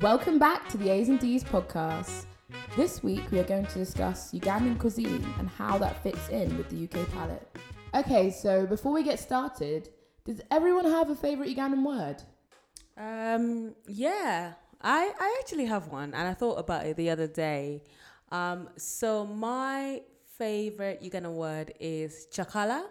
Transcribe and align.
Welcome 0.00 0.40
back 0.40 0.68
to 0.70 0.76
the 0.76 0.90
A's 0.90 1.08
and 1.08 1.20
D's 1.20 1.44
podcast. 1.44 2.26
This 2.76 3.04
week 3.04 3.30
we 3.30 3.38
are 3.38 3.44
going 3.44 3.64
to 3.64 3.78
discuss 3.78 4.32
Ugandan 4.32 4.76
cuisine 4.76 5.24
and 5.38 5.48
how 5.48 5.78
that 5.78 6.02
fits 6.02 6.28
in 6.30 6.58
with 6.58 6.68
the 6.68 6.82
UK 6.82 7.08
palate. 7.12 7.56
Okay, 7.94 8.32
so 8.32 8.66
before 8.66 8.92
we 8.92 9.04
get 9.04 9.20
started, 9.20 9.90
does 10.24 10.40
everyone 10.50 10.84
have 10.84 11.10
a 11.10 11.14
favorite 11.14 11.48
Ugandan 11.48 11.84
word? 11.84 12.16
Um, 12.96 13.76
yeah, 13.86 14.54
I, 14.80 15.12
I 15.16 15.38
actually 15.40 15.66
have 15.66 15.86
one, 15.86 16.12
and 16.12 16.26
I 16.26 16.34
thought 16.34 16.58
about 16.58 16.86
it 16.86 16.96
the 16.96 17.10
other 17.10 17.28
day. 17.28 17.84
Um, 18.32 18.70
so 18.76 19.24
my 19.24 20.02
favorite 20.36 21.04
Ugandan 21.04 21.34
word 21.34 21.72
is 21.78 22.26
chakala, 22.32 22.82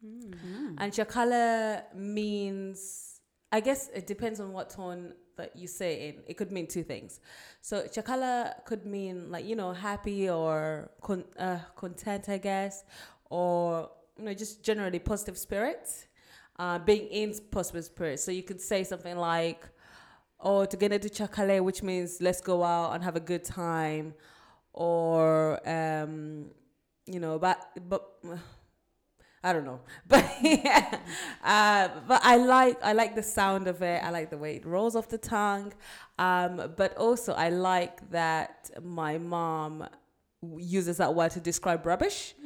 and 0.00 0.92
chakala 0.92 1.92
means, 1.92 3.18
I 3.50 3.58
guess 3.58 3.90
it 3.92 4.06
depends 4.06 4.38
on 4.38 4.52
what 4.52 4.70
tone 4.70 5.12
that 5.36 5.56
you 5.56 5.66
say 5.66 6.08
in. 6.08 6.14
It 6.26 6.36
could 6.36 6.52
mean 6.52 6.66
two 6.66 6.82
things. 6.82 7.20
So 7.60 7.82
chakala 7.82 8.64
could 8.64 8.86
mean 8.86 9.30
like 9.30 9.44
you 9.44 9.56
know 9.56 9.72
happy 9.72 10.28
or 10.30 10.90
con- 11.02 11.24
uh, 11.38 11.58
content, 11.76 12.28
I 12.28 12.38
guess, 12.38 12.84
or 13.30 13.90
you 14.18 14.24
know 14.24 14.34
just 14.34 14.62
generally 14.62 14.98
positive 14.98 15.38
spirits 15.38 16.06
uh, 16.58 16.78
being 16.78 17.06
in 17.08 17.34
positive 17.50 17.84
spirit. 17.84 18.20
So 18.20 18.30
you 18.30 18.42
could 18.42 18.60
say 18.60 18.84
something 18.84 19.16
like, 19.16 19.68
"Oh, 20.40 20.64
to 20.64 20.76
get 20.76 20.92
into 20.92 21.08
chakale," 21.08 21.62
which 21.62 21.82
means 21.82 22.20
let's 22.20 22.40
go 22.40 22.62
out 22.62 22.94
and 22.94 23.04
have 23.04 23.16
a 23.16 23.20
good 23.20 23.44
time, 23.44 24.14
or 24.72 25.60
um, 25.68 26.50
you 27.06 27.20
know, 27.20 27.38
but 27.38 27.58
but. 27.88 28.02
I 29.44 29.52
don't 29.52 29.64
know, 29.64 29.80
but 30.08 30.24
yeah, 30.42 30.98
uh, 31.44 31.88
but 32.08 32.20
I 32.24 32.36
like 32.36 32.82
I 32.82 32.92
like 32.92 33.14
the 33.14 33.22
sound 33.22 33.68
of 33.68 33.82
it. 33.82 34.02
I 34.02 34.10
like 34.10 34.30
the 34.30 34.38
way 34.38 34.56
it 34.56 34.66
rolls 34.66 34.96
off 34.96 35.08
the 35.08 35.18
tongue, 35.18 35.72
um, 36.18 36.72
but 36.76 36.96
also 36.96 37.32
I 37.32 37.50
like 37.50 38.10
that 38.10 38.70
my 38.82 39.18
mom 39.18 39.88
uses 40.58 40.98
that 40.98 41.14
word 41.14 41.30
to 41.32 41.40
describe 41.40 41.86
rubbish. 41.86 42.34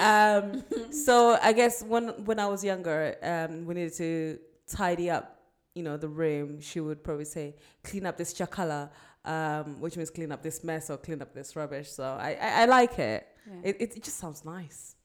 um, 0.00 0.64
so 0.90 1.38
I 1.42 1.52
guess 1.54 1.82
when 1.82 2.08
when 2.24 2.38
I 2.38 2.46
was 2.46 2.64
younger, 2.64 3.16
um, 3.22 3.66
we 3.66 3.74
needed 3.74 3.94
to 3.94 4.38
tidy 4.66 5.10
up, 5.10 5.40
you 5.74 5.82
know, 5.82 5.96
the 5.96 6.08
room. 6.08 6.60
She 6.60 6.80
would 6.80 7.02
probably 7.02 7.24
say, 7.24 7.56
"Clean 7.82 8.06
up 8.06 8.16
this 8.16 8.32
chakala," 8.34 8.90
um, 9.24 9.80
which 9.80 9.96
means 9.96 10.10
clean 10.10 10.32
up 10.32 10.42
this 10.42 10.64
mess 10.64 10.90
or 10.90 10.96
clean 10.96 11.20
up 11.22 11.34
this 11.34 11.56
rubbish. 11.56 11.90
So 11.90 12.04
I 12.04 12.36
I, 12.40 12.62
I 12.62 12.64
like 12.66 12.98
it. 12.98 13.26
Yeah. 13.46 13.60
it. 13.70 13.76
It 13.80 13.96
it 13.96 14.02
just 14.04 14.18
sounds 14.18 14.44
nice. 14.44 14.96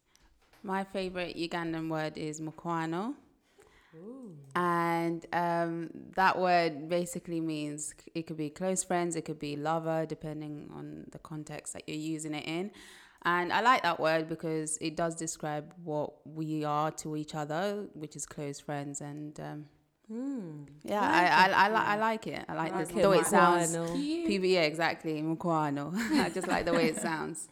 My 0.63 0.83
favorite 0.83 1.37
Ugandan 1.37 1.89
word 1.89 2.17
is 2.17 2.41
mukwano. 2.41 3.15
And 4.55 5.25
um, 5.33 5.89
that 6.15 6.37
word 6.37 6.89
basically 6.89 7.41
means 7.41 7.93
it 8.13 8.27
could 8.27 8.37
be 8.37 8.49
close 8.49 8.83
friends, 8.83 9.15
it 9.15 9.25
could 9.25 9.39
be 9.39 9.55
lover, 9.55 10.05
depending 10.05 10.69
on 10.75 11.05
the 11.11 11.17
context 11.19 11.73
that 11.73 11.83
you're 11.87 11.97
using 11.97 12.33
it 12.33 12.45
in. 12.45 12.71
And 13.23 13.51
I 13.51 13.61
like 13.61 13.83
that 13.83 13.99
word 13.99 14.29
because 14.29 14.77
it 14.79 14.95
does 14.95 15.15
describe 15.15 15.73
what 15.83 16.11
we 16.25 16.63
are 16.63 16.91
to 16.91 17.17
each 17.17 17.35
other, 17.35 17.87
which 17.93 18.15
is 18.15 18.25
close 18.25 18.59
friends. 18.59 19.01
And 19.01 19.37
um, 19.39 19.65
yeah, 20.83 21.01
I, 21.01 21.49
I, 21.49 21.65
I, 21.65 21.69
li- 21.69 21.75
I 21.93 21.95
like 21.97 22.27
it. 22.27 22.45
I 22.47 22.53
like, 22.53 22.71
Like 22.73 22.87
the, 22.87 22.99
it, 22.99 23.01
the 23.01 23.09
way 23.09 23.17
it 23.17 23.25
sounds. 23.25 23.75
PB, 23.75 24.49
yeah, 24.51 24.61
exactly. 24.61 25.21
Mukwano. 25.21 25.93
I 26.25 26.29
just 26.29 26.47
like 26.47 26.65
the 26.65 26.73
way 26.73 26.85
it 26.89 26.97
sounds. 26.97 27.49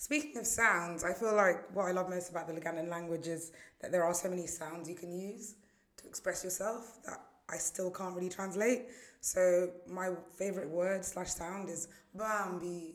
Speaking 0.00 0.38
of 0.38 0.46
sounds, 0.46 1.04
I 1.04 1.12
feel 1.12 1.36
like 1.36 1.76
what 1.76 1.84
I 1.84 1.90
love 1.90 2.08
most 2.08 2.30
about 2.30 2.46
the 2.48 2.54
Lugandan 2.54 2.88
language 2.88 3.26
is 3.26 3.52
that 3.82 3.92
there 3.92 4.02
are 4.02 4.14
so 4.14 4.30
many 4.30 4.46
sounds 4.46 4.88
you 4.88 4.94
can 4.94 5.12
use 5.12 5.56
to 5.98 6.06
express 6.06 6.42
yourself 6.42 6.96
that 7.04 7.20
I 7.50 7.58
still 7.58 7.90
can't 7.90 8.16
really 8.16 8.30
translate. 8.30 8.86
So 9.20 9.68
my 9.86 10.12
favorite 10.38 10.70
word 10.70 11.04
slash 11.04 11.28
sound 11.28 11.68
is 11.68 11.88
Bambi, 12.14 12.94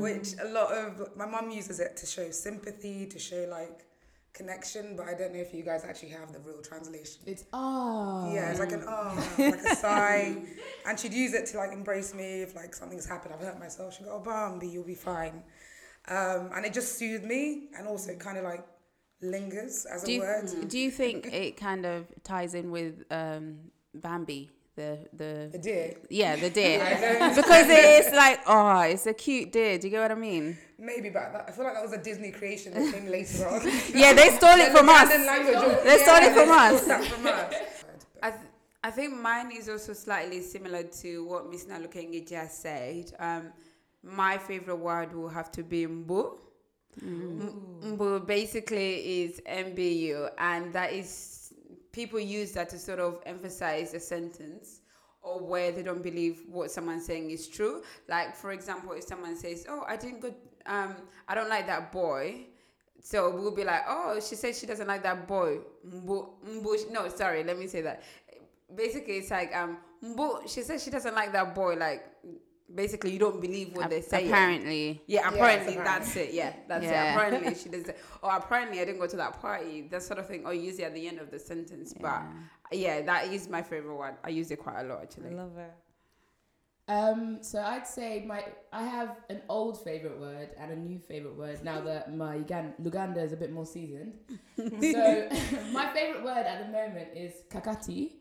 which 0.00 0.36
a 0.40 0.48
lot 0.48 0.72
of 0.72 1.14
my 1.14 1.26
mum 1.26 1.50
uses 1.50 1.80
it 1.80 1.98
to 1.98 2.06
show 2.06 2.30
sympathy, 2.30 3.04
to 3.04 3.18
show 3.18 3.46
like 3.50 3.84
connection, 4.32 4.96
but 4.96 5.06
I 5.06 5.12
don't 5.12 5.34
know 5.34 5.40
if 5.40 5.52
you 5.52 5.62
guys 5.62 5.84
actually 5.84 6.10
have 6.10 6.32
the 6.32 6.38
real 6.38 6.62
translation. 6.62 7.20
It's 7.26 7.44
ah. 7.52 8.32
Yeah, 8.32 8.50
it's 8.50 8.60
like 8.60 8.72
an 8.72 8.84
oh, 8.88 9.34
like 9.38 9.54
a 9.54 9.76
sigh, 9.76 10.34
and 10.86 10.98
she'd 10.98 11.12
use 11.12 11.34
it 11.34 11.44
to 11.48 11.58
like 11.58 11.72
embrace 11.72 12.14
me 12.14 12.40
if 12.40 12.56
like 12.56 12.74
something's 12.74 13.06
happened, 13.06 13.34
I've 13.34 13.40
hurt 13.40 13.60
myself. 13.60 13.94
She'd 13.98 14.06
go, 14.06 14.12
"Oh, 14.14 14.20
Bambi, 14.20 14.66
you'll 14.66 14.84
be 14.84 14.94
fine," 14.94 15.42
um, 16.08 16.50
and 16.54 16.64
it 16.66 16.72
just 16.72 16.98
soothed 16.98 17.24
me, 17.24 17.68
and 17.76 17.86
also 17.86 18.12
it 18.12 18.18
kind 18.20 18.38
of 18.38 18.44
like 18.44 18.64
lingers 19.20 19.84
as 19.86 20.02
Do 20.04 20.12
a 20.12 20.14
you, 20.14 20.20
word. 20.20 20.68
do 20.68 20.78
you 20.78 20.90
think 20.90 21.26
it 21.32 21.56
kind 21.56 21.84
of 21.84 22.06
ties 22.22 22.54
in 22.54 22.70
with 22.70 23.02
um, 23.10 23.58
Bambi, 23.94 24.50
the 24.76 24.98
the 25.12 25.48
The 25.52 25.58
deer, 25.58 25.94
yeah 26.08 26.36
the 26.36 26.50
deer 26.50 26.78
because 27.34 27.66
it 27.68 28.06
is 28.06 28.14
like 28.14 28.40
oh 28.46 28.80
it's 28.82 29.06
a 29.06 29.12
cute 29.14 29.50
deer. 29.52 29.76
Do 29.78 29.88
you 29.88 29.90
get 29.90 30.00
what 30.02 30.12
I 30.12 30.14
mean? 30.14 30.56
maybe, 30.78 31.10
but 31.10 31.32
that, 31.32 31.44
I 31.48 31.50
feel 31.50 31.64
like 31.64 31.74
that 31.74 31.82
was 31.82 31.92
a 31.92 31.98
Disney 32.02 32.30
creation 32.30 32.72
that 32.74 32.94
came 32.94 33.06
later 33.10 33.48
on. 33.48 33.60
Yeah, 33.92 34.12
they 34.12 34.28
stole 34.36 34.58
it 34.60 34.70
from 34.70 34.88
us. 34.88 35.08
Language, 35.10 35.82
They 35.84 35.98
stole 35.98 36.22
it 36.28 36.32
from 36.32 36.50
us. 36.50 37.08
from 37.12 37.26
us. 37.26 37.54
I, 38.22 38.30
th- 38.30 38.42
I 38.84 38.90
think 38.92 39.20
mine 39.20 39.50
is 39.50 39.68
also 39.68 39.92
slightly 39.92 40.40
similar 40.40 40.84
to 41.02 41.24
what 41.24 41.50
Miss 41.50 41.64
Nalukenge 41.64 42.28
just 42.28 42.62
said. 42.62 43.12
Um, 43.18 43.52
my 44.02 44.38
favorite 44.38 44.76
word 44.76 45.14
will 45.14 45.28
have 45.28 45.50
to 45.52 45.62
be 45.62 45.86
mbu. 45.86 46.38
M- 47.02 47.78
Mbu 47.82 48.26
basically 48.26 49.22
is 49.22 49.40
MBU, 49.46 50.30
and 50.38 50.72
that 50.72 50.92
is 50.92 51.52
people 51.92 52.18
use 52.18 52.52
that 52.52 52.68
to 52.70 52.78
sort 52.78 52.98
of 52.98 53.20
emphasize 53.26 53.94
a 53.94 54.00
sentence 54.00 54.80
or 55.22 55.40
where 55.44 55.72
they 55.72 55.82
don't 55.82 56.02
believe 56.02 56.42
what 56.48 56.70
someone's 56.70 57.04
saying 57.06 57.30
is 57.30 57.48
true. 57.48 57.82
Like, 58.08 58.34
for 58.36 58.52
example, 58.52 58.92
if 58.92 59.04
someone 59.04 59.36
says, 59.36 59.66
"Oh, 59.68 59.84
I 59.86 59.96
didn't 59.96 60.20
go, 60.20 60.34
um, 60.66 60.96
I 61.28 61.34
don't 61.34 61.48
like 61.48 61.66
that 61.66 61.92
boy," 61.92 62.46
so 63.00 63.30
we'll 63.34 63.54
be 63.54 63.64
like, 63.64 63.82
"Oh, 63.88 64.18
she 64.20 64.34
says 64.34 64.58
she 64.58 64.66
doesn't 64.66 64.86
like 64.86 65.02
that 65.02 65.26
boy." 65.28 65.58
Mbu, 65.86 66.28
mbu, 66.46 66.90
no, 66.90 67.08
sorry, 67.08 67.44
let 67.44 67.58
me 67.58 67.66
say 67.66 67.82
that. 67.82 68.02
Basically, 68.74 69.18
it's 69.18 69.30
like, 69.30 69.54
um, 69.56 69.78
mbu, 70.02 70.48
she 70.48 70.62
says 70.62 70.82
she 70.82 70.90
doesn't 70.90 71.14
like 71.14 71.32
that 71.32 71.54
boy. 71.54 71.74
Like, 71.76 72.04
basically, 72.74 73.12
you 73.12 73.18
don't 73.18 73.40
believe 73.40 73.74
what 73.76 73.90
they 73.90 74.00
say. 74.00 74.26
Apparently, 74.26 75.02
Yeah, 75.06 75.28
apparently 75.28 75.74
apparently. 75.76 75.84
that's 75.84 76.16
it. 76.16 76.32
Yeah, 76.34 76.52
that's 76.68 76.84
Yeah. 76.84 77.12
it. 77.12 77.16
Apparently 77.16 77.54
she 77.62 77.68
doesn't. 77.68 77.96
Or 78.22 78.36
apparently 78.36 78.80
I 78.80 78.84
didn't 78.84 79.00
go 79.00 79.06
to 79.06 79.16
that 79.16 79.40
party. 79.40 79.88
That 79.90 80.02
sort 80.02 80.18
of 80.18 80.26
thing. 80.26 80.44
Or 80.46 80.52
use 80.54 80.78
it 80.78 80.84
at 80.84 80.94
the 80.94 81.06
end 81.08 81.18
of 81.18 81.30
the 81.30 81.38
sentence. 81.38 81.94
But 81.98 82.22
yeah, 82.72 83.02
that 83.02 83.28
is 83.32 83.48
my 83.48 83.62
favorite 83.62 83.96
one. 83.96 84.14
I 84.24 84.28
use 84.30 84.50
it 84.50 84.58
quite 84.58 84.80
a 84.80 84.84
lot 84.84 85.02
actually. 85.02 85.30
I 85.30 85.34
love 85.34 85.56
it. 85.56 85.72
Um, 86.90 87.38
so 87.42 87.60
I'd 87.60 87.86
say 87.86 88.24
my 88.26 88.46
I 88.72 88.82
have 88.82 89.16
an 89.28 89.42
old 89.50 89.84
favorite 89.84 90.18
word 90.18 90.48
and 90.58 90.72
a 90.72 90.76
new 90.76 90.98
favorite 90.98 91.36
word 91.36 91.62
now 91.62 91.82
that 91.82 92.14
my 92.16 92.38
Ugan- 92.38 92.72
Luganda 92.82 93.18
is 93.22 93.32
a 93.34 93.36
bit 93.36 93.52
more 93.52 93.66
seasoned. 93.66 94.14
so 94.56 95.28
my 95.70 95.92
favorite 95.92 96.24
word 96.24 96.46
at 96.46 96.64
the 96.64 96.72
moment 96.72 97.08
is 97.14 97.32
kakati 97.50 98.12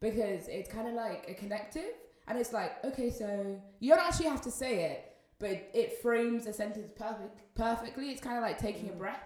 because 0.00 0.48
it's 0.48 0.68
kind 0.68 0.88
of 0.88 0.94
like 0.94 1.24
a 1.28 1.34
connective 1.34 1.92
and 2.28 2.38
it's 2.38 2.52
like 2.52 2.84
okay, 2.84 3.10
so 3.10 3.60
you 3.80 3.94
don't 3.94 4.04
actually 4.06 4.26
have 4.26 4.42
to 4.42 4.50
say 4.50 4.84
it, 4.84 5.16
but 5.38 5.50
it, 5.50 5.70
it 5.74 6.02
frames 6.02 6.46
a 6.46 6.52
sentence 6.52 6.90
perfect 6.96 7.54
perfectly. 7.54 8.10
It's 8.10 8.20
kind 8.20 8.36
of 8.36 8.42
like 8.42 8.58
taking 8.58 8.88
a 8.88 8.92
breath. 8.92 9.22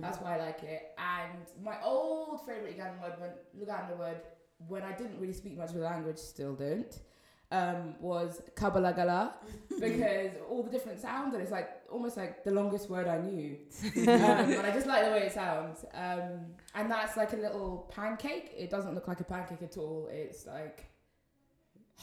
That's 0.00 0.18
why 0.18 0.36
I 0.36 0.38
like 0.46 0.62
it. 0.64 0.92
And 0.98 1.46
my 1.64 1.76
old 1.84 2.44
favorite 2.46 2.76
Ugandan 2.76 3.00
word, 3.02 3.14
when 3.20 3.30
Luganda 3.58 3.96
word, 3.96 4.20
when 4.66 4.82
I 4.82 4.92
didn't 4.92 5.20
really 5.20 5.32
speak 5.32 5.56
much 5.56 5.70
of 5.70 5.76
the 5.76 5.82
language, 5.82 6.18
still 6.18 6.54
don't, 6.54 6.92
um, 7.52 7.94
was 8.00 8.42
kabalagala 8.54 9.32
because 9.80 10.32
all 10.48 10.62
the 10.62 10.70
different 10.70 11.00
sounds 11.00 11.34
and 11.34 11.42
it's 11.42 11.50
like 11.50 11.68
almost 11.90 12.16
like 12.16 12.44
the 12.44 12.50
longest 12.50 12.90
word 12.90 13.06
I 13.06 13.18
knew. 13.18 13.56
um, 13.96 14.08
and 14.08 14.66
I 14.66 14.70
just 14.72 14.86
like 14.86 15.04
the 15.04 15.10
way 15.12 15.22
it 15.26 15.32
sounds. 15.32 15.84
Um, 15.94 16.46
and 16.74 16.90
that's 16.90 17.16
like 17.16 17.32
a 17.32 17.36
little 17.36 17.90
pancake. 17.94 18.52
It 18.56 18.70
doesn't 18.70 18.94
look 18.94 19.08
like 19.08 19.20
a 19.20 19.24
pancake 19.24 19.62
at 19.62 19.76
all. 19.76 20.08
It's 20.10 20.46
like 20.46 20.89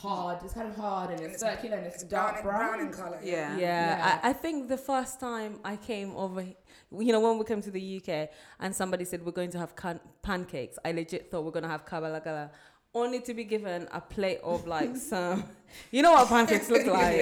hard. 0.01 0.38
It's 0.44 0.53
kind 0.53 0.67
of 0.67 0.75
hard 0.75 1.09
and 1.11 1.19
And 1.19 1.31
it's 1.31 1.41
it's- 1.41 1.55
circular 1.55 1.77
and 1.77 1.85
it's, 1.88 2.03
It's 2.03 2.11
dark 2.11 2.44
brown, 2.44 2.57
brown. 2.57 2.77
brown 2.77 2.88
in 2.88 2.94
color. 2.94 3.19
Yeah. 3.23 3.57
Yeah, 3.57 3.57
Yeah. 3.57 4.19
I, 4.23 4.29
I 4.29 4.33
think 4.33 4.67
the 4.69 4.77
first 4.77 5.19
time 5.19 5.59
I 5.63 5.75
came 5.75 6.15
over, 6.15 6.41
you 7.05 7.11
know, 7.13 7.19
when 7.19 7.38
we 7.39 7.45
came 7.45 7.61
to 7.61 7.71
the 7.71 7.97
UK 7.97 8.29
and 8.59 8.75
somebody 8.75 9.05
said 9.05 9.25
we're 9.25 9.31
going 9.41 9.51
to 9.51 9.59
have 9.59 9.75
can- 9.75 9.99
pancakes, 10.21 10.77
I 10.85 10.91
legit 10.91 11.31
thought 11.31 11.44
we're 11.45 11.51
going 11.51 11.63
to 11.63 11.69
have 11.69 11.85
kabalagala, 11.85 12.49
only 12.94 13.19
to 13.21 13.33
be 13.33 13.44
given 13.44 13.88
a 13.91 13.99
plate 14.01 14.39
of 14.44 14.65
like 14.67 14.95
some, 15.11 15.44
you 15.91 16.01
know 16.01 16.13
what 16.13 16.27
pancakes 16.29 16.69
look 16.69 16.85
like. 16.88 17.15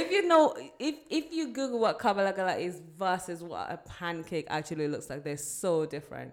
if 0.00 0.10
you 0.10 0.26
know, 0.28 0.54
if 0.78 0.96
if 1.10 1.32
you 1.32 1.52
Google 1.52 1.78
what 1.78 1.98
kabalagala 1.98 2.58
is 2.58 2.80
versus 2.98 3.42
what 3.42 3.70
a 3.70 3.76
pancake 3.88 4.46
actually 4.48 4.88
looks 4.88 5.08
like, 5.10 5.22
they're 5.24 5.36
so 5.36 5.86
different. 5.86 6.32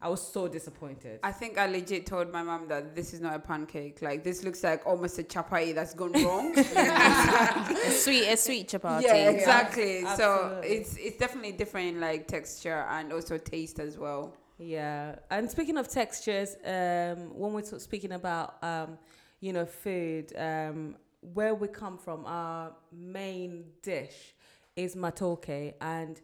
I 0.00 0.08
was 0.08 0.20
so 0.26 0.48
disappointed. 0.48 1.20
I 1.22 1.32
think 1.32 1.56
I 1.56 1.66
legit 1.66 2.04
told 2.04 2.30
my 2.30 2.42
mom 2.42 2.68
that 2.68 2.94
this 2.94 3.14
is 3.14 3.20
not 3.20 3.34
a 3.34 3.38
pancake. 3.38 4.02
Like 4.02 4.22
this 4.22 4.44
looks 4.44 4.62
like 4.62 4.86
almost 4.86 5.18
a 5.18 5.22
chapati 5.22 5.74
that's 5.74 5.94
gone 5.94 6.12
wrong. 6.24 6.52
a 6.58 7.90
sweet 7.90 8.26
a 8.28 8.36
sweet 8.36 8.68
chapati. 8.68 9.02
yeah, 9.02 9.30
exactly. 9.30 10.04
So 10.16 10.60
it's 10.62 10.96
it's 10.98 11.16
definitely 11.18 11.52
different 11.52 11.88
in 11.88 12.00
like 12.00 12.28
texture 12.28 12.84
and 12.90 13.12
also 13.12 13.38
taste 13.38 13.78
as 13.78 13.96
well. 13.96 14.34
Yeah, 14.58 15.16
and 15.30 15.50
speaking 15.50 15.76
of 15.78 15.88
textures, 15.88 16.56
um, 16.64 17.36
when 17.36 17.52
we're 17.54 17.62
t- 17.62 17.78
speaking 17.78 18.12
about 18.12 18.62
um, 18.62 18.98
you 19.40 19.52
know, 19.52 19.66
food, 19.66 20.32
um, 20.36 20.96
where 21.20 21.54
we 21.54 21.68
come 21.68 21.98
from, 21.98 22.24
our 22.24 22.72
main 22.92 23.64
dish 23.82 24.34
is 24.76 24.94
matoke, 24.94 25.74
and 25.80 26.20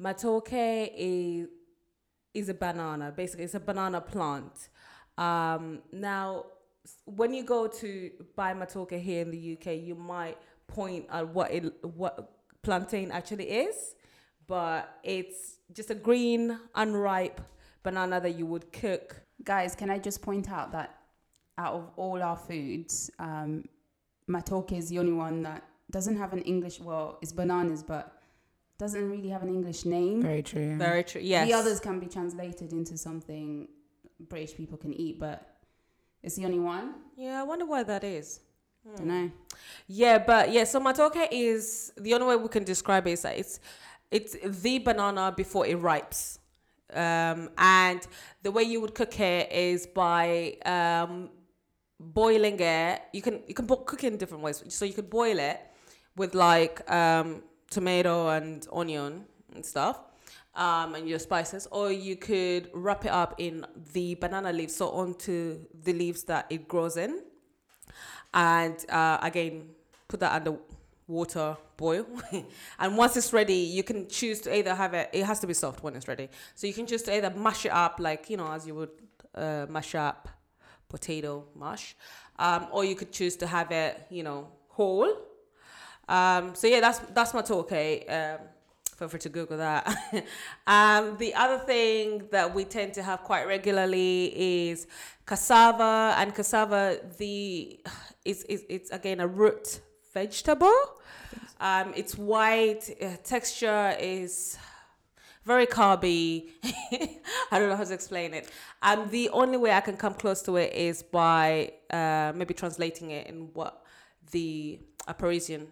matoke 0.00 0.90
is 0.96 1.48
is 2.34 2.48
a 2.48 2.54
banana. 2.54 3.12
Basically, 3.14 3.44
it's 3.44 3.54
a 3.54 3.60
banana 3.60 4.00
plant. 4.00 4.68
Um, 5.16 5.80
now, 5.92 6.46
when 7.04 7.34
you 7.34 7.44
go 7.44 7.66
to 7.66 8.10
buy 8.36 8.54
matoke 8.54 8.98
here 9.00 9.22
in 9.22 9.30
the 9.30 9.58
UK, 9.58 9.78
you 9.82 9.94
might 9.94 10.38
point 10.66 11.06
at 11.10 11.28
what 11.28 11.50
it 11.50 11.84
what 11.84 12.32
plantain 12.62 13.10
actually 13.10 13.50
is, 13.50 13.94
but 14.46 14.98
it's 15.02 15.58
just 15.72 15.90
a 15.90 15.94
green, 15.94 16.58
unripe 16.74 17.40
banana 17.82 18.20
that 18.20 18.36
you 18.38 18.46
would 18.46 18.72
cook. 18.72 19.16
Guys, 19.44 19.74
can 19.74 19.90
I 19.90 19.98
just 19.98 20.22
point 20.22 20.50
out 20.50 20.72
that 20.72 20.98
out 21.56 21.74
of 21.74 21.90
all 21.96 22.22
our 22.22 22.36
foods, 22.36 23.10
um, 23.18 23.64
matoke 24.30 24.72
is 24.72 24.88
the 24.88 24.98
only 24.98 25.12
one 25.12 25.42
that 25.42 25.64
doesn't 25.90 26.16
have 26.16 26.32
an 26.32 26.42
English. 26.42 26.80
Well, 26.80 27.18
it's 27.22 27.32
bananas, 27.32 27.82
but 27.82 28.17
doesn't 28.78 29.10
really 29.10 29.28
have 29.28 29.42
an 29.42 29.48
English 29.48 29.84
name. 29.84 30.22
Very 30.22 30.42
true. 30.42 30.76
Very 30.76 31.02
true. 31.02 31.20
Yes. 31.20 31.48
The 31.48 31.54
others 31.54 31.80
can 31.80 31.98
be 31.98 32.06
translated 32.06 32.72
into 32.72 32.96
something 32.96 33.68
British 34.28 34.56
people 34.56 34.78
can 34.78 34.94
eat, 34.94 35.18
but 35.18 35.56
it's 36.22 36.36
the 36.36 36.44
only 36.44 36.60
one. 36.60 36.94
Yeah, 37.16 37.40
I 37.40 37.42
wonder 37.42 37.66
why 37.66 37.82
that 37.82 38.04
is. 38.04 38.40
Don't 38.96 39.06
know. 39.06 39.30
Yeah, 39.86 40.18
but 40.18 40.50
yeah, 40.50 40.64
so 40.64 40.80
matoke 40.80 41.28
is 41.30 41.92
the 41.98 42.14
only 42.14 42.26
way 42.26 42.36
we 42.36 42.48
can 42.48 42.64
describe 42.64 43.06
it 43.06 43.12
is 43.12 43.22
that 43.22 43.36
it's 43.36 43.60
it's 44.10 44.36
the 44.62 44.78
banana 44.78 45.32
before 45.36 45.66
it 45.66 45.76
ripes. 45.76 46.38
Um, 46.94 47.50
and 47.58 48.00
the 48.42 48.50
way 48.50 48.62
you 48.62 48.80
would 48.80 48.94
cook 48.94 49.20
it 49.20 49.52
is 49.52 49.86
by 49.86 50.56
um, 50.64 51.28
boiling 52.00 52.58
it. 52.60 53.02
You 53.12 53.20
can 53.20 53.42
you 53.46 53.54
can 53.54 53.66
cook 53.66 54.02
it 54.04 54.12
in 54.12 54.16
different 54.16 54.42
ways. 54.42 54.64
So 54.68 54.84
you 54.86 54.94
could 54.94 55.10
boil 55.10 55.38
it 55.38 55.60
with 56.16 56.34
like 56.34 56.90
um, 56.90 57.42
tomato 57.70 58.28
and 58.28 58.66
onion 58.72 59.24
and 59.54 59.64
stuff. 59.64 60.00
Um, 60.54 60.96
and 60.96 61.08
your 61.08 61.20
spices, 61.20 61.68
or 61.70 61.92
you 61.92 62.16
could 62.16 62.68
wrap 62.74 63.04
it 63.04 63.12
up 63.12 63.36
in 63.38 63.64
the 63.92 64.16
banana 64.16 64.52
leaves, 64.52 64.74
so 64.74 64.90
onto 64.90 65.60
the 65.84 65.92
leaves 65.92 66.24
that 66.24 66.46
it 66.50 66.66
grows 66.66 66.96
in. 66.96 67.22
And 68.34 68.76
uh, 68.90 69.18
again 69.22 69.68
put 70.08 70.20
that 70.20 70.32
under 70.32 70.58
water 71.06 71.56
boil. 71.76 72.06
And 72.78 72.96
once 72.96 73.16
it's 73.16 73.32
ready 73.32 73.54
you 73.54 73.82
can 73.82 74.08
choose 74.08 74.40
to 74.42 74.56
either 74.56 74.74
have 74.74 74.94
it 74.94 75.10
it 75.12 75.24
has 75.24 75.40
to 75.40 75.46
be 75.46 75.54
soft 75.54 75.82
when 75.82 75.94
it's 75.94 76.08
ready. 76.08 76.28
So 76.54 76.66
you 76.66 76.74
can 76.74 76.86
just 76.86 77.08
either 77.08 77.30
mash 77.30 77.66
it 77.66 77.72
up 77.72 78.00
like 78.00 78.28
you 78.30 78.36
know 78.36 78.50
as 78.52 78.66
you 78.66 78.74
would 78.74 78.90
uh, 79.34 79.66
mash 79.68 79.94
up 79.94 80.28
potato 80.88 81.44
mash 81.54 81.94
um, 82.38 82.66
or 82.72 82.84
you 82.84 82.94
could 82.94 83.12
choose 83.12 83.36
to 83.36 83.46
have 83.46 83.70
it 83.70 84.06
you 84.10 84.22
know 84.22 84.48
whole 84.68 85.14
um, 86.08 86.54
so 86.54 86.66
yeah 86.66 86.80
that's 86.80 86.98
that's 87.14 87.34
my 87.34 87.42
talk 87.42 87.72
um, 87.72 88.38
feel 88.98 89.08
free 89.08 89.20
to 89.20 89.28
google 89.28 89.58
that. 89.58 89.84
Um, 90.66 91.16
the 91.16 91.34
other 91.34 91.58
thing 91.58 92.28
that 92.30 92.54
we 92.54 92.64
tend 92.64 92.92
to 92.94 93.02
have 93.02 93.22
quite 93.22 93.46
regularly 93.46 94.70
is 94.70 94.86
cassava 95.24 96.14
and 96.18 96.34
cassava 96.34 96.98
the 97.16 97.80
is 98.24 98.42
is 98.44 98.64
it's 98.68 98.90
again 98.90 99.20
a 99.20 99.26
root 99.26 99.80
vegetable. 100.12 100.80
Um 101.60 101.92
it's 101.96 102.18
white 102.18 102.84
uh, 103.00 103.16
texture 103.24 103.96
is 103.98 104.58
very 105.44 105.66
carby. 105.66 106.48
I 107.50 107.58
don't 107.58 107.70
know 107.70 107.76
how 107.76 107.84
to 107.84 107.94
explain 107.94 108.34
it. 108.34 108.50
Um 108.82 109.08
the 109.08 109.30
only 109.30 109.56
way 109.56 109.72
i 109.72 109.80
can 109.80 109.96
come 109.96 110.14
close 110.14 110.42
to 110.42 110.56
it 110.56 110.74
is 110.74 111.02
by 111.02 111.72
uh 111.90 112.32
maybe 112.34 112.52
translating 112.52 113.10
it 113.10 113.26
in 113.26 113.48
what 113.54 113.84
the 114.32 114.80
a 115.06 115.14
parisian 115.14 115.68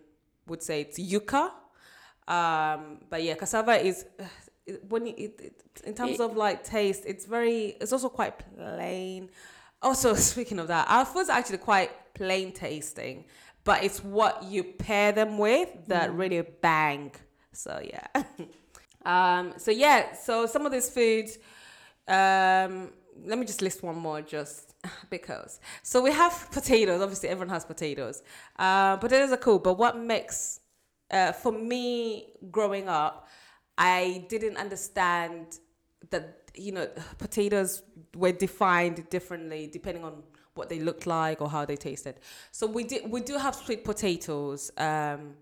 would 0.47 0.63
say 0.63 0.81
it's 0.83 0.99
yucca. 0.99 1.53
Um 2.29 2.99
but 3.09 3.23
yeah 3.23 3.35
cassava 3.35 3.75
is 3.85 4.05
uh, 4.19 4.25
when 4.89 5.07
you, 5.07 5.15
it, 5.17 5.41
it, 5.41 5.63
in 5.85 5.95
terms 5.95 6.19
of 6.19 6.37
like 6.37 6.65
taste 6.65 7.05
it's 7.07 7.25
very 7.25 7.77
it's 7.81 7.93
also 7.93 8.09
quite 8.09 8.35
plain. 8.57 9.31
Also 9.83 10.15
speaking 10.33 10.59
of 10.59 10.69
that 10.69 10.87
our 10.89 11.05
food's 11.05 11.29
actually 11.29 11.59
quite 11.59 11.91
plain 12.15 12.53
tasting 12.53 13.25
but 13.65 13.83
it's 13.83 14.03
what 14.03 14.43
you 14.45 14.63
pair 14.65 15.13
them 15.13 15.39
with 15.39 15.69
that 15.87 16.13
really 16.15 16.43
bang. 16.43 17.13
So 17.53 17.81
yeah. 17.83 18.23
Um 19.05 19.55
so 19.57 19.71
yeah 19.71 20.15
so 20.15 20.47
some 20.47 20.67
of 20.67 20.73
these 20.73 20.91
foods 20.91 21.39
um 22.09 22.91
let 23.25 23.39
me 23.39 23.47
just 23.47 23.63
list 23.63 23.83
one 23.83 23.97
more 23.97 24.21
just 24.21 24.75
because. 25.11 25.61
So 25.83 26.03
we 26.03 26.13
have 26.13 26.49
potatoes 26.53 27.01
obviously 27.01 27.29
everyone 27.29 27.51
has 27.51 27.65
potatoes. 27.65 28.23
Uh, 28.59 28.97
potatoes 28.97 29.33
are 29.33 29.37
cool 29.37 29.59
but 29.59 29.75
what 29.79 29.99
makes 29.99 30.61
uh, 31.11 31.33
for 31.33 31.53
me 31.53 32.33
growing 32.51 32.89
up 32.89 33.29
i 33.79 34.25
didn't 34.29 34.57
understand 34.57 35.59
that 36.11 36.51
you 36.57 36.73
know 36.73 36.89
potatoes 37.19 37.83
were 38.17 38.33
defined 38.33 39.09
differently 39.11 39.69
depending 39.73 40.05
on 40.05 40.23
what 40.55 40.69
they 40.69 40.81
looked 40.81 41.07
like 41.07 41.41
or 41.41 41.51
how 41.51 41.65
they 41.65 41.77
tasted. 41.77 42.17
So 42.51 42.67
we 42.67 42.85
did 42.85 43.11
we 43.11 43.21
do 43.21 43.37
have 43.37 43.55
sweet 43.55 43.85
potatoes 43.85 44.71
um, 44.79 45.35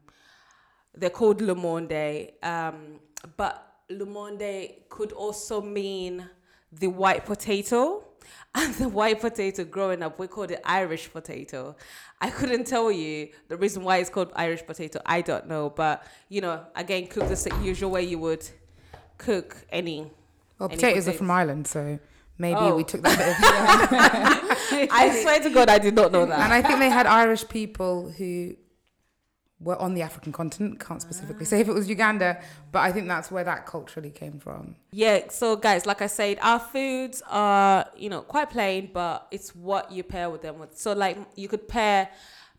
they're 0.97 1.11
called 1.11 1.41
lumonde 1.41 2.33
um, 2.43 3.01
but 3.37 3.77
lumonde 3.91 4.89
could 4.89 5.13
also 5.13 5.61
mean 5.61 6.29
the 6.73 6.89
white 6.89 7.25
potato 7.25 8.03
and 8.55 8.75
the 8.75 8.89
white 8.89 9.21
potato 9.21 9.65
growing 9.65 10.03
up 10.03 10.19
we 10.19 10.27
called 10.27 10.51
it 10.51 10.61
irish 10.65 11.11
potato 11.13 11.75
i 12.21 12.31
couldn't 12.31 12.67
tell 12.67 12.91
you 12.91 13.29
the 13.49 13.57
reason 13.57 13.83
why 13.85 13.99
it's 13.99 14.11
called 14.11 14.31
irish 14.37 14.65
potato 14.67 15.01
i 15.07 15.21
don't 15.21 15.47
know 15.49 15.71
but 15.71 16.05
you 16.29 16.41
know 16.41 16.65
again 16.77 17.07
cook 17.07 17.29
the 17.29 17.57
usual 17.63 17.91
way 17.91 18.03
you 18.03 18.19
would 18.19 18.49
cook 19.19 19.57
any 19.71 20.11
Well, 20.59 20.69
Any 20.69 20.77
potatoes 20.77 21.09
are 21.09 21.13
from 21.13 21.31
Ireland, 21.31 21.67
so 21.67 21.99
maybe 22.39 22.59
Oh. 22.61 22.77
we 22.77 22.85
took 22.85 23.03
that 23.03 23.17
bit 23.19 23.29
of. 23.29 24.89
i 25.01 25.21
swear 25.23 25.41
to 25.41 25.51
god 25.51 25.69
i 25.69 25.79
did 25.79 25.95
not 25.95 26.11
know 26.13 26.27
that 26.27 26.41
and 26.41 26.53
I 26.53 26.63
think 26.63 26.79
they 26.79 26.91
had 26.91 27.07
Irish 27.07 27.47
people 27.49 28.11
who 28.11 28.57
were 29.65 29.77
on 29.81 29.95
the 29.95 30.03
African 30.03 30.33
continent. 30.33 30.79
Can't 30.79 31.03
specifically 31.03 31.45
say 31.47 31.61
if 31.61 31.69
it 31.69 31.73
was 31.73 31.89
Uganda, 31.89 32.41
but 32.71 32.81
I 32.81 32.93
think 32.93 33.09
that's 33.09 33.31
where 33.31 33.45
that 33.45 33.67
culturally 33.67 34.11
came 34.11 34.39
from. 34.39 34.77
Yeah, 34.93 35.29
so 35.31 35.57
guys, 35.57 35.87
like 35.87 36.03
I 36.03 36.07
said, 36.07 36.39
our 36.43 36.61
foods 36.61 37.23
are, 37.29 37.87
you 37.97 38.11
know, 38.11 38.21
quite 38.21 38.51
plain, 38.51 38.91
but 38.93 39.27
it's 39.31 39.55
what 39.55 39.91
you 39.91 40.03
pair 40.03 40.31
with 40.31 40.43
them 40.43 40.59
with. 40.59 40.79
So 40.79 40.93
like 40.93 41.19
you 41.35 41.49
could 41.49 41.67
pair 41.67 42.11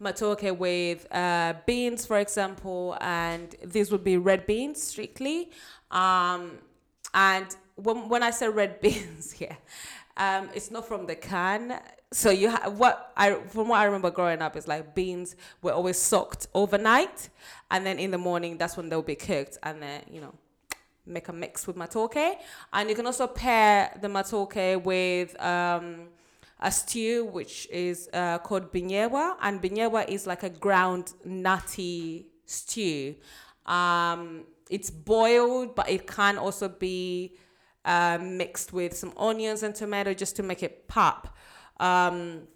matoke 0.01 0.57
with 0.57 1.07
uh, 1.11 1.53
beans, 1.65 2.05
for 2.05 2.17
example, 2.17 2.97
and 2.99 3.55
these 3.63 3.91
would 3.91 4.03
be 4.03 4.17
red 4.17 4.45
beans 4.45 4.81
strictly. 4.81 5.51
Um, 5.91 6.59
and 7.13 7.47
when, 7.75 8.09
when 8.09 8.23
I 8.23 8.31
say 8.31 8.49
red 8.49 8.79
beans, 8.81 9.35
yeah, 9.39 9.55
um, 10.17 10.49
it's 10.53 10.71
not 10.71 10.87
from 10.87 11.05
the 11.05 11.15
can. 11.15 11.79
So 12.11 12.29
you 12.29 12.51
ha- 12.51 12.69
what 12.69 13.11
I 13.17 13.33
from 13.49 13.67
what 13.67 13.79
I 13.79 13.85
remember 13.85 14.11
growing 14.11 14.41
up 14.41 14.55
is 14.55 14.67
like 14.67 14.95
beans 14.95 15.35
were 15.61 15.73
always 15.73 15.97
soaked 15.97 16.47
overnight, 16.53 17.29
and 17.71 17.85
then 17.85 17.99
in 17.99 18.11
the 18.11 18.17
morning 18.17 18.57
that's 18.57 18.77
when 18.77 18.89
they'll 18.89 19.01
be 19.01 19.15
cooked, 19.15 19.57
and 19.63 19.81
then 19.81 20.03
you 20.09 20.21
know 20.21 20.33
make 21.05 21.27
a 21.27 21.33
mix 21.33 21.67
with 21.67 21.75
matoke. 21.75 22.35
And 22.73 22.89
you 22.89 22.95
can 22.95 23.05
also 23.05 23.27
pair 23.27 23.97
the 24.01 24.07
matoke 24.07 24.83
with 24.83 25.39
um, 25.41 26.07
a 26.59 26.71
stew, 26.71 27.25
which 27.25 27.67
is 27.71 28.09
uh, 28.13 28.39
called 28.39 28.71
binyebwa. 28.71 29.35
And 29.41 29.61
binyebwa 29.61 30.07
is 30.09 30.25
like 30.25 30.43
a 30.43 30.49
ground 30.49 31.13
nutty 31.23 32.27
stew. 32.45 33.15
Um, 33.65 34.45
it's 34.69 34.89
boiled, 34.89 35.75
but 35.75 35.89
it 35.89 36.07
can 36.07 36.37
also 36.37 36.69
be 36.69 37.35
uh, 37.83 38.17
mixed 38.21 38.73
with 38.73 38.95
some 38.97 39.13
onions 39.17 39.63
and 39.63 39.75
tomato 39.75 40.13
just 40.13 40.35
to 40.37 40.43
make 40.43 40.63
it 40.63 40.87
pop. 40.87 41.35
Um, 41.79 42.47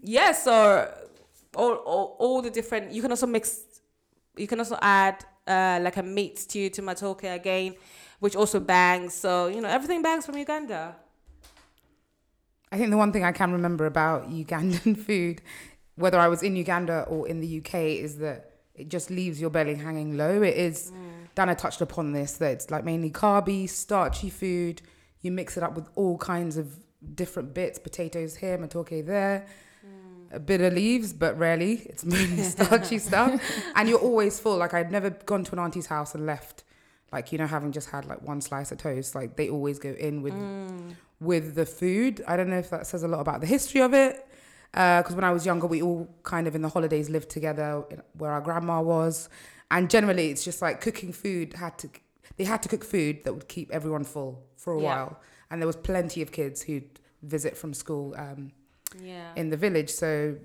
yeah, 0.00 0.32
so 0.32 0.92
all, 1.54 1.74
all, 1.74 2.16
all 2.18 2.42
the 2.42 2.50
different, 2.50 2.92
you 2.92 3.02
can 3.02 3.10
also 3.10 3.26
mix 3.26 3.60
you 4.36 4.46
can 4.46 4.58
also 4.58 4.78
add 4.80 5.24
uh, 5.46 5.78
like 5.82 5.96
a 5.96 6.02
meat 6.02 6.38
stew 6.38 6.70
to 6.70 6.82
matoke 6.82 7.32
again, 7.32 7.74
which 8.20 8.36
also 8.36 8.60
bangs. 8.60 9.14
So 9.14 9.46
you 9.48 9.60
know 9.60 9.68
everything 9.68 10.02
bangs 10.02 10.26
from 10.26 10.36
Uganda. 10.38 10.96
I 12.72 12.78
think 12.78 12.90
the 12.90 12.96
one 12.96 13.12
thing 13.12 13.24
I 13.24 13.32
can 13.32 13.52
remember 13.52 13.86
about 13.86 14.30
Ugandan 14.30 14.98
food, 15.06 15.42
whether 15.94 16.18
I 16.18 16.28
was 16.28 16.42
in 16.42 16.56
Uganda 16.56 17.02
or 17.08 17.28
in 17.28 17.40
the 17.40 17.58
UK, 17.58 17.74
is 17.74 18.18
that 18.18 18.50
it 18.74 18.88
just 18.88 19.10
leaves 19.10 19.40
your 19.40 19.50
belly 19.50 19.76
hanging 19.76 20.16
low. 20.16 20.42
It 20.42 20.56
is, 20.56 20.90
Dana 21.36 21.54
touched 21.54 21.80
upon 21.80 22.12
this, 22.12 22.32
that 22.38 22.50
it's 22.50 22.70
like 22.72 22.84
mainly 22.84 23.10
carby, 23.10 23.68
starchy 23.68 24.28
food. 24.28 24.82
You 25.20 25.30
mix 25.30 25.56
it 25.56 25.62
up 25.62 25.76
with 25.76 25.88
all 25.94 26.18
kinds 26.18 26.56
of 26.56 26.74
different 27.14 27.54
bits 27.54 27.78
potatoes 27.78 28.36
here, 28.36 28.58
matoke 28.58 29.04
there, 29.06 29.46
mm. 29.84 30.34
a 30.34 30.40
bit 30.40 30.60
of 30.60 30.72
leaves, 30.72 31.12
but 31.12 31.38
rarely. 31.38 31.82
It's 31.86 32.04
mainly 32.16 32.42
starchy 32.54 32.98
stuff. 32.98 33.40
And 33.74 33.88
you're 33.88 33.98
always 33.98 34.40
full. 34.40 34.56
Like, 34.58 34.74
I'd 34.74 34.90
never 34.92 35.10
gone 35.10 35.44
to 35.44 35.52
an 35.52 35.58
auntie's 35.58 35.86
house 35.86 36.14
and 36.14 36.26
left, 36.26 36.64
like, 37.12 37.32
you 37.32 37.38
know, 37.38 37.46
having 37.46 37.72
just 37.72 37.90
had 37.90 38.04
like 38.06 38.22
one 38.22 38.40
slice 38.40 38.72
of 38.72 38.78
toast. 38.78 39.14
Like, 39.14 39.36
they 39.36 39.48
always 39.48 39.78
go 39.78 39.90
in 39.90 40.22
with 40.22 40.34
mm. 40.34 40.96
with 41.20 41.54
the 41.54 41.66
food. 41.66 42.22
I 42.26 42.36
don't 42.36 42.48
know 42.50 42.58
if 42.58 42.70
that 42.70 42.86
says 42.86 43.02
a 43.02 43.08
lot 43.08 43.20
about 43.20 43.40
the 43.40 43.46
history 43.46 43.80
of 43.80 43.94
it, 43.94 44.26
uh, 44.74 45.02
Because 45.02 45.14
when 45.14 45.24
I 45.24 45.30
was 45.30 45.46
younger, 45.46 45.66
we 45.66 45.80
all 45.82 46.08
kind 46.24 46.46
of 46.48 46.54
in 46.54 46.62
the 46.62 46.68
holidays 46.68 47.08
lived 47.08 47.30
together 47.30 47.84
where 48.18 48.32
our 48.32 48.40
grandma 48.40 48.80
was, 48.82 49.28
and 49.70 49.88
generally 49.88 50.30
it's 50.30 50.44
just 50.44 50.60
like 50.60 50.80
cooking 50.80 51.12
food 51.12 51.54
had 51.54 51.78
to. 51.78 51.88
They 52.36 52.44
had 52.44 52.62
to 52.62 52.68
cook 52.68 52.84
food 52.84 53.22
that 53.24 53.32
would 53.32 53.46
keep 53.48 53.70
everyone 53.70 54.02
full 54.04 54.42
for 54.56 54.72
a 54.74 54.80
Yeah. 54.80 54.84
while, 54.86 55.20
and 55.54 55.62
there 55.62 55.68
was 55.68 55.76
plenty 55.76 56.20
of 56.20 56.32
kids 56.32 56.62
who'd 56.62 56.98
visit 57.22 57.56
from 57.56 57.72
school 57.74 58.12
um, 58.18 58.50
Yeah. 59.00 59.30
in 59.36 59.50
the 59.50 59.56
village. 59.56 59.88
So 59.88 60.36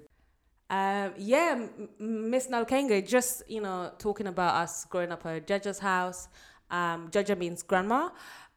Um, 0.70 1.14
yeah, 1.18 1.66
Miss 1.98 2.46
Nalukenge, 2.48 3.08
just, 3.08 3.42
you 3.50 3.60
know, 3.60 3.92
talking 3.98 4.28
about 4.28 4.54
us 4.54 4.86
growing 4.86 5.12
up 5.12 5.26
at 5.26 5.38
a 5.38 5.42
Jaja's 5.42 5.80
house. 5.80 6.28
Um, 6.70 7.10
Jaja 7.10 7.36
means 7.36 7.64
grandma. 7.64 8.10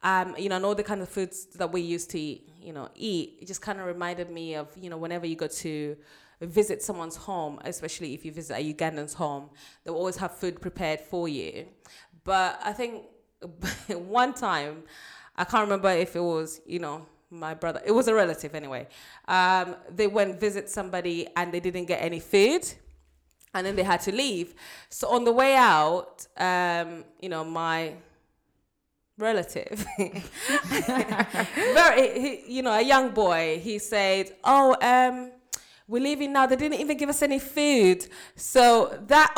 Um, 0.03 0.37
you 0.37 0.51
know, 0.51 0.57
and 0.57 0.65
all 0.67 0.75
the 0.75 0.83
kind 0.85 1.01
of 1.01 1.09
foods 1.09 1.47
that 1.61 1.73
we 1.73 1.81
used 1.81 2.11
to 2.11 2.19
eat, 2.21 2.51
you 2.61 2.75
know, 2.75 2.91
eat. 2.95 3.39
It 3.41 3.47
just 3.49 3.63
kind 3.63 3.81
of 3.81 3.87
reminded 3.87 4.29
me 4.31 4.55
of, 4.57 4.69
you 4.77 4.91
know, 4.91 4.99
whenever 4.99 5.25
you 5.27 5.37
go 5.37 5.47
to 5.65 5.97
visit 6.43 6.83
someone's 6.83 7.17
home, 7.17 7.59
especially 7.65 8.13
if 8.13 8.27
you 8.27 8.33
visit 8.33 8.55
a 8.59 8.75
Ugandan's 8.75 9.15
home, 9.15 9.49
they'll 9.85 9.95
always 9.95 10.17
have 10.17 10.33
food 10.37 10.61
prepared 10.61 11.01
for 11.01 11.29
you. 11.29 11.67
But 12.25 12.61
I 12.63 12.73
think 12.75 13.05
one 13.89 14.35
time, 14.35 14.83
I 15.37 15.45
can't 15.45 15.63
remember 15.63 15.91
if 15.91 16.15
it 16.17 16.23
was, 16.23 16.61
you 16.67 16.79
know, 16.79 17.07
my 17.31 17.55
brother, 17.55 17.81
it 17.85 17.93
was 17.93 18.09
a 18.09 18.15
relative 18.15 18.55
anyway. 18.55 18.87
Um, 19.27 19.77
they 19.91 20.07
went 20.07 20.39
visit 20.39 20.69
somebody 20.69 21.27
and 21.37 21.53
they 21.53 21.61
didn't 21.61 21.87
get 21.87 22.03
any 22.03 22.21
food 22.21 22.67
and 23.55 23.67
then 23.67 23.77
they 23.77 23.83
had 23.83 24.01
to 24.03 24.13
leave. 24.13 24.55
So 24.89 25.09
on 25.09 25.25
the 25.25 25.33
way 25.33 25.57
out, 25.57 26.27
um, 26.37 27.05
you 27.21 27.29
know, 27.29 27.45
my 27.45 27.95
relative, 29.19 29.87
very, 31.57 32.21
he, 32.21 32.43
you 32.49 32.63
know, 32.63 32.73
a 32.73 32.83
young 32.83 33.11
boy, 33.11 33.61
he 33.63 33.79
said, 33.79 34.35
"Oh, 34.43 34.77
um, 34.81 35.33
we're 35.87 36.03
leaving 36.03 36.33
now. 36.33 36.47
They 36.47 36.57
didn't 36.57 36.81
even 36.81 36.97
give 36.97 37.09
us 37.09 37.23
any 37.23 37.39
food." 37.39 38.07
So 38.37 38.99
that 39.07 39.35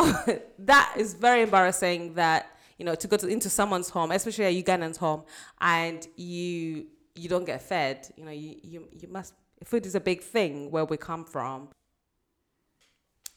that 0.60 0.94
is 0.96 1.14
very 1.14 1.42
embarrassing. 1.42 2.14
That 2.14 2.53
you 2.78 2.84
know, 2.84 2.94
to 2.94 3.06
go 3.08 3.16
to, 3.16 3.26
into 3.28 3.48
someone's 3.50 3.90
home, 3.90 4.10
especially 4.10 4.44
a 4.46 4.62
Ugandan's 4.62 4.96
home, 4.98 5.22
and 5.60 6.06
you 6.16 6.86
you 7.14 7.28
don't 7.28 7.44
get 7.44 7.62
fed. 7.62 8.08
You 8.16 8.24
know, 8.24 8.32
you 8.32 8.56
you 8.62 8.88
you 8.92 9.08
must. 9.08 9.34
Food 9.64 9.86
is 9.86 9.94
a 9.94 10.00
big 10.00 10.22
thing 10.22 10.70
where 10.70 10.84
we 10.84 10.96
come 10.96 11.24
from. 11.24 11.68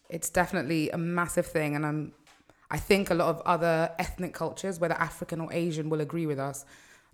it's 0.09 0.29
definitely 0.29 0.89
a 0.91 0.97
massive 0.97 1.45
thing 1.45 1.75
and 1.75 1.85
i'm 1.85 2.13
i 2.71 2.77
think 2.77 3.09
a 3.09 3.13
lot 3.13 3.29
of 3.29 3.41
other 3.45 3.91
ethnic 3.99 4.33
cultures 4.33 4.79
whether 4.79 4.95
african 4.95 5.41
or 5.41 5.51
asian 5.53 5.89
will 5.89 6.01
agree 6.01 6.25
with 6.25 6.39
us 6.39 6.65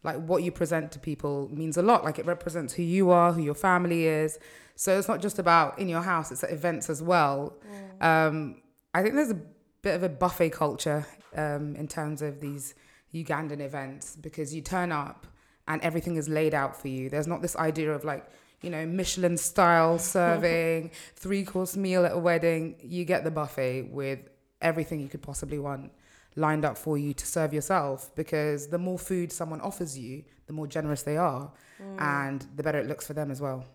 like 0.03 0.18
what 0.18 0.44
you 0.44 0.51
present 0.51 0.92
to 0.92 1.00
people 1.00 1.50
means 1.51 1.77
a 1.77 1.82
lot 1.82 2.03
like 2.03 2.20
it 2.20 2.25
represents 2.25 2.74
who 2.74 2.84
you 2.84 3.10
are 3.10 3.32
who 3.34 3.42
your 3.42 3.56
family 3.56 4.06
is 4.06 4.38
so 4.75 4.98
it's 4.98 5.08
not 5.08 5.22
just 5.22 5.39
about 5.39 5.77
in 5.80 5.88
your 5.88 6.01
house 6.01 6.32
it's 6.32 6.44
at 6.44 6.51
events 6.51 6.89
as 6.89 7.01
well 7.01 7.56
um 8.01 8.62
i 8.94 9.01
think 9.01 9.15
there's 9.15 9.32
a 9.32 9.42
bit 9.84 9.96
of 9.96 10.04
a 10.04 10.10
buffet 10.10 10.50
culture 10.50 11.06
um 11.36 11.75
in 11.75 11.88
terms 11.88 12.22
of 12.22 12.40
these 12.40 12.74
ugandan 13.13 13.60
events 13.60 14.16
because 14.16 14.54
you 14.56 14.62
turn 14.62 14.92
up 14.92 15.28
and 15.68 15.82
everything 15.82 16.16
is 16.16 16.28
laid 16.28 16.54
out 16.54 16.75
for 16.75 16.88
you 16.88 17.10
there's 17.10 17.28
not 17.28 17.42
this 17.42 17.56
idea 17.58 17.92
of 17.92 18.04
like 18.04 18.25
you 18.62 18.70
know 18.70 18.86
michelin 18.86 19.38
style 19.38 20.00
serving 20.18 20.90
three 21.16 21.44
course 21.44 21.78
meal 21.78 22.06
at 22.06 22.13
a 22.13 22.18
wedding, 22.18 22.75
you 22.82 23.06
get 23.06 23.24
the 23.24 23.32
buffet 23.32 23.84
with 23.92 24.20
everything 24.62 25.00
you 25.00 25.10
could 25.10 25.22
possibly 25.22 25.60
want 25.60 25.92
lined 26.36 26.66
up 26.66 26.78
for 26.78 26.98
you 26.98 27.13
to 27.13 27.28
serve 27.28 27.54
yourself 27.54 28.13
because 28.16 28.68
the 28.68 28.78
more 28.78 28.98
food 28.98 29.32
someone 29.32 29.62
offers 29.62 29.98
you, 29.98 30.24
the 30.48 30.54
more 30.54 30.68
generous 30.68 31.04
they 31.04 31.18
are 31.18 31.52
and 32.00 32.48
the 32.56 32.63
better 32.63 32.80
it 32.80 32.88
looks 32.88 33.06
for 33.06 33.13
them 33.13 33.30
as 33.30 33.42
well. 33.42 33.66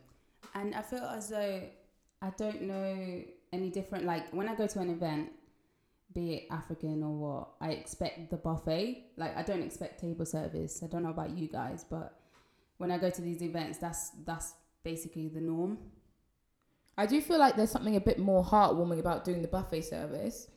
And 0.55 0.75
I 0.75 0.83
feel 0.83 1.05
as 1.05 1.29
though 1.29 1.63
I 2.23 2.31
don't 2.37 2.63
know 2.63 3.23
any 3.53 3.71
different. 3.71 4.07
Like 4.07 4.33
when 4.33 4.49
I 4.49 4.55
go 4.55 4.67
to 4.67 4.81
an 4.81 4.91
event, 4.91 5.31
be 6.15 6.35
it 6.35 6.47
African 6.51 7.03
or 7.03 7.13
what, 7.13 7.49
I 7.61 7.73
expect 7.73 8.31
the 8.31 8.37
buffet. 8.37 9.11
Like 9.17 9.37
I 9.37 9.43
don't 9.43 9.63
expect 9.63 10.01
table 10.01 10.27
service. 10.27 10.83
I 10.83 10.87
don't 10.87 11.03
know 11.03 11.11
about 11.11 11.37
you 11.37 11.49
guys, 11.49 11.85
but 11.89 12.19
when 12.79 12.91
I 12.91 12.99
go 12.99 13.11
to 13.11 13.21
these 13.21 13.43
events, 13.43 13.79
that's 13.79 14.11
that's 14.25 14.55
basically 14.83 15.29
the 15.29 15.41
norm. 15.41 15.79
I 16.97 17.07
do 17.07 17.21
feel 17.21 17.39
like 17.39 17.57
there's 17.57 17.71
something 17.71 17.97
a 17.97 18.01
bit 18.01 18.19
more 18.19 18.45
heartwarming 18.45 18.99
about 18.99 19.25
doing 19.25 19.43
the 19.43 19.49
buffet 19.49 19.83
service, 19.83 20.49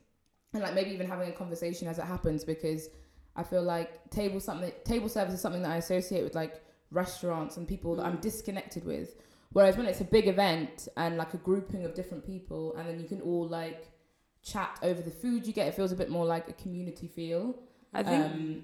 and 0.54 0.64
like 0.64 0.74
maybe 0.74 0.92
even 0.92 1.08
having 1.08 1.30
a 1.30 1.34
conversation 1.34 1.88
as 1.88 2.00
it 2.00 2.06
happens 2.06 2.44
because 2.44 2.90
I 3.36 3.44
feel 3.44 3.64
like 3.64 4.10
table 4.10 4.40
something 4.40 4.72
table 4.86 5.10
service 5.10 5.36
is 5.36 5.42
something 5.42 5.62
that 5.64 5.72
I 5.72 5.78
associate 5.78 6.24
with 6.24 6.36
like 6.36 6.64
restaurants 6.92 7.58
and 7.58 7.68
people 7.68 7.96
that 7.96 8.06
I'm 8.06 8.18
mm. 8.18 8.22
disconnected 8.22 8.86
with. 8.86 9.16
Whereas 9.54 9.76
when 9.76 9.86
it's 9.86 10.00
a 10.00 10.06
big 10.06 10.28
event 10.28 10.88
and 10.96 11.18
like 11.18 11.34
a 11.34 11.38
grouping 11.38 11.84
of 11.84 11.94
different 11.94 12.26
people, 12.26 12.74
and 12.76 12.88
then 12.88 13.00
you 13.00 13.08
can 13.08 13.22
all 13.22 13.48
like 13.48 13.92
chat 14.44 14.80
over 14.82 15.02
the 15.02 15.12
food 15.12 15.46
you 15.46 15.54
get, 15.54 15.68
it 15.68 15.76
feels 15.76 15.92
a 15.92 15.96
bit 15.96 16.10
more 16.10 16.26
like 16.26 16.50
a 16.50 16.54
community 16.54 17.08
feel. 17.08 17.56
I 17.94 18.04
think 18.04 18.26
Um, 18.26 18.64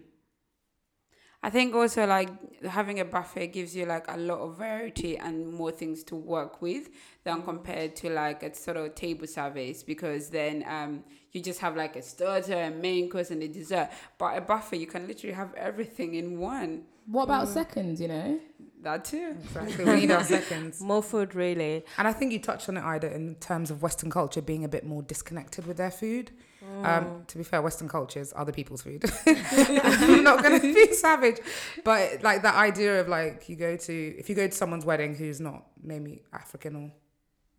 I 1.43 1.51
think 1.51 1.75
also 1.75 2.05
like 2.07 2.63
having 2.63 3.00
a 3.00 3.05
buffet 3.05 3.48
gives 3.48 3.75
you 3.75 3.86
like 3.86 4.05
a 4.10 4.17
lot 4.17 4.39
of 4.39 4.57
variety 4.57 5.17
and 5.17 5.53
more 5.53 5.72
things 5.72 6.03
to 6.05 6.15
work 6.15 6.62
with 6.62 6.89
than 7.24 7.43
compared 7.43 7.96
to 7.98 8.10
like 8.10 8.41
a 8.41 8.53
sort 8.55 8.75
of 8.77 8.96
table 8.96 9.27
service 9.27 9.84
because 9.84 10.29
then 10.29 10.63
um 10.67 11.03
you 11.31 11.41
just 11.41 11.60
have 11.60 11.75
like 11.75 11.96
a 11.96 12.01
starter, 12.01 12.60
a 12.60 12.72
main 12.72 13.10
course, 13.10 13.29
and 13.29 13.43
a 13.43 13.48
dessert. 13.48 13.89
But 14.17 14.38
a 14.38 14.41
buffet 14.41 14.77
you 14.77 14.88
can 14.88 15.07
literally 15.07 15.36
have 15.36 15.53
everything 15.53 16.15
in 16.15 16.39
one. 16.39 16.86
What 17.07 17.23
about 17.23 17.47
mm. 17.47 17.53
seconds? 17.53 17.99
You 17.99 18.09
know, 18.09 18.39
That 18.83 19.05
too. 19.05 19.35
Exactly. 19.43 19.85
We 19.85 19.95
need 20.01 20.11
our 20.11 20.23
seconds. 20.23 20.81
More 20.91 21.01
food, 21.01 21.35
really. 21.35 21.83
And 21.97 22.07
I 22.07 22.13
think 22.13 22.31
you 22.31 22.39
touched 22.39 22.69
on 22.69 22.77
it, 22.77 22.83
Ida, 22.83 23.13
in 23.13 23.35
terms 23.35 23.71
of 23.71 23.81
Western 23.81 24.09
culture 24.09 24.41
being 24.41 24.63
a 24.63 24.67
bit 24.67 24.85
more 24.85 25.01
disconnected 25.01 25.65
with 25.65 25.77
their 25.77 25.91
food. 25.91 26.31
Um, 26.83 27.05
mm. 27.05 27.27
to 27.27 27.37
be 27.37 27.43
fair, 27.43 27.61
Western 27.61 27.87
culture 27.87 28.19
is 28.19 28.33
other 28.35 28.51
people's 28.51 28.81
food. 28.81 29.03
I'm 29.25 30.23
not 30.23 30.43
going 30.43 30.59
to 30.59 30.73
be 30.73 30.93
savage, 30.93 31.37
but 31.83 32.21
like 32.23 32.41
that 32.41 32.55
idea 32.55 32.99
of 32.99 33.07
like 33.07 33.47
you 33.47 33.55
go 33.55 33.77
to 33.77 34.15
if 34.17 34.29
you 34.29 34.35
go 34.35 34.47
to 34.47 34.53
someone's 34.53 34.85
wedding 34.85 35.15
who's 35.15 35.39
not 35.39 35.65
maybe 35.81 36.23
African 36.33 36.75
or 36.75 36.91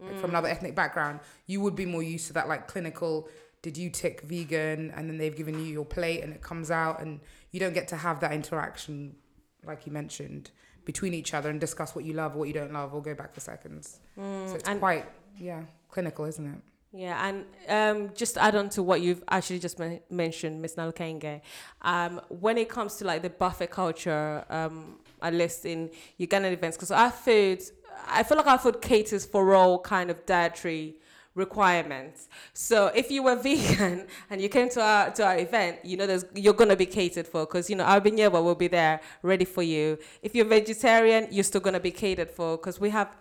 like, 0.07 0.21
from 0.21 0.31
another 0.31 0.49
mm. 0.49 0.53
ethnic 0.53 0.75
background, 0.75 1.21
you 1.47 1.61
would 1.61 1.75
be 1.75 1.87
more 1.87 2.03
used 2.03 2.27
to 2.29 2.33
that 2.35 2.49
like 2.49 2.69
clinical. 2.69 3.29
Did 3.63 3.77
you 3.77 3.91
tick 3.91 4.21
vegan? 4.23 4.93
And 4.95 5.09
then 5.09 5.19
they've 5.19 5.35
given 5.35 5.59
you 5.59 5.73
your 5.73 5.85
plate 5.85 6.23
and 6.23 6.33
it 6.33 6.43
comes 6.43 6.71
out, 6.71 7.01
and 7.01 7.21
you 7.51 7.59
don't 7.59 7.75
get 7.75 7.89
to 7.89 7.97
have 7.97 8.21
that 8.21 8.33
interaction, 8.33 9.17
like 9.65 9.87
you 9.87 9.93
mentioned, 9.93 10.51
between 10.85 11.13
each 11.15 11.35
other 11.35 11.51
and 11.51 11.61
discuss 11.61 11.95
what 11.95 12.05
you 12.05 12.15
love, 12.15 12.35
what 12.35 12.49
you 12.49 12.55
don't 12.55 12.73
love, 12.73 12.95
or 12.95 13.03
go 13.03 13.15
back 13.15 13.35
for 13.35 13.41
seconds. 13.41 14.01
so 14.17 14.55
it's 14.55 14.69
and- 14.69 14.79
quite 14.81 15.07
yeah 15.39 15.63
clinical, 15.91 16.25
isn't 16.25 16.47
it? 16.47 16.61
Yeah, 16.91 17.29
and 17.29 17.45
um, 17.69 18.15
just 18.15 18.35
to 18.35 18.43
add 18.43 18.57
on 18.57 18.71
to 18.71 18.83
what 18.83 19.03
you've 19.03 19.23
actually 19.29 19.59
just 19.59 19.79
men- 19.79 20.01
mentioned, 20.09 20.63
Miss 20.63 20.75
Nalukenge, 20.77 21.43
um, 21.83 22.19
when 22.31 22.57
it 22.57 22.71
comes 22.71 22.97
to 22.97 23.05
like 23.05 23.21
the 23.21 23.29
buffet 23.29 23.71
culture, 23.71 24.43
um, 24.49 24.99
at 25.21 25.35
least 25.35 25.67
in 25.67 25.91
Ugandan 26.19 26.53
events, 26.53 26.79
because 26.79 26.91
our 26.91 27.11
food, 27.11 27.63
I 28.09 28.23
feel 28.23 28.39
like 28.39 28.47
our 28.47 28.57
food 28.59 28.81
caters 28.81 29.27
for 29.27 29.55
all 29.55 29.79
kind 29.81 30.11
of 30.11 30.25
dietary 30.25 30.97
requirements. 31.39 32.29
So 32.53 32.89
if 32.89 33.11
you 33.11 33.23
were 33.23 33.37
vegan 33.47 34.07
and 34.29 34.43
you 34.43 34.49
came 34.49 34.69
to 34.71 34.83
our 34.83 35.11
to 35.13 35.25
our 35.25 35.39
event, 35.39 35.79
you 35.85 35.97
know 35.97 36.07
there's 36.07 36.25
you're 36.35 36.53
gonna 36.53 36.77
be 36.77 36.87
catered 36.87 37.27
for 37.27 37.47
because 37.47 37.71
you 37.71 37.77
know 37.77 37.85
our 37.85 38.01
binyebwa 38.01 38.43
will 38.43 38.55
be 38.55 38.69
there 38.69 39.01
ready 39.23 39.45
for 39.45 39.63
you. 39.63 39.99
If 40.23 40.35
you're 40.35 40.45
vegetarian, 40.45 41.29
you're 41.31 41.45
still 41.45 41.63
gonna 41.63 41.81
be 41.81 41.93
catered 41.93 42.31
for 42.31 42.57
because 42.57 42.79
we 42.79 42.91
have. 42.91 43.17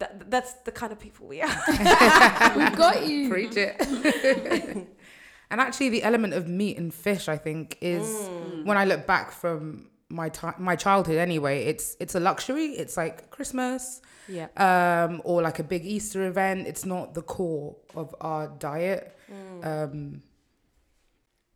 That, 0.00 0.30
that's 0.30 0.54
the 0.64 0.72
kind 0.72 0.92
of 0.92 0.98
people 0.98 1.26
we 1.26 1.42
are. 1.42 1.56
we've 2.56 2.74
got 2.74 3.06
you. 3.06 3.28
Preach 3.28 3.54
it. 3.54 3.76
and 5.50 5.60
actually, 5.60 5.90
the 5.90 6.02
element 6.02 6.32
of 6.32 6.48
meat 6.48 6.78
and 6.78 6.88
fish, 6.94 7.28
I 7.28 7.36
think, 7.36 7.76
is 7.82 8.08
mm. 8.08 8.64
when 8.64 8.78
I 8.78 8.86
look 8.86 9.06
back 9.06 9.30
from 9.30 9.90
my 10.10 10.28
time, 10.28 10.54
my 10.58 10.76
childhood. 10.76 11.16
Anyway, 11.18 11.64
it's 11.64 11.96
it's 12.00 12.14
a 12.14 12.20
luxury. 12.20 12.66
It's 12.82 12.96
like 12.96 13.30
Christmas, 13.30 14.02
Yeah. 14.28 14.48
um, 14.56 15.22
or 15.24 15.40
like 15.42 15.58
a 15.58 15.64
big 15.64 15.84
Easter 15.86 16.26
event. 16.26 16.66
It's 16.66 16.84
not 16.84 17.14
the 17.14 17.22
core 17.22 17.76
of 17.94 18.14
our 18.20 18.48
diet. 18.48 19.16
Um, 19.62 20.22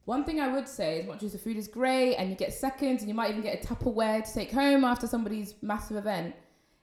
One 0.04 0.24
thing 0.24 0.38
I 0.38 0.48
would 0.48 0.68
say, 0.68 1.00
as 1.00 1.06
much 1.06 1.22
as 1.22 1.32
the 1.32 1.38
food 1.38 1.56
is 1.56 1.66
great 1.66 2.16
and 2.16 2.28
you 2.28 2.36
get 2.36 2.52
seconds 2.52 3.00
and 3.00 3.08
you 3.08 3.14
might 3.14 3.30
even 3.30 3.40
get 3.42 3.62
a 3.64 3.66
Tupperware 3.66 4.22
to 4.24 4.32
take 4.34 4.52
home 4.52 4.84
after 4.84 5.06
somebody's 5.06 5.54
massive 5.62 5.96
event, 5.96 6.34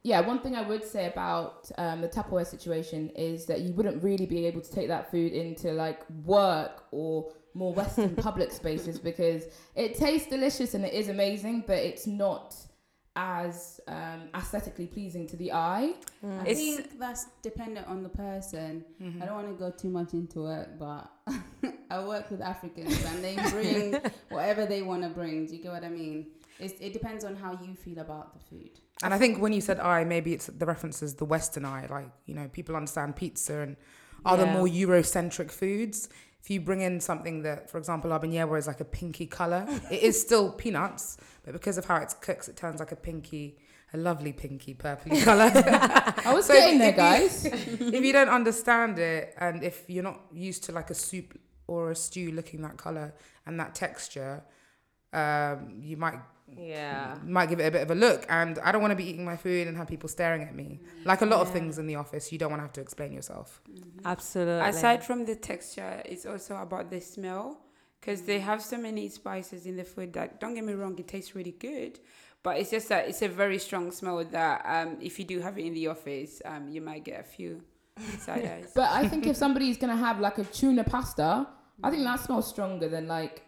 yeah, 0.04 0.22
one 0.22 0.40
thing 0.40 0.56
I 0.56 0.64
would 0.68 0.84
say 0.84 1.06
about 1.06 1.70
um, 1.78 2.02
the 2.02 2.10
Tupperware 2.10 2.48
situation 2.48 3.10
is 3.16 3.46
that 3.46 3.62
you 3.62 3.74
wouldn't 3.74 4.02
really 4.04 4.26
be 4.26 4.48
able 4.48 4.62
to 4.62 4.72
take 4.72 4.88
that 4.88 5.12
food 5.12 5.34
into 5.34 5.72
like 5.72 6.02
work 6.26 6.86
or 6.90 7.32
more 7.54 7.74
Western 7.74 8.16
public 8.16 8.52
spaces 8.52 9.00
because 9.00 9.44
it 9.76 9.96
tastes 9.96 10.28
delicious 10.30 10.74
and 10.74 10.86
it 10.86 10.94
is 10.94 11.10
amazing, 11.10 11.64
but 11.68 11.78
it's 11.78 12.08
not 12.08 12.56
as 13.16 13.82
um, 13.90 14.22
aesthetically 14.34 14.88
pleasing 14.88 15.28
to 15.28 15.36
the 15.36 15.52
eye. 15.52 15.94
I 16.24 16.28
It's- 16.48 16.58
think 16.58 16.98
that's 16.98 17.26
dependent 17.42 17.88
on 17.88 18.04
the 18.04 18.10
person. 18.10 18.86
I 19.22 19.26
don't 19.26 19.36
want 19.36 19.48
to 19.48 19.54
go 19.54 19.70
too 19.70 19.90
much 19.90 20.14
into 20.14 20.48
it, 20.48 20.80
but 20.80 21.12
I 21.92 22.04
work 22.06 22.32
with 22.32 22.42
Africans 22.42 23.04
and 23.06 23.22
they 23.24 23.36
bring 23.50 23.98
whatever 24.30 24.66
they 24.66 24.82
want 24.82 25.04
to 25.04 25.10
bring. 25.10 25.46
Do 25.46 25.56
you 25.58 25.62
get 25.64 25.72
what 25.74 25.84
I 25.84 25.90
mean? 25.90 26.28
It's, 26.60 26.80
it 26.80 26.94
depends 26.94 27.26
on 27.26 27.36
how 27.36 27.60
you 27.62 27.74
feel 27.76 28.00
about 28.00 28.34
the 28.34 28.40
food. 28.40 28.80
And 29.04 29.14
I 29.14 29.18
think 29.18 29.40
when 29.42 29.52
you 29.52 29.62
said 29.62 29.80
I, 29.80 30.04
maybe 30.06 30.32
it's 30.34 30.46
the 30.46 30.66
reference 30.66 31.02
is 31.04 31.16
the 31.16 31.26
Western 31.26 31.66
eye. 31.66 31.88
Like, 31.90 32.12
you 32.28 32.36
know, 32.36 32.48
people 32.48 32.76
understand 32.76 33.16
pizza 33.18 33.60
and 33.62 33.76
other 34.24 34.46
Yeah. 34.46 34.54
more 34.54 34.68
Eurocentric 34.68 35.52
foods. 35.52 36.08
If 36.42 36.50
you 36.50 36.60
bring 36.60 36.82
in 36.82 37.00
something 37.00 37.44
that, 37.44 37.70
for 37.70 37.78
example, 37.78 38.10
habanero 38.12 38.58
is 38.58 38.68
like 38.68 38.80
a 38.80 38.86
pinky 38.86 39.28
color, 39.28 39.66
it 39.92 40.02
is 40.02 40.20
still 40.20 40.52
peanuts, 40.64 41.18
but 41.44 41.54
because 41.54 41.78
of 41.78 41.86
how 41.86 41.98
it's 41.98 42.14
cooked, 42.16 42.48
it 42.50 42.56
turns 42.58 42.80
like 42.80 42.92
a 42.92 42.96
pinky, 42.96 43.58
a 43.94 43.98
lovely 43.98 44.34
pinky 44.34 44.74
purpley 44.74 45.24
color. 45.30 45.52
I 46.26 46.34
was 46.34 46.46
So 46.48 46.54
getting 46.54 46.80
there, 46.80 46.94
guys. 46.94 47.46
if 47.46 48.04
you 48.04 48.12
don't 48.12 48.30
understand 48.30 48.98
it, 48.98 49.36
and 49.38 49.64
if 49.64 49.86
you're 49.88 50.04
not 50.04 50.22
used 50.34 50.64
to 50.66 50.72
like 50.72 50.90
a 50.90 50.96
soup 50.96 51.40
or 51.68 51.92
a 51.92 51.96
stew 51.96 52.32
looking 52.32 52.62
that 52.64 52.78
color 52.78 53.14
and 53.46 53.60
that 53.60 53.76
texture, 53.76 54.44
um, 55.14 55.70
you 55.80 55.96
might 55.98 56.20
Yeah. 56.58 57.18
might 57.24 57.50
give 57.50 57.60
it 57.60 57.66
a 57.66 57.72
bit 57.72 57.82
of 57.82 57.92
a 57.92 57.96
look. 57.96 58.26
And 58.30 58.60
I 58.60 58.72
don't 58.72 58.82
want 58.82 58.92
to 58.92 58.96
be 58.96 59.08
eating 59.10 59.26
my 59.26 59.38
food 59.38 59.68
and 59.68 59.78
have 59.78 59.88
people 59.88 60.10
staring 60.10 60.44
at 60.44 60.56
me. 60.56 60.80
Like 61.06 61.22
a 61.22 61.26
lot 61.26 61.42
of 61.42 61.52
things 61.52 61.78
in 61.78 61.88
the 61.88 61.96
office, 61.96 62.32
you 62.32 62.38
don't 62.38 62.50
want 62.50 62.60
to 62.60 62.64
have 62.64 62.74
to 62.74 62.82
explain 62.82 63.14
yourself. 63.14 63.62
Absolutely. 64.06 64.68
Aside 64.70 65.04
from 65.04 65.26
the 65.26 65.36
texture, 65.36 66.02
it's 66.06 66.26
also 66.26 66.56
about 66.58 66.90
the 66.90 67.00
smell 67.02 67.62
because 68.00 68.24
they 68.24 68.40
have 68.40 68.62
so 68.62 68.78
many 68.78 69.10
spices 69.10 69.66
in 69.66 69.78
the 69.78 69.84
food 69.84 70.14
that 70.14 70.40
don't 70.40 70.56
get 70.56 70.64
me 70.64 70.74
wrong, 70.74 70.98
it 70.98 71.08
tastes 71.08 71.36
really 71.36 71.52
good. 71.52 72.00
But 72.44 72.58
it's 72.58 72.72
just 72.72 72.90
that 72.90 73.08
it's 73.08 73.22
a 73.22 73.28
very 73.28 73.60
strong 73.60 73.92
smell 73.92 74.24
that 74.26 74.64
um, 74.66 74.98
if 75.00 75.20
you 75.20 75.26
do 75.26 75.40
have 75.40 75.60
it 75.60 75.66
in 75.66 75.74
the 75.76 75.88
office, 75.88 76.42
um, 76.44 76.70
you 76.70 76.82
might 76.82 77.04
get 77.04 77.20
a 77.20 77.24
few 77.24 77.62
side 78.18 78.46
eyes. 78.46 78.72
But 78.76 78.90
I 78.90 79.08
think 79.08 79.28
if 79.28 79.36
somebody's 79.36 79.78
gonna 79.78 79.96
have 79.96 80.20
like 80.20 80.40
a 80.40 80.44
tuna 80.46 80.84
pasta, 80.84 81.48
I 81.84 81.92
think 81.92 82.04
that 82.04 82.20
smells 82.20 82.48
stronger 82.48 82.90
than 82.90 83.08
like 83.08 83.46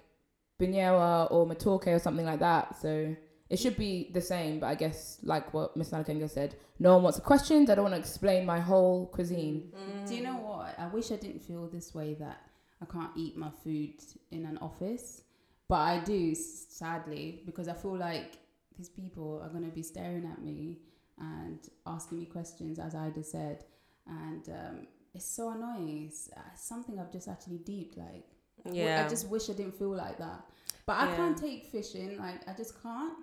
binyebwa 0.64 1.32
or 1.32 1.48
matoke 1.48 1.88
or 1.88 2.00
something 2.00 2.26
like 2.26 2.40
that. 2.40 2.82
So 2.82 3.16
it 3.50 3.58
should 3.60 3.78
be 3.78 4.10
the 4.14 4.22
same. 4.22 4.60
But 4.60 4.68
I 4.68 4.76
guess 4.76 5.20
like 5.24 5.54
what 5.54 5.76
Miss 5.78 5.90
Nalukenge 5.92 6.30
said, 6.30 6.56
no 6.80 6.94
one 6.96 7.04
wants 7.04 7.20
questions. 7.20 7.70
I 7.70 7.76
don't 7.76 7.84
want 7.84 7.96
to 7.96 8.00
explain 8.00 8.46
my 8.46 8.60
whole 8.60 9.08
cuisine. 9.08 9.72
Do 10.08 10.16
you 10.16 10.24
know 10.24 10.38
what? 10.38 10.76
I 10.80 10.88
wish 10.88 11.12
I 11.12 11.18
didn't 11.18 11.42
feel 11.42 11.68
this 11.68 11.94
way 11.94 12.16
that 12.16 12.42
I 12.82 12.86
can't 12.86 13.12
eat 13.16 13.38
my 13.38 13.50
food 13.64 13.94
in 14.32 14.46
an 14.46 14.58
office, 14.58 15.22
but 15.70 15.80
I 15.80 16.00
do 16.00 16.36
sadly 16.36 17.44
because 17.46 17.68
I 17.68 17.74
feel 17.74 17.98
like 17.98 18.38
these 18.78 18.90
people 18.90 19.40
are 19.44 19.50
going 19.50 19.64
to 19.64 19.76
be 19.76 19.84
staring 19.84 20.26
at 20.26 20.42
me 20.42 20.80
and 21.20 21.60
asking 21.86 22.20
me 22.20 22.26
questions, 22.26 22.80
as 22.80 22.96
I 22.96 23.12
just 23.12 23.32
said, 23.32 23.64
and 24.08 24.50
um, 24.50 24.88
it's 25.14 25.26
so 25.26 25.52
annoying. 25.52 26.08
It's, 26.08 26.30
uh, 26.36 26.56
something 26.56 27.00
I've 27.00 27.12
just 27.12 27.28
actually 27.28 27.60
deeped 27.60 27.98
like. 27.98 28.26
I 28.60 28.70
w- 28.70 28.84
Yeah. 28.84 29.04
I 29.06 29.10
just 29.10 29.28
wish 29.28 29.50
I 29.50 29.54
didn't 29.54 29.76
feel 29.78 29.90
like 29.96 30.18
that, 30.18 30.42
but 30.86 30.94
I 30.94 31.10
Yeah. 31.10 31.16
can't 31.16 31.38
take 31.38 31.66
fishing. 31.66 32.18
Like 32.18 32.48
I 32.48 32.54
just 32.54 32.82
can't. 32.82 33.14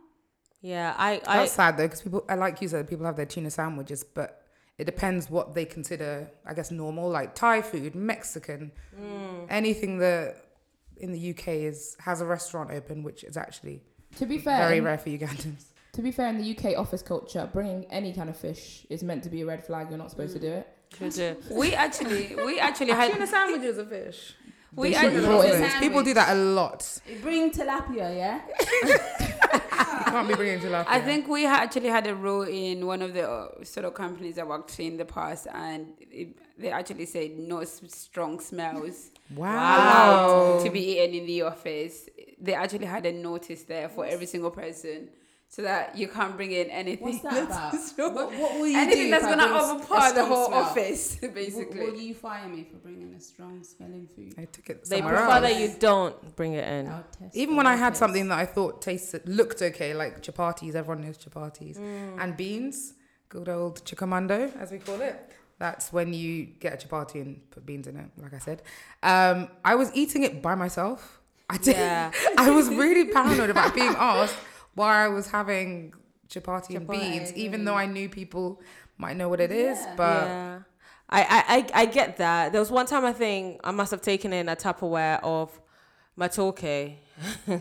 Yeah, 0.63 0.95
I, 0.99 1.23
I 1.27 1.39
That's 1.39 1.53
sad 1.53 1.77
though, 1.79 1.85
because 1.87 2.03
people, 2.03 2.25
I 2.29 2.35
like 2.35 2.61
you 2.61 2.69
said, 2.69 2.87
people 2.89 3.07
have 3.07 3.17
their 3.17 3.25
tuna 3.27 3.51
sandwiches, 3.51 4.05
but 4.05 4.43
it 4.77 4.85
depends 4.85 5.31
what 5.31 5.55
they 5.55 5.65
consider, 5.65 6.31
I 6.45 6.53
guess, 6.55 6.71
normal, 6.71 7.09
like 7.09 7.35
Thai 7.35 7.63
food, 7.63 7.95
Mexican, 7.95 8.73
Mm. 8.99 9.47
anything 9.49 9.99
that 9.99 10.37
in 10.99 11.13
the 11.13 11.19
UK 11.31 11.65
is 11.65 11.97
has 12.01 12.21
a 12.21 12.27
restaurant 12.27 12.71
open, 12.71 13.03
which 13.03 13.25
is 13.25 13.37
actually 13.39 13.83
To 14.17 14.27
be 14.27 14.37
fair, 14.39 14.59
very 14.69 14.81
rare 14.83 14.99
for 14.99 15.09
Ugandans. 15.09 15.65
to 15.93 16.03
be 16.03 16.11
fair, 16.13 16.29
in 16.29 16.37
the 16.37 16.51
UK 16.55 16.77
office 16.77 17.01
culture, 17.03 17.49
bringing 17.51 17.87
any 17.87 18.13
kind 18.13 18.29
of 18.29 18.37
fish 18.37 18.87
is 18.91 19.03
meant 19.03 19.23
to 19.25 19.31
be 19.31 19.41
a 19.41 19.47
red 19.47 19.65
flag. 19.65 19.89
You're 19.89 19.97
not 19.99 20.11
supposed 20.11 20.35
to 20.35 20.39
do 20.41 20.53
it. 20.53 20.67
we 21.51 21.73
actually, 21.75 22.35
we 22.45 22.59
actually 22.61 22.91
had, 22.93 23.13
tuna 23.13 23.27
sandwiches 23.27 23.79
are 23.79 23.87
fish. 23.87 24.35
We 24.75 24.91
They 24.91 24.95
actually, 24.97 25.11
should 25.15 25.21
be 25.21 25.27
Brought 25.27 25.43
brought 25.43 25.55
in. 25.55 25.65
in. 25.65 25.81
People 25.81 26.03
do 26.03 26.15
that 26.15 26.31
a 26.31 26.35
lot. 26.35 27.01
Bring 27.23 27.51
tilapia, 27.51 28.17
yeah. 28.17 28.41
You 30.01 30.05
can't 30.17 30.29
be 30.29 30.35
bringing 30.35 30.59
tilapia. 30.61 30.87
I 30.89 31.01
think 31.01 31.29
we 31.29 31.47
actually 31.47 31.89
had 31.89 32.07
a 32.07 32.15
rule 32.15 32.43
in 32.43 32.87
one 32.87 33.03
of 33.03 33.13
the 33.15 33.29
uh, 33.29 33.65
sort 33.65 33.85
of 33.87 33.95
companies 33.95 34.39
I 34.39 34.45
worked 34.45 34.79
in 34.81 34.97
the 34.97 35.05
past, 35.05 35.47
and 35.53 35.89
it, 36.11 36.37
they 36.59 36.71
actually 36.71 37.07
said 37.07 37.39
no 37.39 37.63
strong 37.65 38.41
smells 38.41 39.11
allowed 39.37 40.65
to 40.65 40.71
be 40.71 40.81
eaten 40.99 41.15
in 41.15 41.27
the 41.27 41.43
office. 41.43 42.09
They 42.41 42.55
actually 42.55 42.87
had 42.87 43.07
a 43.07 43.13
notice 43.13 43.63
there 43.65 43.89
for 43.89 44.05
every 44.05 44.27
single 44.27 44.51
person, 44.51 45.09
so 45.53 45.63
that 45.63 45.97
you 45.99 46.07
can't 46.07 46.37
bring 46.37 46.53
in 46.53 46.71
anything. 46.71 47.03
What's 47.09 47.23
that 47.23 47.43
about? 47.47 47.75
strong. 47.91 48.15
What, 48.15 48.33
what 48.33 48.53
will 48.59 48.69
you 48.69 48.79
anything 48.79 49.07
do 49.07 49.11
that's 49.11 49.25
if 49.25 49.31
I 49.31 49.35
gonna 49.37 49.49
bring 49.53 49.71
overpower 49.81 50.13
the 50.13 50.25
whole 50.25 50.47
smell? 50.47 50.61
office, 50.61 51.17
basically. 51.35 51.81
Will 51.81 51.97
you 52.01 52.15
fire 52.15 52.49
me 52.49 52.63
for 52.71 52.77
bringing 52.77 53.13
a 53.15 53.21
strong 53.21 53.65
smelling 53.65 54.07
food? 54.15 54.35
I 54.39 54.45
took 54.45 54.71
it 54.71 54.85
They 54.89 55.03
prefer 55.03 55.17
else. 55.17 55.43
that 55.43 55.61
you 55.61 55.75
don't 55.79 56.37
bring 56.37 56.53
it 56.53 56.67
in. 56.69 56.87
I'll 56.89 57.05
test 57.19 57.37
Even 57.37 57.57
when 57.57 57.67
I 57.67 57.75
had 57.75 57.87
waters. 57.87 57.99
something 57.99 58.29
that 58.29 58.39
I 58.39 58.47
thought 58.47 58.81
tasted 58.81 59.29
looked 59.29 59.61
okay, 59.61 59.93
like 59.93 60.23
chapatis, 60.23 60.75
everyone 60.77 61.03
knows 61.05 61.19
chapatis, 61.19 61.77
Mm. 61.79 62.23
and 62.23 62.37
beans, 62.37 62.95
good 63.29 63.49
old 63.49 63.85
kikomando, 63.85 64.57
as 64.57 64.71
we 64.71 64.79
call 64.79 65.01
it. 65.01 65.17
That's 65.59 65.93
when 65.93 66.15
you 66.15 66.47
get 66.61 66.73
a 66.83 66.87
chapati 66.87 67.21
and 67.21 67.51
put 67.51 67.67
beans 67.67 67.87
in 67.89 67.97
it, 67.97 68.07
like 68.17 68.33
I 68.35 68.39
said. 68.39 68.63
Um, 69.03 69.49
I 69.65 69.75
was 69.75 69.91
eating 69.95 70.23
it 70.23 70.41
by 70.41 70.55
myself. 70.55 71.21
I 71.51 71.57
did. 71.59 71.75
Yeah. 71.77 72.13
I 72.39 72.51
was 72.51 72.69
really 72.69 73.07
paranoid 73.13 73.51
about 73.51 73.75
being 73.75 73.95
asked 73.99 74.37
why 74.75 75.05
I 75.05 75.09
was 75.09 75.31
having 75.31 75.93
chapati, 76.29 76.77
and 76.77 76.87
Chapati, 76.87 77.01
beans, 77.01 77.33
even 77.35 77.65
though 77.65 77.75
I 77.75 77.87
knew 77.87 78.09
people 78.09 78.61
might 78.97 79.17
know 79.17 79.29
what 79.29 79.41
it 79.41 79.53
is. 79.53 79.79
Yeah. 79.81 79.95
But 79.97 80.25
yeah. 80.27 80.59
I, 81.09 81.21
I, 81.23 81.45
I, 81.57 81.83
I 81.83 81.87
get 81.87 82.19
that. 82.19 82.53
There 82.53 82.61
was 82.61 82.71
one 82.71 82.87
time 82.87 83.05
I 83.05 83.13
think 83.13 83.61
I 83.65 83.73
must 83.73 83.91
have 83.91 84.03
taken 84.03 84.33
in 84.33 84.49
a 84.49 84.57
Tupperware 84.57 85.21
of 85.23 85.61
matoke. 86.19 86.97
wow, 87.47 87.57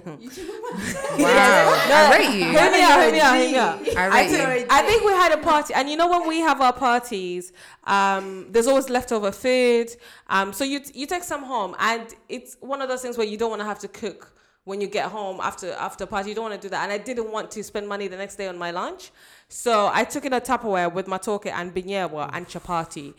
I 1.18 2.16
rate 2.18 2.40
you. 2.40 2.46
Hear 2.52 2.72
me 2.72 2.82
out, 2.82 3.02
hear 3.02 3.12
me 3.12 3.20
out, 3.20 3.38
hear 3.38 3.50
me 3.50 3.58
out. 3.58 3.98
I 3.98 4.06
I 4.06 4.22
rate 4.22 4.30
think, 4.30 4.60
you. 4.62 4.68
I 4.70 4.82
think 4.84 5.04
we 5.04 5.12
had 5.12 5.32
a 5.34 5.38
party, 5.38 5.74
and 5.74 5.90
you 5.90 5.98
know 5.98 6.08
when 6.08 6.28
we 6.28 6.40
have 6.40 6.62
our 6.62 6.72
parties, 6.72 7.52
um, 7.84 8.48
there's 8.52 8.68
always 8.68 8.90
leftover 8.90 9.32
food. 9.32 9.90
Um, 10.28 10.54
so 10.54 10.64
you 10.64 10.80
you 10.94 11.06
take 11.08 11.24
some 11.24 11.44
home, 11.44 11.76
and 11.80 12.08
it's 12.30 12.56
one 12.62 12.82
of 12.82 12.88
those 12.88 13.02
things 13.02 13.18
where 13.18 13.28
you 13.28 13.38
don't 13.38 13.50
want 13.50 13.62
to 13.62 13.66
have 13.66 13.80
to 13.80 13.88
cook 13.90 14.34
when 14.70 14.80
you 14.80 14.88
get 14.88 15.08
home 15.18 15.38
after 15.42 15.72
after 15.74 16.06
party. 16.06 16.30
You 16.30 16.36
don't 16.36 16.48
want 16.50 16.62
to 16.62 16.66
do 16.68 16.70
that, 16.70 16.84
and 16.84 16.92
I 16.92 17.00
didn't 17.10 17.32
want 17.36 17.50
to 17.56 17.64
spend 17.64 17.88
money 17.88 18.08
the 18.08 18.18
next 18.24 18.36
day 18.36 18.48
on 18.48 18.58
my 18.66 18.72
lunch, 18.82 19.12
so 19.52 19.90
I 19.92 20.04
took 20.04 20.26
in 20.26 20.34
a 20.34 20.40
Tupperware 20.40 20.94
with 20.94 21.08
matoke 21.08 21.48
and 21.48 21.74
binyebwa 21.74 22.30
and 22.34 22.48
chapati, 22.48 23.16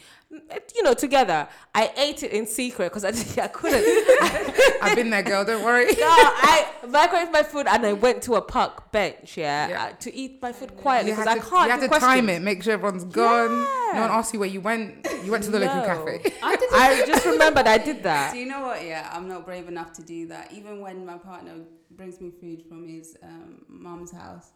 you 0.76 0.82
know, 0.84 0.94
together. 0.94 1.48
I 1.74 1.90
ate 1.96 2.22
it 2.22 2.30
in 2.30 2.46
secret 2.46 2.92
because 2.92 3.04
I, 3.04 3.08
I 3.42 3.48
couldn't. 3.48 3.84
I've 4.82 4.94
been 4.94 5.10
there, 5.10 5.24
girl. 5.24 5.44
Don't 5.44 5.64
worry. 5.64 5.86
No, 5.98 6.06
I 6.08 6.66
microwaved 6.84 7.32
my 7.32 7.42
food 7.42 7.66
and 7.66 7.84
I 7.84 7.92
went 7.94 8.22
to 8.22 8.34
a 8.36 8.40
park 8.42 8.92
bench, 8.92 9.36
yeah, 9.36 9.68
Yeah. 9.68 9.82
uh, 9.84 9.92
to 10.00 10.14
eat 10.14 10.40
my 10.40 10.52
food 10.52 10.76
quietly 10.76 11.10
because 11.12 11.26
I 11.26 11.38
can't 11.38 11.66
you 11.66 11.70
had 11.72 11.80
do 11.80 11.88
to 11.88 11.98
time 12.00 12.28
it, 12.28 12.42
make 12.42 12.62
sure 12.62 12.74
everyone's 12.74 13.04
gone. 13.04 13.50
No 13.94 14.00
one 14.02 14.10
asked 14.10 14.32
you 14.32 14.38
where 14.40 14.48
you 14.48 14.60
went. 14.60 15.06
You 15.24 15.32
went 15.32 15.42
to 15.44 15.50
the 15.50 15.58
local 15.58 15.78
No. 15.78 15.84
cafe. 15.84 16.32
I 16.42 17.04
just 17.06 17.26
remembered 17.26 17.66
I 17.66 17.78
did 17.78 18.02
that. 18.04 18.32
Do 18.32 18.38
you 18.38 18.46
know 18.46 18.60
what? 18.62 18.84
Yeah, 18.84 19.10
I'm 19.12 19.26
not 19.28 19.44
brave 19.44 19.66
enough 19.68 19.92
to 19.94 20.02
do 20.02 20.28
that. 20.28 20.52
Even 20.52 20.80
when 20.80 21.04
my 21.04 21.18
partner 21.18 21.54
brings 21.90 22.20
me 22.20 22.30
food 22.30 22.62
from 22.68 22.86
his 22.86 23.16
um, 23.22 23.64
mom's 23.68 24.12
house, 24.12 24.52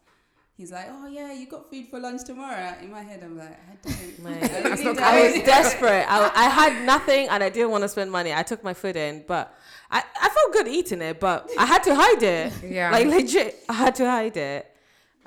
he's 0.57 0.73
like, 0.73 0.87
"Oh 0.91 1.07
yeah, 1.07 1.33
you 1.33 1.47
got 1.47 1.71
food 1.71 1.89
for 1.89 2.01
lunch 2.01 2.25
tomorrow." 2.25 2.75
In 2.83 2.91
my 2.91 3.03
head, 3.03 3.23
I'm 3.23 3.37
like, 3.37 3.59
"I 3.71 3.89
don't." 3.89 4.19
Mate. 4.25 4.51
I 4.53 4.69
really 4.69 4.85
not 4.85 4.97
don't. 4.97 5.01
I 5.01 5.23
was 5.23 5.35
desperate. 5.43 6.07
I, 6.09 6.31
I 6.35 6.49
had 6.49 6.85
nothing 6.85 7.29
and 7.29 7.43
I 7.43 7.49
didn't 7.51 7.71
want 7.71 7.83
to 7.83 7.89
spend 7.89 8.11
money. 8.11 8.33
I 8.33 8.43
took 8.43 8.63
my 8.65 8.75
food 8.75 8.97
in, 8.97 9.25
but 9.27 9.57
I, 9.91 10.03
I 10.21 10.29
felt 10.29 10.53
good 10.53 10.69
eating 10.69 11.03
it, 11.03 11.21
but 11.21 11.51
I 11.59 11.67
had 11.67 11.83
to 11.85 11.95
hide 11.95 12.23
it. 12.23 12.53
Yeah. 12.65 12.91
Like 12.91 13.07
legit, 13.07 13.63
I 13.69 13.75
had 13.75 13.95
to 13.97 14.11
hide 14.11 14.37
it. 14.37 14.71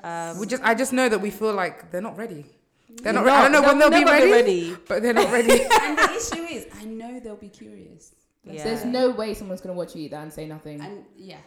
Um, 0.02 0.38
we 0.38 0.46
just, 0.46 0.62
I 0.62 0.74
just 0.74 0.92
know 0.92 1.08
that 1.08 1.20
we 1.20 1.30
feel 1.30 1.52
like 1.54 1.90
they're 1.90 2.00
not 2.00 2.16
ready. 2.16 2.46
They're 2.88 3.12
they're 3.12 3.22
not. 3.24 3.28
I 3.28 3.42
don't 3.42 3.52
know 3.52 3.60
not- 3.60 3.68
when 3.68 3.78
they'll 3.78 3.90
be 3.90 4.04
never 4.04 4.30
ready, 4.30 4.76
but 4.86 5.02
they're 5.02 5.12
not 5.12 5.32
ready. 5.32 5.60
and 5.82 5.98
the 5.98 6.14
issue 6.16 6.42
is, 6.42 6.66
I 6.80 6.84
know 6.84 7.20
they'll 7.20 7.36
be 7.36 7.48
curious. 7.48 8.12
Yeah. 8.44 8.64
There's 8.64 8.84
no 8.84 9.10
way 9.10 9.34
someone's 9.34 9.60
gonna 9.60 9.74
watch 9.74 9.94
you 9.94 10.04
eat 10.04 10.12
that 10.12 10.22
and 10.22 10.32
say 10.32 10.46
nothing. 10.46 10.80
And 10.80 11.04
yeah. 11.16 11.38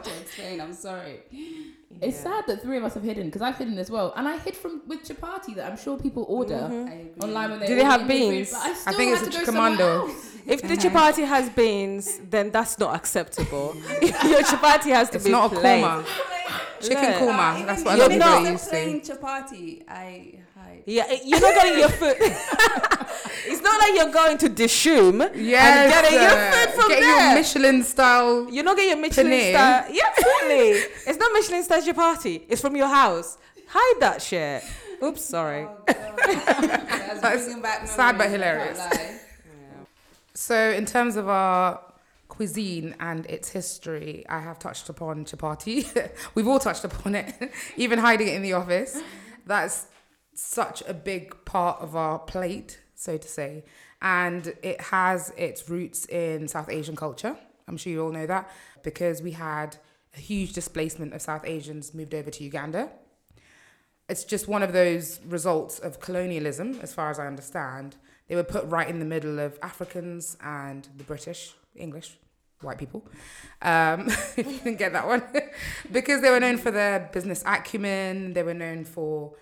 I 0.00 0.02
don't 0.02 0.12
want 0.12 0.16
to 0.16 0.22
explain. 0.22 0.60
I'm 0.60 0.72
sorry. 0.72 1.20
It's 2.00 2.18
sad 2.18 2.44
that 2.46 2.62
three 2.62 2.76
of 2.78 2.84
us 2.84 2.94
have 2.94 3.02
hidden 3.02 3.26
because 3.26 3.42
I've 3.42 3.56
hidden 3.58 3.76
as 3.78 3.90
well, 3.90 4.12
and 4.16 4.26
I 4.26 4.38
hid 4.38 4.56
from 4.56 4.82
with 4.86 5.00
chapati 5.08 5.54
that 5.56 5.70
I'm 5.70 5.76
sure 5.76 5.98
people 5.98 6.24
order 6.28 6.54
Mhm. 6.54 7.22
Online 7.22 7.50
when 7.50 7.60
they 7.60 7.66
Do 7.66 7.74
they 7.76 7.84
have 7.84 8.02
Indian 8.02 8.20
food, 8.20 8.30
beans? 8.30 8.50
but 8.52 8.60
I, 8.60 8.74
still 8.74 8.92
think 8.94 9.12
it's 9.12 9.22
to 9.22 9.28
a 9.28 9.32
go 9.40 9.44
somewhere 9.44 9.70
kikomando. 9.70 10.08
else. 10.08 10.26
If 10.46 10.62
the 10.62 10.68
Uh-huh. 10.74 10.82
chapati 11.12 11.26
has 11.26 11.50
beans, 11.50 12.20
then 12.30 12.50
that's 12.50 12.78
not 12.78 12.94
acceptable. 12.94 13.74
Your 14.02 14.42
chapati 14.52 14.90
has 14.98 15.10
to 15.10 15.16
It's 15.16 15.24
be 15.26 15.30
not 15.32 15.52
a 15.52 15.56
plain. 15.60 15.84
korma. 15.84 16.06
Chicken 16.80 17.04
Yeah. 17.04 17.20
korma. 17.20 17.54
even 17.54 17.66
That's 17.66 17.82
what 17.84 17.94
a 17.94 17.96
You're 17.98 18.08
lot 18.08 18.16
of 18.16 18.22
people 18.22 18.30
not- 18.30 18.46
are 18.46 18.52
used 18.52 18.64
to. 18.64 18.70
plain 18.70 19.00
chapati, 19.02 19.82
I 19.88 20.34
hide. 20.56 20.82
Yeah, 20.86 21.12
you're 21.24 21.40
not 21.40 21.54
getting 21.54 21.78
your 21.78 21.88
food. 21.90 22.16
it's 23.70 23.78
not 23.78 23.88
like 23.88 23.94
you're 23.96 24.12
going 24.12 24.38
to 24.38 24.48
Dishoom 24.50 25.30
Yes, 25.36 25.92
and 25.92 25.92
getting 25.92 26.20
your 26.20 26.30
food 26.52 26.74
from 26.80 26.88
get 26.88 27.00
there. 27.00 27.26
your 27.26 27.34
Michelin 27.34 27.82
style. 27.82 28.48
you're 28.50 28.64
not 28.64 28.76
getting 28.76 28.90
your 28.90 28.98
Michelin 28.98 29.26
Paneer. 29.32 29.50
star. 29.50 29.86
Yeah, 29.90 30.02
absolutely. 30.08 30.70
it's 31.06 31.18
not 31.18 31.32
Michelin-style. 31.32 31.84
Your 31.84 31.94
party. 31.94 32.46
It's 32.48 32.60
from 32.60 32.76
your 32.76 32.88
house. 32.88 33.38
Hide 33.68 34.00
that 34.00 34.20
shit. 34.22 34.64
Oops, 35.02 35.20
sorry. 35.22 35.66
Oh, 35.66 35.78
That's 36.26 37.20
That's 37.20 37.54
back 37.56 37.86
sad 37.88 38.18
but 38.18 38.30
memories, 38.30 38.42
I 38.42 38.42
can't 38.42 38.42
hilarious. 38.42 38.78
lie. 38.78 39.16
So, 40.34 40.70
in 40.70 40.86
terms 40.86 41.16
of 41.16 41.28
our 41.28 41.80
cuisine 42.28 42.94
and 43.00 43.26
its 43.26 43.50
history, 43.50 44.24
I 44.28 44.38
have 44.38 44.58
touched 44.58 44.88
upon 44.88 45.24
chapati. 45.26 46.10
We've 46.34 46.48
all 46.48 46.58
touched 46.60 46.84
upon 46.84 47.14
it, 47.14 47.34
even 47.76 47.98
hiding 47.98 48.28
it 48.28 48.34
in 48.34 48.42
the 48.42 48.54
office. 48.54 49.00
That's 49.44 49.86
such 50.34 50.82
a 50.86 50.94
big 50.94 51.44
part 51.44 51.80
of 51.82 51.94
our 51.96 52.18
plate, 52.20 52.80
so 53.00 53.16
to 53.16 53.28
say. 53.28 53.64
And 54.02 54.54
it 54.62 54.80
has 54.80 55.32
its 55.36 55.68
roots 55.68 56.04
in 56.06 56.48
South 56.48 56.68
Asian 56.68 56.96
culture. 56.96 57.36
I'm 57.66 57.76
sure 57.76 57.92
you 57.92 58.04
all 58.04 58.12
know 58.12 58.26
that 58.26 58.50
because 58.82 59.22
we 59.22 59.32
had 59.32 59.76
a 60.16 60.20
huge 60.20 60.52
displacement 60.52 61.14
of 61.14 61.22
South 61.22 61.42
Asians 61.46 61.94
moved 61.94 62.14
over 62.14 62.30
to 62.30 62.44
Uganda. 62.44 62.90
It's 64.08 64.24
just 64.24 64.48
one 64.48 64.62
of 64.62 64.72
those 64.72 65.20
results 65.24 65.78
of 65.78 66.00
colonialism, 66.00 66.80
as 66.82 66.92
far 66.92 67.10
as 67.10 67.18
I 67.18 67.26
understand. 67.26 67.96
They 68.28 68.34
were 68.34 68.44
put 68.44 68.64
right 68.66 68.88
in 68.88 68.98
the 68.98 69.04
middle 69.04 69.38
of 69.38 69.58
Africans 69.62 70.36
and 70.42 70.88
the 70.98 71.04
British, 71.04 71.54
English, 71.76 72.18
white 72.60 72.78
people. 72.78 73.06
Um, 73.62 74.08
if 74.08 74.34
you 74.36 74.58
didn't 74.58 74.78
get 74.78 74.92
that 74.92 75.06
one, 75.06 75.22
because 75.92 76.22
they 76.22 76.30
were 76.30 76.40
known 76.40 76.58
for 76.58 76.70
their 76.70 77.08
business 77.12 77.42
acumen, 77.46 78.34
they 78.34 78.42
were 78.42 78.54
known 78.54 78.84
for 78.84 79.34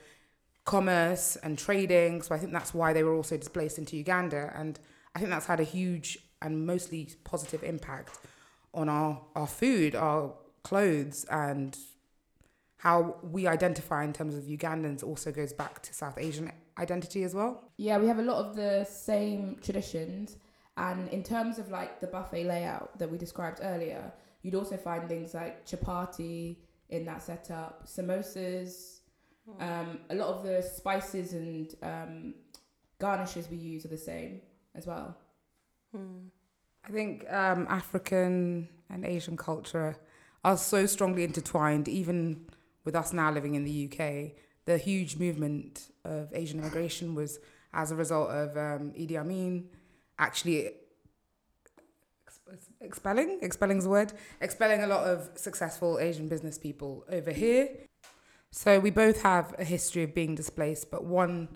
commerce 0.68 1.38
and 1.42 1.58
trading. 1.58 2.20
So 2.20 2.34
I 2.34 2.38
think 2.38 2.52
that's 2.52 2.74
why 2.74 2.92
they 2.92 3.02
were 3.02 3.14
also 3.14 3.38
displaced 3.38 3.78
into 3.78 3.96
Uganda. 3.96 4.52
And 4.54 4.78
I 5.14 5.18
think 5.18 5.30
that's 5.30 5.46
had 5.46 5.60
a 5.60 5.64
huge 5.64 6.18
and 6.42 6.66
mostly 6.66 7.08
positive 7.24 7.62
impact 7.62 8.18
on 8.74 8.90
our, 8.90 9.18
our 9.34 9.46
food, 9.46 9.96
our 9.96 10.34
clothes, 10.64 11.24
and 11.30 11.74
how 12.76 13.16
we 13.22 13.46
identify 13.46 14.04
in 14.04 14.12
terms 14.12 14.34
of 14.34 14.44
Ugandans 14.44 15.02
also 15.02 15.32
goes 15.32 15.54
back 15.54 15.80
to 15.84 15.94
South 15.94 16.18
Asian 16.18 16.52
identity 16.76 17.24
as 17.24 17.34
well. 17.34 17.64
Yeah, 17.78 17.96
we 17.96 18.06
have 18.06 18.18
a 18.18 18.22
lot 18.22 18.44
of 18.44 18.54
the 18.54 18.84
same 18.84 19.56
traditions. 19.62 20.36
And 20.76 21.08
in 21.08 21.22
terms 21.22 21.58
of 21.58 21.70
like 21.70 21.98
the 21.98 22.08
buffet 22.08 22.44
layout 22.44 22.98
that 22.98 23.10
we 23.10 23.16
described 23.16 23.60
earlier, 23.62 24.12
you'd 24.42 24.54
also 24.54 24.76
find 24.76 25.08
things 25.08 25.32
like 25.32 25.66
chapati 25.66 26.56
in 26.90 27.06
that 27.06 27.22
setup, 27.22 27.86
samosas, 27.86 28.97
um, 29.60 30.00
a 30.10 30.14
lot 30.14 30.28
of 30.28 30.44
the 30.44 30.62
spices 30.62 31.32
and 31.32 31.74
um, 31.82 32.34
garnishes 32.98 33.48
we 33.50 33.56
use 33.56 33.84
are 33.84 33.88
the 33.88 33.96
same 33.96 34.40
as 34.74 34.86
well. 34.86 35.16
I 35.94 36.90
think 36.90 37.30
um, 37.32 37.66
African 37.68 38.68
and 38.90 39.04
Asian 39.04 39.36
culture 39.36 39.96
are 40.44 40.56
so 40.56 40.86
strongly 40.86 41.24
intertwined, 41.24 41.88
even 41.88 42.46
with 42.84 42.94
us 42.94 43.12
now 43.12 43.30
living 43.30 43.54
in 43.54 43.64
the 43.64 43.90
UK. 43.90 44.32
The 44.64 44.78
huge 44.78 45.16
movement 45.16 45.90
of 46.04 46.32
Asian 46.32 46.60
immigration 46.60 47.14
was 47.14 47.38
as 47.72 47.90
a 47.90 47.94
result 47.94 48.30
of 48.30 48.56
um, 48.56 48.92
Idi 48.92 49.16
Amin 49.16 49.68
actually 50.18 50.66
ex- 52.26 52.68
expelling, 52.80 53.38
expelling's 53.42 53.84
the 53.84 53.90
word, 53.90 54.12
expelling 54.40 54.82
a 54.82 54.86
lot 54.86 55.04
of 55.04 55.30
successful 55.36 55.98
Asian 55.98 56.28
business 56.28 56.58
people 56.58 57.04
over 57.10 57.32
here. 57.32 57.68
So 58.50 58.80
we 58.80 58.90
both 58.90 59.22
have 59.22 59.54
a 59.58 59.64
history 59.64 60.02
of 60.02 60.14
being 60.14 60.34
displaced, 60.34 60.90
but 60.90 61.04
one 61.04 61.48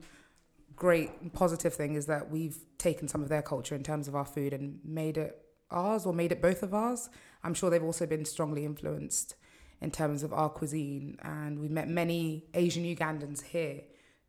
great 0.76 1.32
positive 1.32 1.74
thing 1.74 1.94
is 1.94 2.06
that 2.06 2.30
we've 2.30 2.58
taken 2.78 3.08
some 3.08 3.22
of 3.22 3.28
their 3.28 3.42
culture 3.42 3.74
in 3.74 3.82
terms 3.82 4.08
of 4.08 4.16
our 4.16 4.24
food 4.24 4.52
and 4.52 4.80
made 4.84 5.16
it 5.16 5.38
ours 5.70 6.04
or 6.04 6.12
made 6.12 6.32
it 6.32 6.42
both 6.42 6.62
of 6.62 6.74
ours. 6.74 7.08
I'm 7.42 7.54
sure 7.54 7.70
they've 7.70 7.82
also 7.82 8.06
been 8.06 8.24
strongly 8.24 8.64
influenced 8.64 9.34
in 9.80 9.90
terms 9.90 10.22
of 10.22 10.32
our 10.32 10.48
cuisine. 10.48 11.18
And 11.22 11.58
we've 11.58 11.70
met 11.70 11.88
many 11.88 12.44
Asian 12.54 12.84
Ugandans 12.84 13.42
here 13.42 13.82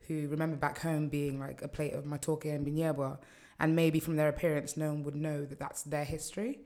who 0.07 0.27
remember 0.27 0.55
back 0.55 0.79
home 0.79 1.09
being 1.09 1.39
like 1.39 1.61
a 1.61 1.67
plate 1.67 1.93
of 1.93 2.05
matoke 2.05 2.45
and 2.45 2.65
binyebwa. 2.65 3.19
And 3.59 3.75
maybe 3.75 3.99
from 3.99 4.15
their 4.15 4.29
appearance, 4.29 4.75
no 4.75 4.89
one 4.89 5.03
would 5.03 5.15
know 5.15 5.45
that 5.45 5.59
that's 5.59 5.83
their 5.83 6.05
history. 6.05 6.59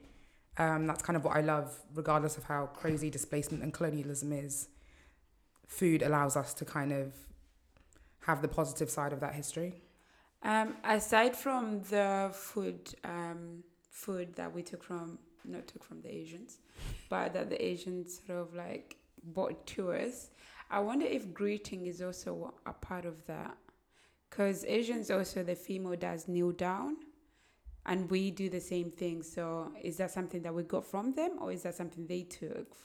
Um, 0.57 0.87
that's 0.87 1.03
kind 1.03 1.15
of 1.15 1.23
what 1.23 1.35
I 1.35 1.41
love, 1.41 1.77
regardless 1.93 2.37
of 2.37 2.45
how 2.45 2.67
crazy 2.67 3.09
displacement 3.09 3.61
and 3.61 3.73
colonialism 3.73 4.31
is. 4.31 4.69
Food 5.67 6.01
allows 6.01 6.35
us 6.35 6.53
to 6.55 6.65
kind 6.65 6.91
of 6.91 7.13
have 8.21 8.41
the 8.41 8.47
positive 8.47 8.89
side 8.89 9.13
of 9.13 9.19
that 9.19 9.35
history. 9.35 9.81
Um, 10.43 10.75
aside 10.83 11.35
from 11.35 11.81
the 11.89 12.29
food, 12.33 12.93
um, 13.03 13.63
food 13.89 14.35
that 14.35 14.53
we 14.53 14.61
took 14.61 14.83
from, 14.83 15.19
not 15.45 15.67
took 15.67 15.83
from 15.83 16.01
the 16.01 16.13
Asians, 16.13 16.59
but 17.09 17.33
that 17.33 17.49
the 17.49 17.63
Asians 17.63 18.21
sort 18.25 18.39
of 18.39 18.53
like 18.53 18.97
brought 19.23 19.65
to 19.67 19.91
us, 19.91 20.29
I 20.69 20.79
wonder 20.79 21.05
if 21.05 21.33
greeting 21.33 21.85
is 21.85 22.01
also 22.01 22.53
a 22.65 22.73
part 22.73 23.05
of 23.05 23.25
that. 23.27 23.57
Because 24.29 24.65
Asians 24.65 25.09
also, 25.09 25.43
the 25.43 25.55
female 25.55 25.95
does 25.95 26.27
kneel 26.27 26.51
down 26.51 26.97
and 27.85 28.09
we 28.09 28.31
do 28.31 28.49
the 28.49 28.59
same 28.59 28.91
thing. 28.91 29.23
So 29.23 29.71
is 29.81 29.97
that 29.97 30.11
something 30.11 30.41
that 30.41 30.53
we 30.53 30.63
got 30.63 30.85
from 30.85 31.13
them 31.13 31.37
or 31.39 31.51
is 31.51 31.63
that 31.63 31.75
something 31.75 32.05
they 32.05 32.23
took 32.23 32.75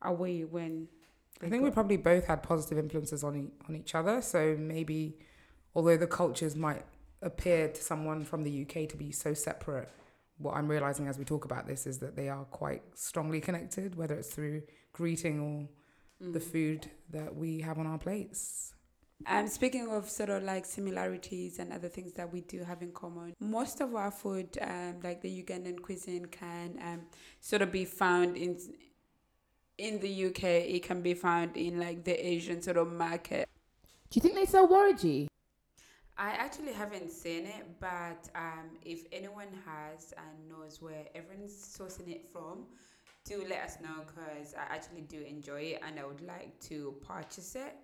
away 0.00 0.44
when 0.44 0.88
I 1.40 1.48
think 1.48 1.64
we 1.64 1.70
probably 1.70 1.96
both 1.96 2.26
had 2.26 2.42
positive 2.42 2.78
influences 2.78 3.24
on 3.24 3.36
e- 3.36 3.50
on 3.68 3.76
each 3.76 3.94
other. 3.94 4.22
So 4.22 4.56
maybe, 4.58 5.18
although 5.74 5.96
the 5.96 6.06
cultures 6.06 6.54
might 6.54 6.84
appear 7.20 7.68
to 7.68 7.82
someone 7.82 8.24
from 8.24 8.42
the 8.42 8.62
UK 8.62 8.88
to 8.88 8.96
be 8.96 9.12
so 9.12 9.34
separate, 9.34 9.88
what 10.38 10.56
I'm 10.56 10.68
realizing 10.68 11.08
as 11.08 11.18
we 11.18 11.24
talk 11.24 11.44
about 11.44 11.66
this 11.66 11.86
is 11.86 11.98
that 11.98 12.16
they 12.16 12.28
are 12.28 12.44
quite 12.44 12.82
strongly 12.94 13.40
connected, 13.40 13.96
whether 13.96 14.14
it's 14.14 14.32
through 14.32 14.62
greeting 14.92 15.40
or 15.40 15.68
the 16.32 16.40
food 16.40 16.88
that 17.10 17.34
we 17.34 17.60
have 17.60 17.78
on 17.78 17.86
our 17.86 17.98
plates. 17.98 18.74
Um, 19.26 19.46
speaking 19.46 19.88
of 19.88 20.08
sort 20.08 20.30
of 20.30 20.42
like 20.42 20.64
similarities 20.64 21.58
and 21.60 21.72
other 21.72 21.88
things 21.88 22.12
that 22.14 22.32
we 22.32 22.40
do 22.40 22.64
have 22.64 22.82
in 22.82 22.92
common, 22.92 23.34
most 23.40 23.80
of 23.80 23.94
our 23.94 24.10
food, 24.10 24.58
um, 24.60 24.96
like 25.02 25.20
the 25.20 25.42
Ugandan 25.42 25.80
cuisine, 25.80 26.26
can 26.26 26.78
um, 26.82 27.02
sort 27.40 27.62
of 27.62 27.70
be 27.70 27.84
found 27.84 28.36
in 28.36 28.58
in 29.78 30.00
the 30.00 30.26
UK. 30.26 30.44
It 30.44 30.82
can 30.82 31.02
be 31.02 31.14
found 31.14 31.56
in 31.56 31.78
like 31.78 32.04
the 32.04 32.14
Asian 32.26 32.62
sort 32.62 32.76
of 32.76 32.92
market. 32.92 33.48
Do 34.10 34.18
you 34.18 34.22
think 34.22 34.34
they 34.34 34.46
sell 34.46 34.68
waragi? 34.68 35.26
I 36.18 36.30
actually 36.30 36.72
haven't 36.72 37.10
seen 37.10 37.46
it, 37.46 37.66
but 37.80 38.28
um, 38.34 38.70
if 38.84 39.06
anyone 39.12 39.48
has 39.64 40.12
and 40.16 40.48
knows 40.48 40.80
where 40.80 41.06
everyone's 41.14 41.52
sourcing 41.52 42.08
it 42.08 42.28
from, 42.30 42.66
do 43.24 43.44
let 43.48 43.62
us 43.64 43.78
know 43.82 44.04
because 44.06 44.54
I 44.54 44.74
actually 44.74 45.02
do 45.02 45.20
enjoy 45.20 45.60
it 45.74 45.80
and 45.86 45.98
I 45.98 46.04
would 46.04 46.20
like 46.20 46.58
to 46.68 46.94
purchase 47.06 47.54
it. 47.54 47.76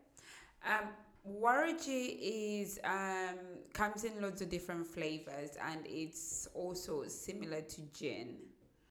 Um, 0.67 0.89
Waragi 1.27 2.17
is 2.21 2.79
um, 2.85 3.39
comes 3.73 4.05
in 4.05 4.21
lots 4.21 4.41
of 4.41 4.49
different 4.49 4.87
flavors 4.87 5.57
and 5.67 5.81
it's 5.85 6.49
also 6.55 7.05
similar 7.05 7.61
to 7.61 7.81
gin. 7.93 8.37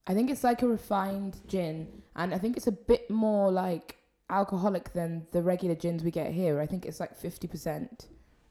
I 0.08 0.14
think 0.14 0.32
it's 0.32 0.44
like 0.44 0.62
a 0.62 0.68
refined 0.68 1.38
gin, 1.48 2.02
and 2.16 2.34
I 2.34 2.38
think 2.38 2.56
it's 2.56 2.68
a 2.68 2.72
bit 2.72 3.10
more 3.12 3.52
like 3.52 3.98
alcoholic 4.30 4.94
than 4.94 5.28
the 5.32 5.42
regular 5.42 5.76
gins 5.76 6.04
we 6.04 6.12
get 6.12 6.32
here. 6.32 6.60
I 6.60 6.66
think 6.66 6.86
it's 6.86 7.00
like 7.00 7.20
50% 7.20 8.06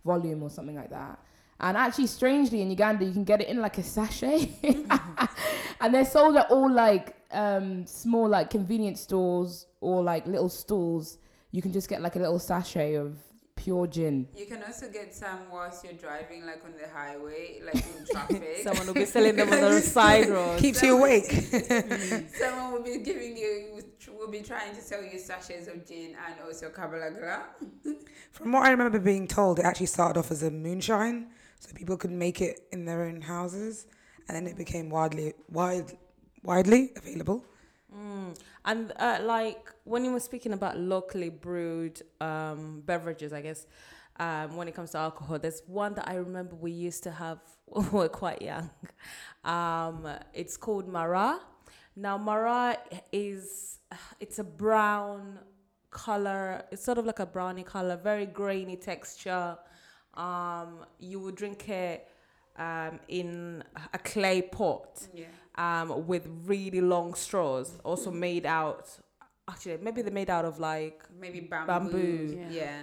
volume 0.04 0.42
or 0.42 0.50
something 0.50 0.76
like 0.76 0.90
that. 0.90 1.18
And 1.58 1.76
actually, 1.76 2.08
strangely, 2.08 2.60
in 2.60 2.70
Uganda, 2.70 3.06
you 3.06 3.12
can 3.12 3.24
get 3.24 3.40
it 3.40 3.48
in 3.48 3.60
like 3.60 3.78
a 3.78 3.82
sachet, 3.82 4.50
and 5.80 5.94
they're 5.94 6.04
sold 6.04 6.36
at 6.36 6.50
all 6.50 6.70
like 6.70 7.16
um, 7.30 7.86
small 7.86 8.28
like 8.28 8.50
convenience 8.50 9.00
stores 9.00 9.66
or 9.80 10.02
like 10.02 10.26
little 10.26 10.50
stalls. 10.50 11.18
You 11.52 11.62
can 11.62 11.72
just 11.72 11.88
get 11.88 12.02
like 12.02 12.16
a 12.16 12.18
little 12.18 12.38
sachet 12.38 12.94
of 12.96 13.16
pure 13.66 13.88
gin. 13.88 14.28
You 14.36 14.46
can 14.46 14.62
also 14.62 14.88
get 14.88 15.12
some 15.12 15.40
whilst 15.50 15.82
you're 15.82 16.00
driving, 16.06 16.46
like 16.46 16.62
on 16.64 16.74
the 16.80 16.88
highway, 16.88 17.60
like 17.66 17.74
in 17.74 18.06
traffic. 18.12 18.60
Someone 18.62 18.86
will 18.86 18.94
be 18.94 19.04
selling 19.04 19.34
them 19.34 19.52
on 19.52 19.60
the 19.60 19.80
side 19.96 20.28
road. 20.28 20.60
Keeps 20.60 20.84
you 20.84 20.96
awake. 20.96 21.32
Someone 22.42 22.72
will 22.72 22.84
be 22.84 22.98
giving 22.98 23.36
you, 23.36 23.82
will 24.16 24.30
be 24.30 24.40
trying 24.40 24.72
to 24.76 24.80
sell 24.80 25.02
you 25.02 25.18
sachets 25.18 25.66
of 25.66 25.84
gin 25.84 26.14
and 26.24 26.34
also 26.44 26.68
kabalagala. 26.68 27.40
From 28.30 28.52
what 28.52 28.62
I 28.62 28.70
remember 28.70 29.00
being 29.00 29.26
told, 29.26 29.58
it 29.58 29.64
actually 29.64 29.86
started 29.86 30.16
off 30.20 30.30
as 30.30 30.44
a 30.44 30.50
moonshine, 30.52 31.26
so 31.58 31.74
people 31.74 31.96
could 31.96 32.12
make 32.12 32.40
it 32.40 32.60
in 32.70 32.84
their 32.84 33.02
own 33.02 33.20
houses, 33.20 33.86
and 34.28 34.36
then 34.36 34.46
it 34.46 34.56
became 34.56 34.90
widely 34.90 35.34
wide, 35.50 35.90
widely 36.44 36.92
available. 36.94 37.44
Mm. 37.96 38.36
And 38.64 38.92
uh, 38.96 39.20
like 39.22 39.72
when 39.84 40.04
you 40.04 40.12
were 40.12 40.20
speaking 40.20 40.52
about 40.52 40.78
locally 40.78 41.30
brewed 41.30 42.02
um, 42.20 42.82
beverages, 42.84 43.32
I 43.32 43.40
guess 43.40 43.66
um, 44.18 44.56
when 44.56 44.68
it 44.68 44.74
comes 44.74 44.90
to 44.90 44.98
alcohol, 44.98 45.38
there's 45.38 45.62
one 45.66 45.94
that 45.94 46.08
I 46.08 46.16
remember 46.16 46.56
we 46.56 46.72
used 46.72 47.02
to 47.04 47.10
have 47.10 47.38
when 47.66 47.84
we 47.90 47.98
were 47.98 48.08
quite 48.08 48.42
young. 48.42 48.70
Um, 49.44 50.08
it's 50.34 50.56
called 50.56 50.88
Mara. 50.88 51.40
Now 51.94 52.18
Mara 52.18 52.76
is 53.12 53.78
it's 54.20 54.38
a 54.38 54.44
brown 54.44 55.38
color. 55.90 56.64
It's 56.70 56.84
sort 56.84 56.98
of 56.98 57.06
like 57.06 57.20
a 57.20 57.26
brownie 57.26 57.62
color, 57.62 57.96
very 57.96 58.26
grainy 58.26 58.76
texture. 58.76 59.56
Um, 60.14 60.84
you 60.98 61.20
would 61.20 61.36
drink 61.36 61.68
it 61.68 62.08
um, 62.58 63.00
in 63.08 63.62
a 63.92 63.98
clay 63.98 64.42
pot 64.42 65.06
Yeah. 65.14 65.26
um, 65.56 66.06
with 66.06 66.26
really 66.44 66.80
long 66.80 67.14
straws, 67.14 67.78
also 67.84 68.10
made 68.28 68.46
out. 68.46 68.88
Actually, 69.48 69.78
maybe 69.80 70.02
they're 70.02 70.12
made 70.12 70.30
out 70.30 70.44
of 70.44 70.58
like 70.58 71.02
Maybe 71.20 71.40
bamboo. 71.40 71.66
Bamboo. 71.66 72.38
Yeah. 72.50 72.62
Yeah. 72.62 72.80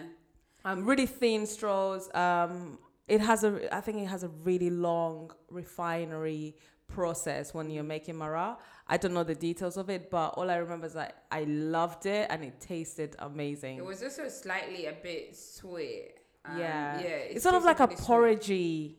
um, 0.66 0.86
really 0.86 1.06
thin 1.06 1.46
straws. 1.46 2.10
Um, 2.16 2.78
it 3.08 3.20
has 3.20 3.44
a, 3.44 3.74
I 3.76 3.82
think 3.82 3.98
it 3.98 4.06
has 4.08 4.24
a 4.24 4.30
really 4.30 4.70
long 4.70 5.32
refinery 5.50 6.56
process 6.88 7.54
when 7.54 7.70
you're 7.70 7.84
making 7.84 8.16
mara. 8.16 8.58
I 8.88 8.98
don't 8.98 9.14
know 9.14 9.24
the 9.24 9.36
details 9.36 9.76
of 9.78 9.90
it, 9.90 10.10
but 10.10 10.30
all 10.38 10.50
I 10.50 10.56
remember 10.56 10.86
is 10.86 10.94
that 10.94 11.24
I 11.32 11.44
loved 11.46 12.06
it 12.06 12.28
and 12.30 12.44
it 12.44 12.60
tasted 12.62 13.16
amazing. 13.20 13.78
It 13.78 13.86
was 13.86 14.02
also 14.04 14.30
slightly 14.30 14.86
a 14.86 14.94
bit 14.94 15.36
sweet. 15.36 16.14
Um, 16.46 16.60
yeah, 16.60 17.00
yeah. 17.02 17.08
it's, 17.08 17.44
sort 17.44 17.56
of 17.56 17.64
like 17.64 17.80
a 17.80 17.88
tasted 17.88 18.06
pretty 18.06 18.42
sweet. 18.42 18.98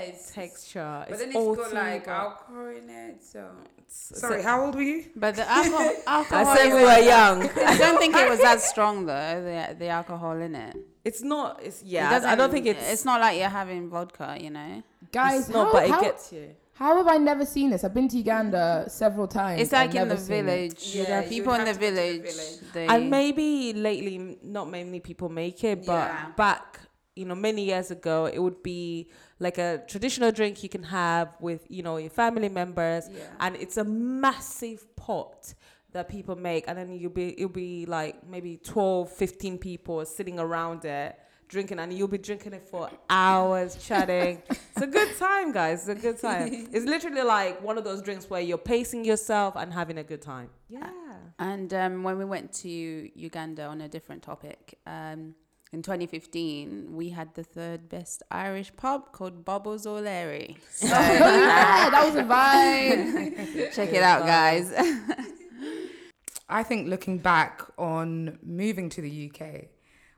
Porridgey 0.00 0.08
it's 0.08 0.30
texture. 0.32 1.04
But 1.08 1.18
then 1.18 1.36
all 1.36 1.52
it's 1.54 1.62
got 1.62 1.74
like 1.74 2.04
but 2.06 2.10
alcohol 2.12 2.66
in 2.68 2.88
it, 2.90 3.24
so 3.24 3.40
it's- 3.78 4.12
Sorry, 4.20 4.42
how 4.42 4.64
old 4.64 4.74
were 4.74 4.82
you? 4.82 5.04
But 5.16 5.36
the 5.36 5.48
alcohol, 5.50 5.92
alcohol 6.06 6.46
I 6.46 6.56
said 6.56 6.74
we 6.74 6.82
were 6.82 6.98
young. 7.16 7.42
I 7.72 7.76
don't 7.78 7.98
think 7.98 8.14
it 8.16 8.28
was 8.28 8.40
that 8.40 8.60
strong 8.60 9.06
though. 9.06 9.42
The 9.42 9.74
the 9.78 9.88
alcohol 9.88 10.36
in 10.40 10.54
it. 10.54 10.76
It's 11.04 11.22
not. 11.22 11.60
It's 11.62 11.80
It 11.82 11.88
yeah. 11.88 12.20
I 12.32 12.34
don't 12.34 12.50
think 12.50 12.66
it's. 12.66 12.84
It's 12.92 13.04
not 13.04 13.20
like 13.20 13.38
you're 13.38 13.48
having 13.48 13.88
vodka, 13.88 14.36
you 14.38 14.50
know. 14.50 14.82
Guys, 15.10 15.40
it's 15.40 15.48
not, 15.48 15.66
how, 15.68 15.72
but 15.72 15.84
it 15.84 15.90
how, 15.90 16.00
gets 16.02 16.32
you. 16.32 16.54
how 16.74 16.96
have 16.98 17.08
I 17.08 17.16
never 17.16 17.46
seen 17.46 17.70
this? 17.70 17.82
I've 17.82 17.94
been 17.94 18.08
to 18.08 18.18
Uganda 18.18 18.84
several 18.88 19.26
times. 19.26 19.62
It's 19.62 19.72
like 19.72 19.94
I've 19.94 20.02
in 20.02 20.08
the 20.08 20.16
village. 20.16 20.94
Yeah, 20.94 21.04
there 21.04 21.18
are 21.20 21.22
people 21.22 21.54
in 21.54 21.60
the 21.62 21.66
have 21.68 21.78
to 21.78 21.80
go 21.80 21.88
to 21.90 21.96
the 21.96 22.02
village. 22.02 22.34
village. 22.34 22.72
They, 22.74 22.86
And 22.86 23.08
maybe 23.10 23.72
lately, 23.72 24.38
not 24.42 24.68
many 24.70 25.00
people 25.00 25.30
make 25.30 25.64
it, 25.64 25.86
but 25.86 26.08
Yeah. 26.08 26.26
back, 26.36 26.80
you 27.18 27.24
know, 27.24 27.34
many 27.34 27.64
years 27.64 27.90
ago, 27.90 28.26
it 28.26 28.38
would 28.38 28.62
be 28.62 29.10
like 29.38 29.58
a 29.58 29.82
traditional 29.88 30.30
drink 30.32 30.62
you 30.62 30.68
can 30.68 30.84
have 30.84 31.34
with, 31.40 31.66
you 31.68 31.82
know, 31.82 31.96
your 31.96 32.10
family 32.10 32.48
members, 32.48 33.08
yeah. 33.12 33.24
and 33.40 33.56
it's 33.56 33.76
a 33.76 33.84
massive 33.84 34.84
pot 34.96 35.54
that 35.92 36.08
people 36.08 36.36
make, 36.36 36.64
and 36.68 36.78
then 36.78 36.92
you'll 36.92 37.10
be, 37.10 37.32
it'll 37.32 37.48
be 37.48 37.86
like 37.86 38.26
maybe 38.26 38.58
12, 38.58 39.10
15 39.10 39.58
people 39.58 40.04
sitting 40.04 40.38
around 40.38 40.84
it 40.84 41.18
drinking, 41.48 41.78
and 41.78 41.92
you'll 41.92 42.08
be 42.08 42.18
drinking 42.18 42.52
it 42.52 42.62
for 42.62 42.90
hours, 43.10 43.76
chatting. 43.76 44.42
it's 44.50 44.82
a 44.82 44.86
good 44.86 45.16
time, 45.18 45.50
guys. 45.50 45.88
It's 45.88 45.98
a 45.98 46.02
good 46.02 46.20
time. 46.20 46.68
it's 46.72 46.84
literally 46.84 47.22
like 47.22 47.62
one 47.62 47.78
of 47.78 47.84
those 47.84 48.02
drinks 48.02 48.30
where 48.30 48.40
you're 48.40 48.58
pacing 48.58 49.04
yourself 49.04 49.56
and 49.56 49.72
having 49.72 49.98
a 49.98 50.04
good 50.04 50.22
time. 50.22 50.50
Yeah. 50.68 50.90
And 51.38 51.72
um, 51.72 52.02
when 52.02 52.18
we 52.18 52.24
went 52.24 52.52
to 52.64 52.68
Uganda 52.68 53.64
on 53.64 53.80
a 53.80 53.88
different 53.88 54.22
topic, 54.22 54.78
um, 54.86 55.34
in 55.72 55.82
2015, 55.82 56.94
we 56.96 57.10
had 57.10 57.34
the 57.34 57.42
third 57.42 57.88
best 57.88 58.22
Irish 58.30 58.74
pub 58.76 59.12
called 59.12 59.44
Bubbles 59.44 59.86
O'Leary. 59.86 60.56
So 60.70 60.86
Oh, 60.90 60.90
yeah, 60.90 61.90
that 61.90 62.04
was 62.06 62.16
a 62.16 62.22
vibe. 62.22 63.72
check 63.74 63.92
it 63.92 64.02
out, 64.02 64.24
guys. 64.24 64.72
I 66.48 66.62
think 66.62 66.88
looking 66.88 67.18
back 67.18 67.62
on 67.76 68.38
moving 68.42 68.88
to 68.90 69.02
the 69.02 69.30
UK, 69.30 69.66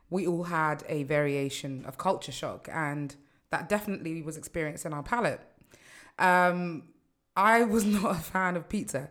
we 0.09 0.25
all 0.25 0.43
had 0.43 0.83
a 0.87 1.03
variation 1.03 1.83
of 1.85 1.97
culture 1.97 2.31
shock, 2.31 2.69
and 2.71 3.13
that 3.49 3.67
definitely 3.67 4.21
was 4.21 4.37
experienced 4.37 4.85
in 4.85 4.93
our 4.93 5.03
palate. 5.03 5.41
Um, 6.17 6.83
I 7.35 7.63
was 7.63 7.83
not 7.83 8.11
a 8.11 8.19
fan 8.19 8.55
of 8.55 8.69
pizza. 8.69 9.09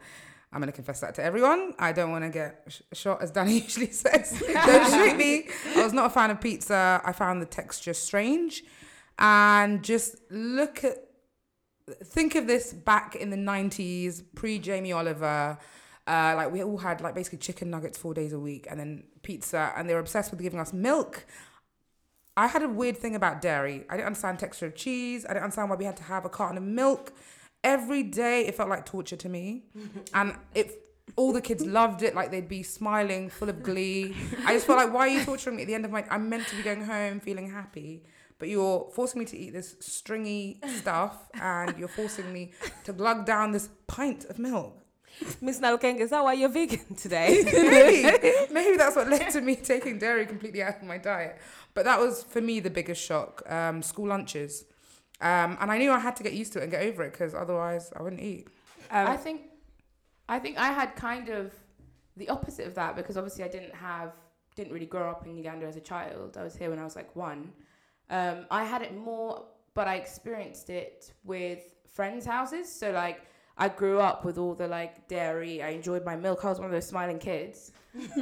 I'm 0.52 0.60
going 0.60 0.70
to 0.70 0.74
confess 0.74 1.00
that 1.00 1.14
to 1.14 1.22
everyone. 1.22 1.74
I 1.78 1.92
don't 1.92 2.10
want 2.10 2.24
to 2.24 2.30
get 2.30 2.64
sh- 2.68 2.80
shot, 2.92 3.22
as 3.22 3.30
Danny 3.30 3.58
usually 3.60 3.90
says. 3.90 4.42
don't 4.66 4.90
shoot 4.90 5.16
me. 5.16 5.48
I 5.76 5.84
was 5.84 5.92
not 5.92 6.06
a 6.06 6.10
fan 6.10 6.30
of 6.30 6.40
pizza. 6.40 7.00
I 7.04 7.12
found 7.12 7.40
the 7.40 7.46
texture 7.46 7.94
strange. 7.94 8.64
And 9.18 9.84
just 9.84 10.16
look 10.30 10.82
at, 10.82 10.96
think 12.04 12.34
of 12.34 12.46
this 12.46 12.72
back 12.72 13.14
in 13.14 13.30
the 13.30 13.36
90s, 13.36 14.24
pre 14.34 14.58
Jamie 14.58 14.92
Oliver. 14.92 15.58
Uh, 16.06 16.34
like 16.36 16.50
we 16.50 16.64
all 16.64 16.78
had 16.78 17.00
like 17.00 17.14
basically 17.14 17.38
chicken 17.38 17.70
nuggets 17.70 17.96
four 17.96 18.14
days 18.14 18.32
a 18.32 18.40
week 18.40 18.66
and 18.68 18.80
then 18.80 19.04
pizza 19.22 19.72
and 19.76 19.88
they 19.88 19.94
were 19.94 20.00
obsessed 20.00 20.32
with 20.32 20.40
giving 20.40 20.58
us 20.58 20.72
milk. 20.72 21.24
I 22.36 22.46
had 22.48 22.62
a 22.62 22.68
weird 22.68 22.96
thing 22.96 23.14
about 23.14 23.40
dairy. 23.40 23.84
I 23.88 23.96
didn't 23.96 24.06
understand 24.06 24.38
texture 24.38 24.66
of 24.66 24.74
cheese. 24.74 25.24
I 25.24 25.28
didn't 25.28 25.44
understand 25.44 25.70
why 25.70 25.76
we 25.76 25.84
had 25.84 25.96
to 25.98 26.02
have 26.04 26.24
a 26.24 26.28
carton 26.28 26.56
of 26.56 26.64
milk. 26.64 27.12
Every 27.62 28.02
day 28.02 28.46
it 28.46 28.54
felt 28.54 28.68
like 28.68 28.86
torture 28.86 29.16
to 29.16 29.28
me. 29.28 29.64
and 30.14 30.34
it 30.54 30.86
all 31.16 31.32
the 31.32 31.40
kids 31.40 31.66
loved 31.66 32.02
it, 32.02 32.14
like 32.14 32.30
they'd 32.30 32.48
be 32.48 32.62
smiling, 32.62 33.28
full 33.30 33.48
of 33.48 33.62
glee. 33.62 34.14
I 34.46 34.54
just 34.54 34.66
felt 34.66 34.78
like, 34.78 34.92
why 34.92 35.00
are 35.00 35.08
you 35.08 35.24
torturing 35.24 35.56
me 35.56 35.62
at 35.62 35.68
the 35.68 35.74
end 35.74 35.84
of 35.84 35.90
my 35.90 36.04
I'm 36.10 36.28
meant 36.28 36.46
to 36.48 36.56
be 36.56 36.62
going 36.62 36.84
home 36.84 37.20
feeling 37.20 37.50
happy. 37.50 38.04
But 38.38 38.48
you're 38.48 38.88
forcing 38.94 39.18
me 39.18 39.26
to 39.26 39.36
eat 39.36 39.52
this 39.52 39.76
stringy 39.80 40.60
stuff 40.78 41.28
and 41.34 41.76
you're 41.76 41.88
forcing 41.88 42.32
me 42.32 42.52
to 42.84 42.92
glug 42.94 43.26
down 43.26 43.52
this 43.52 43.68
pint 43.86 44.24
of 44.24 44.38
milk. 44.38 44.80
Miss 45.42 45.60
Nalukenge, 45.60 46.00
is 46.00 46.10
that 46.10 46.24
why 46.24 46.32
you're 46.32 46.48
vegan 46.48 46.94
today? 46.94 47.42
maybe, 47.52 48.34
maybe 48.50 48.76
that's 48.78 48.96
what 48.96 49.08
led 49.08 49.30
to 49.30 49.42
me 49.42 49.56
taking 49.56 49.98
dairy 49.98 50.24
completely 50.24 50.62
out 50.62 50.76
of 50.76 50.84
my 50.84 50.96
diet. 50.96 51.38
But 51.74 51.84
that 51.84 52.00
was 52.00 52.22
for 52.22 52.40
me 52.40 52.60
the 52.60 52.70
biggest 52.70 53.02
shock. 53.02 53.42
Um, 53.50 53.82
school 53.82 54.08
lunches, 54.08 54.64
um, 55.20 55.58
and 55.60 55.70
I 55.70 55.78
knew 55.78 55.92
I 55.92 55.98
had 55.98 56.16
to 56.16 56.22
get 56.22 56.32
used 56.32 56.52
to 56.54 56.60
it 56.60 56.62
and 56.62 56.70
get 56.70 56.82
over 56.82 57.02
it 57.02 57.12
because 57.12 57.34
otherwise 57.34 57.92
I 57.94 58.02
wouldn't 58.02 58.22
eat. 58.22 58.48
Um, 58.90 59.06
I 59.06 59.16
think, 59.16 59.42
I 60.28 60.38
think 60.38 60.58
I 60.58 60.68
had 60.68 60.96
kind 60.96 61.28
of 61.28 61.52
the 62.16 62.28
opposite 62.28 62.66
of 62.66 62.74
that 62.74 62.96
because 62.96 63.16
obviously 63.16 63.44
I 63.44 63.48
didn't 63.48 63.74
have, 63.74 64.12
didn't 64.56 64.72
really 64.72 64.86
grow 64.86 65.10
up 65.10 65.26
in 65.26 65.36
Uganda 65.36 65.66
as 65.66 65.76
a 65.76 65.80
child. 65.80 66.36
I 66.38 66.42
was 66.42 66.56
here 66.56 66.70
when 66.70 66.78
I 66.78 66.84
was 66.84 66.96
like 66.96 67.14
one. 67.14 67.52
Um, 68.08 68.46
I 68.50 68.64
had 68.64 68.82
it 68.82 68.96
more, 68.96 69.44
but 69.74 69.86
I 69.86 69.96
experienced 69.96 70.70
it 70.70 71.12
with 71.24 71.60
friends' 71.86 72.26
houses. 72.26 72.70
So 72.70 72.90
like, 72.90 73.20
I 73.58 73.68
grew 73.68 74.00
up 74.00 74.24
with 74.24 74.38
all 74.38 74.54
the 74.54 74.66
like 74.66 75.06
dairy. 75.06 75.62
I 75.62 75.68
enjoyed 75.68 76.04
my 76.04 76.16
milk. 76.16 76.44
I 76.44 76.48
was 76.48 76.58
one 76.58 76.66
of 76.66 76.72
those 76.72 76.86
smiling 76.86 77.18
kids. 77.18 77.72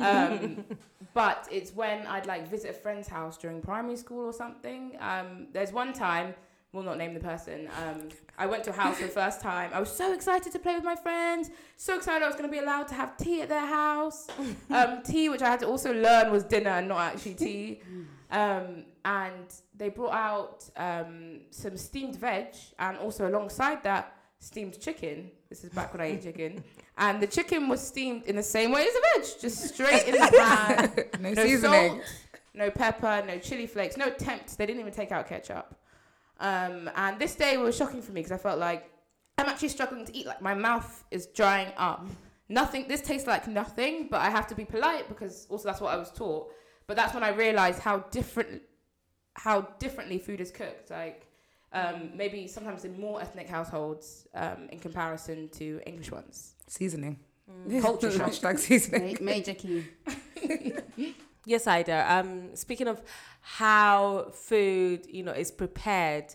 Um, 0.00 0.64
but 1.14 1.46
it's 1.50 1.72
when 1.72 2.06
I'd 2.06 2.26
like 2.26 2.48
visit 2.48 2.70
a 2.70 2.72
friend's 2.72 3.06
house 3.06 3.38
during 3.38 3.60
primary 3.60 3.96
school 3.96 4.24
or 4.26 4.32
something. 4.32 4.96
Um, 5.00 5.46
there's 5.52 5.72
one 5.72 5.92
time, 5.92 6.34
we'll 6.72 6.82
not 6.82 6.98
name 6.98 7.14
the 7.14 7.20
person. 7.20 7.68
Um, 7.82 8.08
I 8.36 8.46
went 8.46 8.62
to 8.64 8.70
a 8.70 8.74
house 8.74 8.98
for 8.98 9.04
the 9.04 9.08
first 9.08 9.40
time. 9.40 9.70
I 9.72 9.80
was 9.80 9.90
so 9.90 10.12
excited 10.12 10.52
to 10.52 10.58
play 10.58 10.74
with 10.74 10.84
my 10.84 10.94
friends. 10.96 11.50
So 11.76 11.96
excited 11.96 12.22
I 12.22 12.26
was 12.26 12.36
going 12.36 12.48
to 12.48 12.52
be 12.52 12.58
allowed 12.62 12.88
to 12.88 12.94
have 12.94 13.16
tea 13.16 13.42
at 13.42 13.48
their 13.48 13.66
house. 13.66 14.26
Um, 14.70 15.02
tea, 15.02 15.28
which 15.30 15.40
I 15.42 15.48
had 15.48 15.60
to 15.60 15.66
also 15.66 15.92
learn 15.94 16.30
was 16.30 16.44
dinner 16.44 16.70
and 16.70 16.88
not 16.88 17.00
actually 17.00 17.34
tea. 17.34 17.80
Um, 18.30 18.84
and 19.04 19.46
they 19.74 19.88
brought 19.88 20.12
out 20.12 20.64
um, 20.76 21.40
some 21.50 21.76
steamed 21.78 22.16
veg 22.16 22.48
and 22.78 22.98
also 22.98 23.26
alongside 23.26 23.82
that 23.84 24.14
steamed 24.40 24.78
chicken. 24.78 25.30
This 25.48 25.64
is 25.64 25.70
back 25.70 25.94
when 25.94 26.02
I 26.02 26.06
ate 26.12 26.22
chicken. 26.22 26.62
And 26.98 27.20
the 27.22 27.26
chicken 27.26 27.68
was 27.68 27.80
steamed 27.80 28.24
in 28.26 28.36
the 28.36 28.42
same 28.42 28.70
way 28.72 28.86
as 28.86 28.92
the 28.92 29.02
veg, 29.14 29.40
just 29.40 29.74
straight 29.74 30.06
in 30.06 30.12
the 30.12 30.32
pan. 30.36 31.22
No, 31.22 31.30
No 31.30 31.42
seasoning. 31.46 31.90
salt, 31.90 32.02
no 32.54 32.70
pepper, 32.70 33.24
no 33.26 33.38
chili 33.38 33.66
flakes, 33.66 33.96
no 33.96 34.10
tempt. 34.10 34.58
They 34.58 34.66
didn't 34.66 34.80
even 34.80 34.92
take 34.92 35.10
out 35.12 35.26
ketchup. 35.28 35.74
Um, 36.40 36.90
and 36.94 37.18
this 37.18 37.34
day 37.34 37.56
was 37.56 37.76
shocking 37.76 38.02
for 38.02 38.12
me 38.12 38.20
because 38.20 38.32
I 38.32 38.38
felt 38.38 38.58
like 38.58 38.90
I'm 39.38 39.46
actually 39.46 39.68
struggling 39.68 40.04
to 40.04 40.16
eat. 40.16 40.26
Like 40.26 40.42
my 40.42 40.54
mouth 40.54 41.04
is 41.10 41.26
drying 41.26 41.72
up. 41.76 42.06
Nothing. 42.48 42.88
This 42.88 43.00
tastes 43.00 43.26
like 43.26 43.46
nothing, 43.46 44.08
but 44.10 44.20
I 44.20 44.30
have 44.30 44.46
to 44.48 44.54
be 44.54 44.64
polite 44.64 45.08
because 45.08 45.46
also 45.50 45.68
that's 45.68 45.80
what 45.80 45.92
I 45.92 45.96
was 45.96 46.10
taught. 46.10 46.50
But 46.86 46.96
that's 46.96 47.12
when 47.12 47.22
I 47.22 47.30
realized 47.30 47.80
how 47.80 47.98
different, 48.10 48.62
how 49.34 49.62
differently 49.78 50.18
food 50.18 50.40
is 50.40 50.50
cooked. 50.50 50.90
Like 50.90 51.26
um, 51.72 52.10
maybe 52.14 52.46
sometimes 52.48 52.84
in 52.84 52.98
more 52.98 53.20
ethnic 53.20 53.48
households 53.48 54.26
um, 54.34 54.68
in 54.72 54.78
comparison 54.78 55.48
to 55.50 55.80
English 55.86 56.10
ones. 56.10 56.54
Seasoning. 56.66 57.18
Culture 57.80 58.10
shock. 58.10 58.30
Hashtag 58.30 58.58
seasoning. 58.58 59.18
Ma- 59.20 59.32
major 59.32 59.54
key. 59.54 59.84
Yes, 61.48 61.66
Ida. 61.66 62.04
Um, 62.12 62.54
speaking 62.54 62.88
of 62.88 63.00
how 63.40 64.26
food, 64.34 65.06
you 65.08 65.22
know, 65.22 65.32
is 65.32 65.50
prepared, 65.50 66.34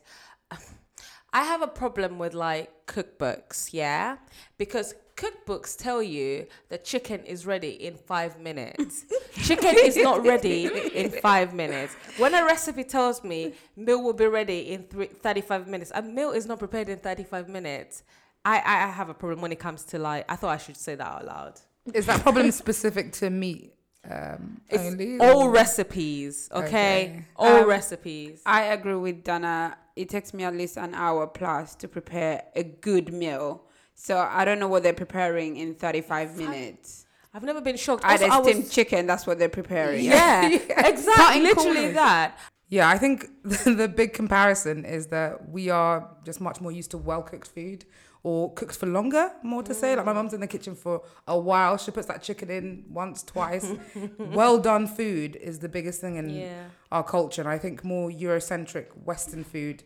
I 1.33 1.43
have 1.43 1.61
a 1.61 1.67
problem 1.67 2.17
with 2.17 2.33
like 2.33 2.87
cookbooks, 2.87 3.73
yeah, 3.73 4.17
because 4.57 4.95
cookbooks 5.15 5.77
tell 5.77 6.01
you 6.01 6.47
that 6.69 6.83
chicken 6.83 7.23
is 7.25 7.45
ready 7.45 7.69
in 7.69 7.93
five 7.95 8.39
minutes. 8.39 9.05
chicken 9.33 9.75
is 9.77 9.97
not 9.97 10.25
ready 10.25 10.65
in 10.95 11.11
five 11.11 11.53
minutes. 11.53 11.93
When 12.17 12.33
a 12.33 12.43
recipe 12.43 12.83
tells 12.83 13.23
me 13.23 13.53
meal 13.75 14.01
will 14.01 14.13
be 14.13 14.25
ready 14.25 14.71
in 14.71 14.81
three, 14.85 15.05
35 15.05 15.67
minutes, 15.67 15.91
a 15.93 16.01
meal 16.01 16.31
is 16.31 16.47
not 16.47 16.57
prepared 16.57 16.89
in 16.89 16.97
35 16.97 17.49
minutes. 17.49 18.01
I, 18.43 18.57
I 18.65 18.87
have 18.87 19.09
a 19.09 19.13
problem 19.13 19.41
when 19.41 19.51
it 19.51 19.59
comes 19.59 19.83
to 19.85 19.99
like, 19.99 20.25
I 20.27 20.35
thought 20.37 20.49
I 20.49 20.57
should 20.57 20.77
say 20.77 20.95
that 20.95 21.05
out 21.05 21.25
loud. 21.25 21.61
Is 21.93 22.07
that 22.07 22.21
problem 22.21 22.49
specific 22.49 23.11
to 23.13 23.29
meat 23.29 23.75
um, 24.09 24.61
It's 24.69 24.83
only? 24.83 25.17
all 25.19 25.49
recipes, 25.49 26.49
okay? 26.51 26.65
Okay. 26.67 27.25
All 27.35 27.61
Um, 27.63 27.67
recipes. 27.69 28.41
I 28.45 28.63
agree 28.63 28.95
with 28.95 29.23
Dana. 29.23 29.77
It 29.95 30.09
takes 30.09 30.33
me 30.33 30.43
at 30.43 30.53
least 30.55 30.77
an 30.77 30.93
hour 30.95 31.27
plus 31.27 31.75
to 31.75 31.87
prepare 31.87 32.43
a 32.55 32.63
good 32.63 33.13
meal. 33.13 33.63
So 33.95 34.17
I 34.17 34.43
don't 34.43 34.59
know 34.59 34.67
what 34.67 34.83
they're 34.83 34.93
preparing 34.93 35.57
in 35.57 35.75
35 35.75 36.35
minutes. 36.37 37.05
I've 37.33 37.43
never 37.43 37.61
been 37.61 37.77
shocked. 37.77 38.03
Also, 38.03 38.25
I 38.27 38.41
steamed 38.41 38.63
was, 38.65 38.73
chicken, 38.73 39.07
that's 39.07 39.25
what 39.25 39.39
they're 39.39 39.49
preparing. 39.49 40.03
yeah, 40.03 40.47
exactly, 40.77 41.41
literally 41.41 41.91
that. 41.91 42.37
Yeah, 42.69 42.89
I 42.89 42.97
think 42.97 43.27
the, 43.43 43.71
the 43.77 43.87
big 43.87 44.13
comparison 44.13 44.83
is 44.85 45.07
that 45.07 45.49
we 45.49 45.69
are 45.69 46.09
just 46.25 46.41
much 46.41 46.59
more 46.59 46.71
used 46.71 46.91
to 46.91 46.97
well 46.97 47.21
cooked 47.21 47.47
food 47.47 47.85
or 48.23 48.53
cooked 48.53 48.77
for 48.77 48.85
longer, 48.85 49.31
more 49.43 49.61
to 49.63 49.73
say. 49.73 49.95
Like 49.95 50.05
my 50.05 50.13
mm. 50.13 50.15
mum's 50.15 50.33
in 50.33 50.39
the 50.39 50.47
kitchen 50.47 50.75
for 50.75 51.03
a 51.27 51.37
while. 51.37 51.77
She 51.77 51.91
puts 51.91 52.07
that 52.07 52.23
chicken 52.23 52.49
in 52.49 52.85
once, 52.89 53.21
twice. 53.21 53.67
well 54.17 54.57
done 54.57 54.87
food 54.87 55.35
is 55.35 55.59
the 55.59 55.67
biggest 55.69 55.99
thing 55.99 56.15
in 56.15 56.29
Yeah, 56.29 56.63
our 56.91 57.03
culture. 57.03 57.41
And 57.41 57.49
I 57.49 57.57
think 57.57 57.83
more 57.83 58.09
Eurocentric 58.09 58.87
Western 59.03 59.43
food 59.43 59.83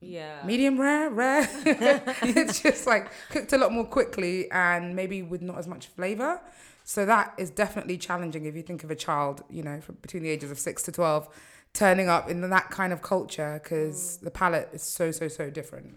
Yeah. 0.00 0.44
medium 0.44 0.78
rare, 0.78 1.08
rare. 1.08 1.48
it's 1.64 2.60
just 2.60 2.86
like 2.86 3.10
cooked 3.30 3.54
a 3.54 3.58
lot 3.58 3.72
more 3.72 3.86
quickly 3.86 4.50
and 4.50 4.94
maybe 4.94 5.22
with 5.22 5.40
not 5.40 5.56
as 5.56 5.66
much 5.66 5.86
flavor. 5.86 6.40
So 6.84 7.06
that 7.06 7.32
is 7.38 7.50
definitely 7.50 7.96
challenging 7.96 8.44
if 8.44 8.54
you 8.54 8.62
think 8.62 8.84
of 8.84 8.90
a 8.90 8.94
child, 8.94 9.42
you 9.48 9.62
know, 9.62 9.80
from 9.80 9.96
between 10.02 10.22
the 10.22 10.28
ages 10.28 10.50
of 10.50 10.58
six 10.58 10.82
to 10.84 10.92
12, 10.92 11.28
turning 11.72 12.10
up 12.10 12.28
in 12.28 12.48
that 12.48 12.70
kind 12.70 12.92
of 12.92 13.00
culture 13.00 13.58
because 13.62 14.18
mm. 14.18 14.24
the 14.24 14.30
palate 14.30 14.68
is 14.74 14.82
so, 14.82 15.10
so, 15.10 15.28
so 15.28 15.48
different. 15.48 15.96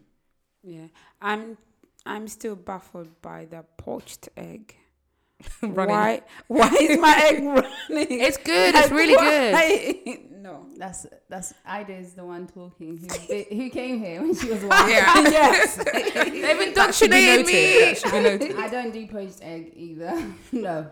Yeah, 0.63 0.87
I'm 1.21 1.57
I'm 2.05 2.27
still 2.27 2.55
baffled 2.55 3.21
by 3.21 3.45
the 3.45 3.63
poached 3.77 4.29
egg. 4.35 4.75
Running. 5.61 5.95
Why 5.95 6.21
why 6.47 6.67
is 6.81 6.99
my 6.99 7.15
egg 7.31 7.43
running? 7.89 8.19
It's 8.19 8.37
good. 8.37 8.75
It's 8.75 8.91
really 9.01 9.15
good. 9.15 10.05
good. 10.05 10.31
no. 10.31 10.65
That's 10.77 11.05
that's 11.29 11.53
Ida 11.65 11.93
is 11.95 12.13
the 12.13 12.25
one 12.25 12.47
talking. 12.47 12.97
Who 12.97 13.55
who 13.55 13.69
came 13.69 13.99
here 13.99 14.21
when 14.21 14.35
she 14.35 14.49
was 14.49 14.61
one. 14.63 14.89
Yeah. 14.89 15.13
yes. 15.29 15.75
They've 15.77 16.75
That 16.75 16.93
should 16.93 17.11
be 17.11 17.29
indoctrinated 17.29 17.45
me. 17.45 17.79
That 17.79 17.97
should 17.97 18.11
be 18.11 18.19
noted. 18.19 18.55
I 18.57 18.67
don't 18.69 18.91
do 18.91 19.07
poached 19.07 19.39
egg 19.41 19.71
either. 19.75 20.13
no, 20.51 20.91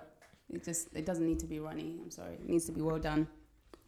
it 0.49 0.63
just 0.63 0.95
it 0.95 1.05
doesn't 1.05 1.25
need 1.25 1.39
to 1.39 1.45
be 1.47 1.59
runny. 1.59 1.99
I'm 2.01 2.11
sorry, 2.11 2.35
it 2.35 2.47
needs 2.47 2.65
to 2.65 2.71
be 2.71 2.81
well 2.81 2.99
done. 2.99 3.27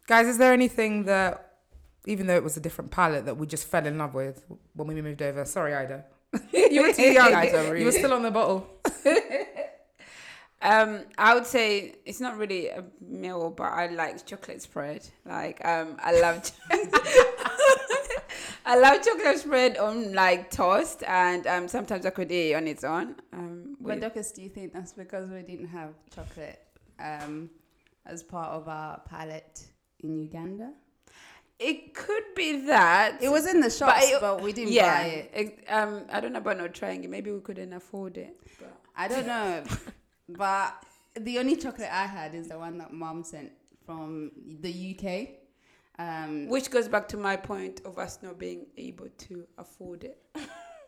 Guys, 0.06 0.26
is 0.26 0.38
there 0.38 0.52
anything 0.52 1.04
that, 1.04 1.49
even 2.06 2.26
though 2.26 2.36
it 2.36 2.44
was 2.44 2.56
a 2.56 2.60
different 2.60 2.90
palate, 2.90 3.26
that 3.26 3.36
we 3.36 3.46
just 3.46 3.66
fell 3.66 3.86
in 3.86 3.98
love 3.98 4.14
with 4.14 4.44
when 4.74 4.88
we 4.88 5.00
moved 5.02 5.22
over? 5.22 5.44
Sorry, 5.44 5.74
Ida. 5.74 6.04
you 6.52 6.82
were 6.82 6.92
too 6.92 7.12
young. 7.12 7.34
Ida, 7.34 7.74
You 7.78 7.84
were 7.84 7.92
still 7.92 8.12
on 8.12 8.22
the 8.22 8.30
bottle. 8.30 8.66
Um, 10.62 11.00
I 11.16 11.32
would 11.34 11.46
say 11.46 11.94
it's 12.04 12.20
not 12.20 12.36
really 12.36 12.68
a 12.68 12.84
meal, 13.00 13.50
but 13.50 13.72
I 13.72 13.86
like 13.86 14.26
chocolate 14.26 14.60
spread. 14.60 15.06
Like, 15.24 15.64
um, 15.64 15.96
I 16.02 16.20
love, 16.20 16.50
I 18.66 18.76
love 18.78 19.02
chocolate 19.02 19.38
spread 19.38 19.78
on 19.78 20.12
like 20.12 20.50
toast, 20.50 21.02
and 21.04 21.46
um, 21.46 21.66
sometimes 21.66 22.04
I 22.04 22.10
could 22.10 22.30
eat 22.30 22.50
it 22.50 22.54
on 22.56 22.68
its 22.68 22.84
own. 22.84 23.14
Um, 23.32 23.76
But 23.80 24.00
with, 24.00 24.14
Docus, 24.14 24.34
do 24.34 24.42
you 24.42 24.50
think 24.50 24.74
that's 24.74 24.92
because 24.92 25.30
we 25.30 25.40
didn't 25.40 25.68
have 25.68 25.94
chocolate 26.14 26.60
um, 26.98 27.48
as 28.04 28.22
part 28.22 28.50
of 28.50 28.68
our 28.68 29.00
palate 29.08 29.64
in 30.00 30.20
Uganda? 30.20 30.72
It 31.60 31.94
could 31.94 32.24
be 32.34 32.62
that 32.66 33.22
It 33.22 33.28
was 33.28 33.46
in 33.46 33.60
the 33.60 33.70
shops, 33.70 34.10
but, 34.20 34.38
it- 34.38 34.42
we 34.42 34.52
didn't 34.52 34.72
yeah. 34.72 34.98
buy 35.02 35.04
it. 35.06 35.30
Ex- 35.34 35.62
um, 35.68 36.04
I 36.10 36.20
don't 36.20 36.32
know 36.32 36.38
about 36.38 36.58
not 36.58 36.74
trying 36.74 37.04
it. 37.04 37.10
Maybe 37.10 37.30
we 37.30 37.40
couldn't 37.40 37.72
afford 37.72 38.16
it. 38.16 38.40
But. 38.58 38.74
I 38.96 39.08
don't 39.08 39.26
know, 39.26 39.62
but 40.28 40.74
the 41.14 41.38
only 41.38 41.56
chocolate 41.56 41.88
I 41.92 42.06
had 42.06 42.34
is 42.34 42.48
the 42.48 42.58
one 42.58 42.78
that 42.78 42.92
Mom 42.92 43.22
sent 43.22 43.52
from 43.86 44.32
the 44.60 44.96
UK. 44.98 45.28
Um, 45.98 46.48
Which 46.48 46.70
goes 46.70 46.88
back 46.88 47.08
to 47.08 47.16
my 47.18 47.36
point 47.36 47.82
of 47.84 47.98
us 47.98 48.18
not 48.22 48.38
being 48.38 48.66
able 48.78 49.08
to 49.28 49.46
afford 49.58 50.04
it. 50.04 50.18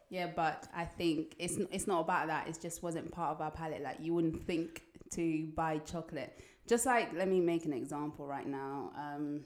Yeah, 0.08 0.26
but 0.26 0.68
I 0.76 0.84
think 0.84 1.34
it's 1.38 1.56
it's 1.70 1.86
not 1.86 2.00
about 2.00 2.26
that. 2.26 2.46
It 2.46 2.58
just 2.60 2.82
wasn't 2.82 3.10
part 3.10 3.30
of 3.34 3.40
our 3.40 3.50
palate. 3.50 3.80
Like 3.82 3.96
you 3.98 4.12
wouldn't 4.12 4.44
think 4.46 4.82
to 5.12 5.46
buy 5.56 5.78
chocolate. 5.78 6.38
Just 6.68 6.84
like 6.84 7.14
let 7.14 7.28
me 7.28 7.40
make 7.40 7.64
an 7.64 7.72
example 7.72 8.26
right 8.26 8.46
now. 8.46 8.92
Um, 8.94 9.40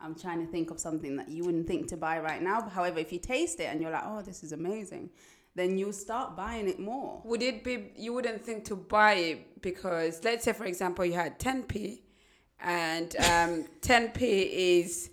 I'm 0.00 0.14
trying 0.14 0.44
to 0.44 0.50
think 0.50 0.70
of 0.70 0.78
something 0.78 1.16
that 1.16 1.28
you 1.28 1.44
wouldn't 1.44 1.66
think 1.66 1.88
to 1.88 1.96
buy 1.96 2.18
right 2.20 2.42
now. 2.42 2.60
However, 2.68 2.98
if 2.98 3.12
you 3.12 3.18
taste 3.18 3.60
it 3.60 3.64
and 3.64 3.80
you're 3.80 3.90
like, 3.90 4.04
oh, 4.04 4.22
this 4.22 4.42
is 4.42 4.52
amazing, 4.52 5.10
then 5.54 5.78
you'll 5.78 5.92
start 5.92 6.36
buying 6.36 6.68
it 6.68 6.78
more. 6.78 7.22
Would 7.24 7.42
it 7.42 7.64
be 7.64 7.92
you 7.96 8.12
wouldn't 8.12 8.44
think 8.44 8.64
to 8.66 8.76
buy 8.76 9.14
it 9.14 9.62
because 9.62 10.22
let's 10.24 10.44
say 10.44 10.52
for 10.52 10.64
example 10.66 11.04
you 11.04 11.14
had 11.14 11.38
10p 11.38 12.00
and 12.60 13.14
um 13.16 13.64
10p 13.80 14.20
is 14.20 15.10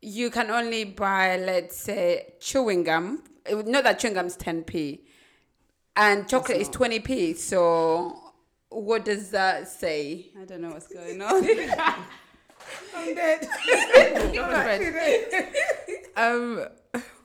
you 0.00 0.30
can 0.30 0.50
only 0.50 0.84
buy 0.84 1.36
let's 1.38 1.76
say 1.76 2.34
chewing 2.40 2.84
gum 2.84 3.22
not 3.50 3.84
that 3.84 3.98
chewing 3.98 4.14
gum 4.14 4.26
is 4.26 4.36
10p 4.36 5.00
and 5.96 6.28
chocolate 6.28 6.58
is 6.58 6.68
20p 6.68 7.36
so 7.36 8.32
what 8.68 9.04
does 9.04 9.30
that 9.30 9.68
say 9.68 10.26
I 10.40 10.44
don't 10.44 10.60
know 10.60 10.70
what's 10.70 10.88
going 10.88 11.20
on. 11.30 11.44
I'm 12.96 13.14
dead. 13.14 13.48
um, 16.16 16.66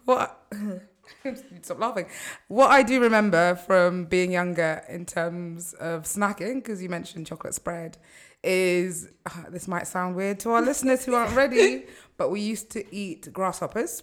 what? 0.06 0.44
Stop 1.62 1.80
laughing. 1.80 2.06
What 2.48 2.72
I 2.72 2.84
do 2.84 3.00
remember 3.00 3.56
from 3.56 4.06
being 4.06 4.32
younger 4.32 4.84
in 4.90 5.06
terms 5.06 5.74
of 5.74 6.04
snacking, 6.04 6.56
because 6.56 6.82
you 6.82 6.90
mentioned 6.90 7.28
chocolate 7.28 7.54
spread, 7.54 7.98
is 8.44 9.10
uh, 9.28 9.50
this 9.50 9.68
might 9.68 9.88
sound 9.88 10.16
weird 10.16 10.40
to 10.42 10.50
our 10.52 10.62
listeners 10.62 11.06
who 11.06 11.14
aren't 11.14 11.36
ready, 11.36 11.86
but 12.18 12.32
we 12.32 12.40
used 12.42 12.72
to 12.72 12.96
eat 12.96 13.32
grasshoppers, 13.32 14.02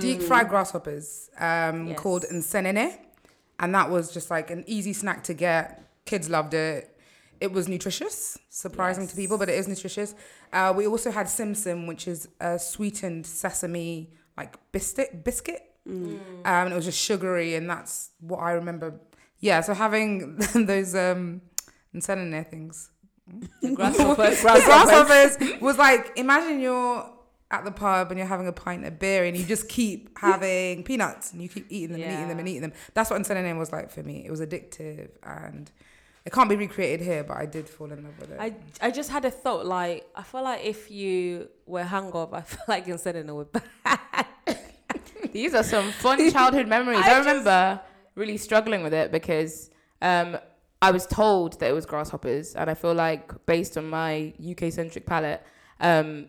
deep 0.00 0.22
fried 0.22 0.48
grasshoppers, 0.48 1.30
um, 1.38 1.88
Yes. 1.88 1.98
called 1.98 2.24
nsenene, 2.32 2.96
and 3.58 3.74
that 3.74 3.90
was 3.90 4.12
just 4.12 4.30
like 4.30 4.50
an 4.50 4.62
easy 4.66 4.92
snack 4.92 5.24
to 5.24 5.34
get. 5.34 5.82
Kids 6.04 6.28
loved 6.30 6.54
it. 6.54 6.96
It 7.40 7.52
was 7.52 7.68
nutritious, 7.68 8.38
surprising 8.48 9.06
to 9.06 9.16
people, 9.16 9.38
but 9.38 9.48
it 9.48 9.54
is 9.56 9.68
nutritious. 9.68 10.14
Uh, 10.52 10.72
we 10.76 10.86
also 10.86 11.10
had 11.10 11.26
Simsim, 11.26 11.86
which 11.86 12.08
is 12.08 12.28
a 12.40 12.58
sweetened 12.58 13.26
sesame 13.26 14.10
like 14.36 14.56
biscuit. 14.72 15.24
Biscuit. 15.24 15.62
Um, 15.86 16.20
and 16.44 16.72
it 16.72 16.76
was 16.76 16.84
just 16.84 17.00
sugary, 17.00 17.54
and 17.54 17.68
that's 17.68 18.10
what 18.20 18.38
I 18.38 18.52
remember. 18.52 19.00
Yeah, 19.40 19.60
so 19.60 19.72
having 19.74 20.36
those 20.54 20.94
um, 20.94 21.42
nsenene 21.94 22.46
things. 22.46 22.90
grasshoppers. 23.74 24.40
grasshoppers 24.42 25.36
was 25.60 25.78
like 25.78 26.12
imagine 26.16 26.60
you're 26.60 27.10
at 27.50 27.64
the 27.64 27.70
pub 27.70 28.10
and 28.10 28.18
you're 28.18 28.26
having 28.26 28.46
a 28.46 28.52
pint 28.52 28.84
of 28.84 28.98
beer 28.98 29.24
and 29.24 29.36
you 29.36 29.44
just 29.44 29.68
keep 29.68 30.18
having 30.18 30.82
peanuts 30.82 31.32
and 31.32 31.40
you 31.40 31.48
keep 31.48 31.66
eating 31.70 31.92
them 31.92 32.02
and 32.02 32.12
eating 32.12 32.28
them 32.28 32.38
and 32.38 32.48
eating 32.48 32.62
them. 32.62 32.72
That's 32.92 33.10
what 33.10 33.20
nsenene 33.22 33.58
was 33.58 33.72
like 33.72 33.90
for 33.90 34.02
me. 34.02 34.24
It 34.26 34.30
was 34.30 34.40
addictive 34.40 35.10
and 35.22 35.70
it 36.24 36.32
can't 36.32 36.48
be 36.48 36.56
recreated 36.56 37.00
here, 37.00 37.24
but 37.24 37.36
I 37.36 37.46
did 37.46 37.68
fall 37.68 37.90
in 37.90 38.04
love 38.04 38.18
with 38.18 38.32
it. 38.32 38.38
I, 38.40 38.54
I 38.80 38.90
just 38.90 39.10
had 39.10 39.24
a 39.24 39.30
thought 39.30 39.66
like 39.66 40.06
I 40.14 40.22
feel 40.22 40.42
like 40.42 40.64
if 40.64 40.90
you 40.90 41.48
were 41.66 41.84
hungover, 41.84 42.34
I 42.34 42.40
feel 42.52 42.64
like 42.68 42.86
you're 42.86 42.94
instead 42.94 43.16
of 43.16 43.34
would 43.34 43.48
These 45.32 45.54
are 45.54 45.62
some 45.62 45.92
fun 45.92 46.30
childhood 46.30 46.68
memories. 46.76 47.00
I, 47.02 47.18
remember 47.18 47.80
really 48.14 48.36
struggling 48.36 48.82
with 48.82 48.94
it 48.94 49.12
because 49.12 49.70
um, 50.02 50.38
I 50.82 50.90
was 50.90 51.06
told 51.06 51.60
that 51.60 51.70
it 51.70 51.72
was 51.72 51.86
grasshoppers, 51.86 52.54
and 52.54 52.68
I 52.68 52.74
feel 52.74 52.94
like 52.94 53.46
based 53.46 53.76
on 53.76 53.88
my 53.88 54.32
UK 54.38 54.72
centric 54.72 55.06
palate, 55.06 55.42
um, 55.80 56.26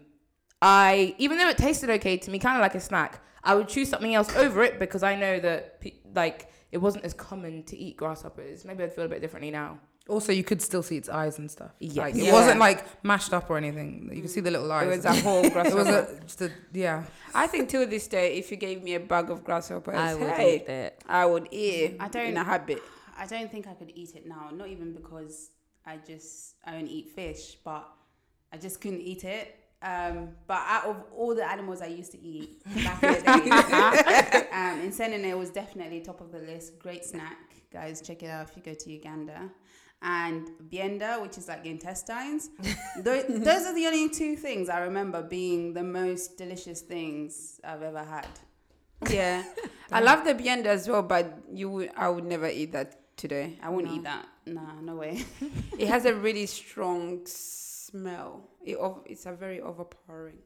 I 0.62 1.16
even 1.18 1.38
though 1.38 1.50
it 1.50 1.58
tasted 1.58 1.90
okay 1.90 2.18
to 2.18 2.32
me, 2.32 2.40
kind 2.40 2.58
of 2.58 2.62
like 2.62 2.76
a 2.76 2.80
snack, 2.80 3.22
I 3.44 3.56
would 3.56 3.68
choose 3.68 3.90
something 3.90 4.14
else 4.14 4.36
over 4.36 4.64
it 4.64 4.80
because 4.80 5.04
I 5.04 5.16
know 5.16 5.40
that 5.40 5.82
like 6.14 6.49
it 6.72 6.78
wasn't 6.80 7.04
as 7.06 7.14
common 7.14 7.64
to 7.64 7.78
eat 7.78 7.98
grasshoppers. 7.98 8.66
Maybe 8.66 8.84
I'd 8.84 8.94
feel 8.94 9.06
a 9.06 9.10
bit 9.10 9.22
differently 9.22 9.52
now. 9.52 9.80
also, 10.08 10.32
you 10.32 10.44
could 10.44 10.60
still 10.60 10.82
see 10.82 10.98
its 10.98 11.08
eyes 11.08 11.38
and 11.38 11.52
stuff. 11.52 11.72
Yes. 11.80 11.96
Like, 11.98 12.16
it 12.16 12.24
Yeah. 12.24 12.34
wasn't 12.34 12.60
like 12.60 12.80
mashed 13.04 13.32
up 13.32 13.48
or 13.50 13.58
anything. 13.58 14.10
You 14.12 14.22
could 14.24 14.32
see 14.32 14.42
the 14.42 14.50
little 14.50 14.72
eyes. 14.72 14.88
it 14.92 14.96
was 14.98 15.06
a 15.06 15.14
whole 15.22 15.42
grasshopper. 15.50 15.82
It 15.82 15.84
grasshopper 15.86 16.10
was 16.10 16.18
a, 16.18 16.22
just 16.24 16.42
a 16.42 16.52
yeah. 16.74 17.04
I 17.36 17.46
think 17.46 17.70
till 17.70 17.86
this 17.88 18.08
day 18.08 18.38
if 18.38 18.50
you 18.50 18.58
gave 18.58 18.82
me 18.82 18.96
a 18.96 19.00
bag 19.00 19.30
of 19.30 19.44
grasshoppers 19.44 19.96
I 19.96 20.16
would 20.16 20.30
hey, 20.32 20.56
eat 20.56 20.68
it. 20.68 21.04
I 21.08 21.26
would 21.28 21.48
eat 21.52 21.84
it 21.84 21.98
I 22.00 22.08
don't- 22.08 22.26
in 22.28 22.38
a 22.38 22.44
habit 22.44 22.82
I 23.18 23.26
don't 23.28 23.52
think 23.52 23.68
I 23.68 23.74
could 23.74 23.92
eat 23.94 24.16
it 24.16 24.26
now. 24.26 24.50
Not 24.52 24.70
even 24.70 24.94
because 24.94 25.52
I 25.86 25.98
just 25.98 26.56
I 26.66 26.72
don't 26.72 26.88
eat 26.88 27.10
fish, 27.10 27.58
but 27.64 27.86
I 28.52 28.58
just 28.58 28.80
couldn't 28.82 29.02
eat 29.02 29.24
it. 29.26 29.59
Um, 29.82 30.30
but 30.46 30.60
out 30.68 30.86
of 30.86 31.04
all 31.16 31.34
the 31.34 31.50
animals 31.50 31.82
I 31.82 31.86
used 31.88 32.12
to 32.12 32.22
eat 32.22 32.62
back 32.84 33.02
in 33.02 33.14
the 33.14 33.22
day, 33.24 34.48
um, 34.52 34.82
Insenene 34.82 35.38
was 35.38 35.50
definitely 35.52 36.02
top 36.02 36.20
of 36.20 36.32
the 36.32 36.40
list. 36.40 36.80
Great 36.80 37.06
snack, 37.06 37.38
guys. 37.72 38.02
Check 38.02 38.24
it 38.24 38.28
out 38.30 38.50
if 38.50 38.58
you 38.58 38.62
go 38.64 38.74
to 38.74 38.92
Uganda. 38.92 39.50
And 40.02 40.50
byenda, 40.70 41.22
which 41.22 41.38
is 41.38 41.48
like 41.48 41.66
intestines. 41.66 42.50
those, 43.02 43.26
those 43.28 43.66
are 43.66 43.74
the 43.76 43.86
only 43.88 44.10
two 44.10 44.36
things 44.36 44.70
I 44.70 44.80
remember 44.80 45.22
being 45.22 45.74
the 45.74 45.84
most 45.84 46.38
delicious 46.38 46.82
things 46.82 47.60
I've 47.64 47.82
ever 47.82 48.04
had. 48.04 48.28
Yeah, 49.10 49.44
I 49.94 50.02
love 50.02 50.26
the 50.26 50.34
byenda 50.36 50.68
as 50.68 50.90
well, 50.90 51.04
but 51.04 51.40
you 51.54 51.70
would, 51.70 51.92
I 51.96 52.10
would 52.10 52.26
never 52.26 52.48
eat 52.50 52.74
that 52.74 53.16
today. 53.18 53.58
I 53.64 53.70
wouldn't 53.70 53.94
No. 53.94 54.00
eat 54.00 54.04
that. 54.04 54.26
Nah, 54.46 54.82
no 54.82 54.96
way. 54.96 55.24
It 55.78 55.88
has 55.88 56.04
a 56.06 56.14
really 56.14 56.46
strong 56.48 57.26
smell. 57.90 58.50
It 58.64 58.78
it's 59.06 59.26
a 59.26 59.34
very 59.34 59.62
overpowering. 59.62 60.38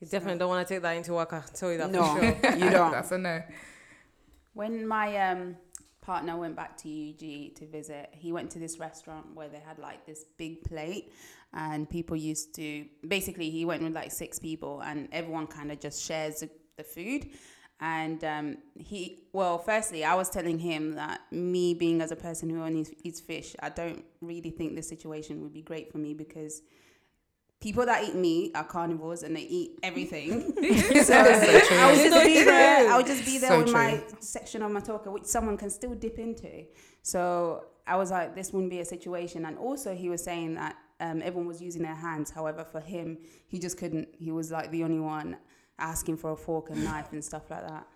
You 0.00 0.06
definitely 0.06 0.38
don't 0.38 0.48
want 0.48 0.66
to 0.66 0.74
take 0.74 0.82
that 0.82 0.96
into 0.96 1.12
work. 1.12 1.32
I 1.32 1.42
tell 1.52 1.72
you 1.72 1.78
that 1.78 1.90
No, 1.90 2.14
for 2.14 2.20
sure. 2.20 2.56
you 2.56 2.70
don't. 2.70 2.92
That's 2.92 3.10
a 3.10 3.18
no. 3.18 3.42
When 4.54 4.86
my 4.86 5.16
um, 5.30 5.56
partner 6.00 6.36
went 6.36 6.56
back 6.56 6.76
to 6.78 6.88
UG 6.88 7.56
to 7.56 7.66
visit, 7.66 8.10
he 8.12 8.32
went 8.32 8.50
to 8.52 8.58
this 8.58 8.78
restaurant 8.78 9.26
where 9.34 9.48
they 9.48 9.58
had 9.58 9.78
like 9.78 10.06
this 10.06 10.24
big 10.36 10.62
plate, 10.62 11.12
and 11.52 11.88
people 11.88 12.16
used 12.16 12.54
to 12.56 12.86
basically 13.06 13.50
he 13.50 13.64
went 13.64 13.82
with 13.82 13.92
like 13.92 14.12
six 14.12 14.38
people, 14.38 14.80
and 14.82 15.08
everyone 15.10 15.46
kind 15.46 15.72
of 15.72 15.80
just 15.80 16.02
shares 16.02 16.40
the, 16.40 16.50
the 16.76 16.84
food. 16.84 17.30
And 17.80 18.24
um, 18.24 18.56
he, 18.74 19.20
well, 19.32 19.58
firstly, 19.58 20.04
I 20.04 20.14
was 20.14 20.28
telling 20.28 20.58
him 20.58 20.94
that 20.94 21.20
me 21.30 21.74
being 21.74 22.00
as 22.00 22.10
a 22.10 22.16
person 22.16 22.50
who 22.50 22.62
only 22.62 22.86
eats 23.04 23.20
fish, 23.20 23.54
I 23.60 23.68
don't 23.68 24.04
really 24.20 24.50
think 24.50 24.74
this 24.74 24.88
situation 24.88 25.42
would 25.42 25.52
be 25.52 25.62
great 25.62 25.92
for 25.92 25.98
me 25.98 26.12
because 26.12 26.62
people 27.60 27.86
that 27.86 28.04
eat 28.04 28.14
meat 28.16 28.52
are 28.56 28.64
carnivores 28.64 29.22
and 29.22 29.36
they 29.36 29.42
eat 29.42 29.78
everything. 29.84 30.40
so 30.52 31.02
so. 31.04 31.14
I 31.14 31.92
would 31.92 32.10
just 32.10 32.24
be 32.26 32.44
there. 32.44 32.90
I'll 32.90 33.04
just 33.04 33.24
be 33.24 33.38
there 33.38 33.50
So 33.50 33.58
with 33.62 33.72
my 33.72 34.02
section 34.18 34.62
of 34.62 34.72
Matoke, 34.72 35.06
which 35.12 35.24
someone 35.24 35.56
can 35.56 35.70
still 35.70 35.94
dip 35.94 36.18
into. 36.18 36.64
So 37.02 37.64
I 37.86 37.96
was 37.96 38.10
like, 38.10 38.34
this 38.34 38.52
wouldn't 38.52 38.70
be 38.70 38.80
a 38.80 38.84
situation. 38.84 39.44
And 39.44 39.56
also, 39.56 39.94
he 39.94 40.08
was 40.08 40.22
saying 40.22 40.54
that 40.54 40.76
um, 41.00 41.22
everyone 41.22 41.46
was 41.46 41.62
using 41.62 41.82
their 41.82 41.94
hands. 41.94 42.30
However, 42.30 42.64
for 42.64 42.80
him, 42.80 43.18
he 43.46 43.60
just 43.60 43.78
couldn't. 43.78 44.08
He 44.18 44.32
was 44.32 44.50
like 44.50 44.70
the 44.72 44.82
only 44.82 45.00
one 45.00 45.36
asking 45.78 46.16
for 46.16 46.32
a 46.32 46.36
fork 46.36 46.70
and 46.70 46.84
knife 46.84 47.12
and 47.12 47.24
stuff 47.24 47.50
like 47.50 47.66
that. 47.66 47.86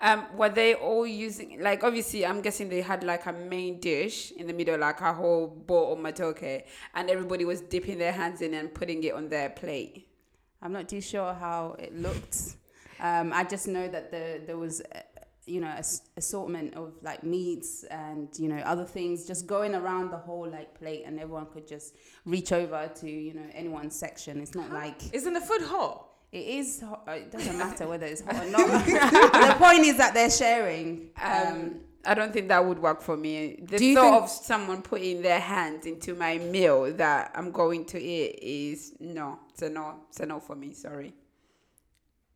Um, 0.00 0.26
were 0.36 0.48
they 0.48 0.74
all 0.74 1.04
using 1.06 1.60
like 1.60 1.82
obviously 1.82 2.24
I'm 2.24 2.40
guessing 2.40 2.68
they 2.68 2.82
had 2.82 3.02
like 3.02 3.26
a 3.26 3.32
main 3.32 3.80
dish 3.80 4.30
in 4.32 4.46
the 4.46 4.52
middle, 4.52 4.78
like 4.78 5.00
a 5.00 5.12
whole 5.12 5.48
bowl 5.48 5.92
of 5.94 5.98
matoke, 5.98 6.62
and 6.94 7.10
everybody 7.10 7.44
was 7.44 7.60
dipping 7.60 7.98
their 7.98 8.12
hands 8.12 8.40
in 8.40 8.54
and 8.54 8.72
putting 8.72 9.02
it 9.02 9.12
on 9.12 9.28
their 9.28 9.50
plate. 9.50 10.06
I'm 10.62 10.72
not 10.72 10.88
too 10.88 11.00
sure 11.00 11.34
how 11.34 11.74
it 11.80 11.96
looked. 11.96 12.56
Um, 13.00 13.32
I 13.32 13.44
just 13.44 13.68
know 13.68 13.86
that 13.88 14.10
the, 14.10 14.40
there 14.44 14.56
was, 14.56 14.80
uh, 14.80 15.00
you 15.46 15.60
know, 15.60 15.68
a 15.68 15.78
s- 15.78 16.02
assortment 16.16 16.74
of 16.74 16.94
like 17.02 17.22
meats 17.22 17.84
and 17.84 18.28
you 18.38 18.48
know 18.48 18.58
other 18.58 18.84
things 18.84 19.24
just 19.24 19.46
going 19.46 19.74
around 19.74 20.10
the 20.10 20.16
whole 20.16 20.48
like 20.48 20.78
plate, 20.78 21.04
and 21.06 21.18
everyone 21.18 21.46
could 21.46 21.66
just 21.66 21.96
reach 22.24 22.52
over 22.52 22.88
to 22.96 23.10
you 23.10 23.34
know 23.34 23.46
anyone's 23.52 23.96
section. 23.96 24.40
It's 24.40 24.54
not 24.54 24.72
like 24.72 25.12
Isn't 25.12 25.32
the 25.32 25.40
food 25.40 25.62
hot? 25.62 26.07
It 26.32 26.46
is. 26.46 26.80
Hot, 26.80 27.04
uh, 27.08 27.12
it 27.12 27.30
doesn't 27.32 27.58
matter 27.64 27.86
whether 27.88 28.06
it's 28.06 28.20
hot 28.22 28.36
or 28.36 28.50
not. 28.50 28.84
the 28.86 29.54
point 29.58 29.80
is 29.80 29.96
that 29.96 30.14
they're 30.14 30.30
sharing. 30.30 31.10
Um, 31.20 31.46
Um, 31.46 31.80
I 32.06 32.14
don't 32.14 32.32
think 32.32 32.48
that 32.48 32.64
would 32.64 32.78
work 32.78 33.02
for 33.02 33.16
me. 33.16 33.58
The 33.60 33.94
thought 33.94 34.10
think- 34.10 34.22
of 34.22 34.28
someone 34.30 34.82
putting 34.82 35.20
their 35.20 35.40
hands 35.40 35.84
into 35.84 36.14
my 36.14 36.38
meal 36.38 36.92
that 36.94 37.32
I'm 37.34 37.50
going 37.50 37.84
to 37.86 38.00
eat 38.00 38.38
is 38.40 38.94
no, 39.00 39.38
it's 39.50 39.62
a 39.62 39.68
no, 39.68 39.96
it's 40.08 40.20
a 40.20 40.26
no 40.26 40.38
for 40.40 40.54
me. 40.56 40.72
Sorry. 40.72 41.12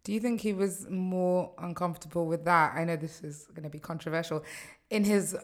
Do 0.05 0.13
you 0.13 0.19
think 0.21 0.41
he 0.41 0.53
was 0.53 0.89
more 0.91 1.53
uncomfortable 1.59 2.27
with 2.27 2.45
that? 2.45 2.75
I 2.75 2.85
know 2.85 2.97
this 2.97 3.23
is 3.23 3.47
going 3.55 3.63
to 3.63 3.71
be 3.71 3.79
controversial. 3.79 4.43
In 4.91 5.05
his 5.05 5.37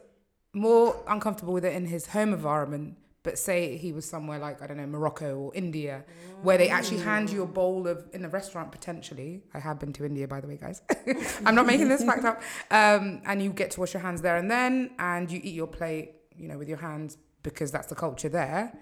more 0.53 1.01
uncomfortable 1.07 1.53
with 1.53 1.65
it 1.65 1.75
in 1.75 1.87
his 1.87 2.07
home 2.07 2.33
environment, 2.35 2.97
but 3.23 3.39
say 3.39 3.77
he 3.77 3.93
was 3.93 4.05
somewhere 4.05 4.39
like 4.39 4.63
I 4.63 4.67
don't 4.67 4.77
know 4.77 4.87
Morocco 4.87 5.37
or 5.37 5.55
India, 5.55 6.05
where 6.43 6.57
they 6.57 6.69
actually 6.69 7.01
hand 7.01 7.31
you 7.31 7.43
a 7.43 7.47
bowl 7.47 7.87
of 7.87 8.05
in 8.13 8.25
a 8.25 8.29
restaurant 8.29 8.73
potentially. 8.73 9.43
I 9.55 9.59
have 9.59 9.79
been 9.79 9.93
to 9.95 10.05
India, 10.05 10.29
by 10.29 10.41
the 10.41 10.47
way, 10.47 10.57
guys. 10.57 10.83
I'm 11.45 11.55
not 11.55 11.67
making 11.67 11.89
this 11.89 12.05
fact 12.05 12.25
up. 12.25 12.41
Um, 12.71 13.21
and 13.27 13.43
you 13.43 13.51
get 13.53 13.73
to 13.73 13.81
wash 13.81 13.95
your 13.95 14.03
hands 14.03 14.23
there 14.23 14.37
and 14.37 14.51
then, 14.51 14.91
and 14.99 15.31
you 15.31 15.41
eat 15.43 15.55
your 15.55 15.67
plate, 15.67 16.13
you 16.37 16.49
know, 16.49 16.59
with 16.59 16.69
your 16.69 16.79
hands 16.79 17.19
because 17.43 17.71
that's 17.71 17.89
the 17.89 17.95
culture 17.95 18.29
there. 18.29 18.73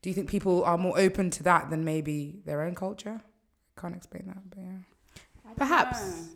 Do 0.00 0.10
you 0.10 0.14
think 0.14 0.28
people 0.28 0.64
are 0.64 0.78
more 0.78 0.98
open 0.98 1.30
to 1.30 1.42
that 1.44 1.70
than 1.70 1.84
maybe 1.84 2.40
their 2.44 2.62
own 2.62 2.74
culture? 2.74 3.20
I 3.76 3.80
can't 3.80 3.94
explain 3.94 4.24
that, 4.26 4.50
but 4.50 4.58
yeah. 4.58 5.12
I 5.48 5.54
Perhaps. 5.54 6.28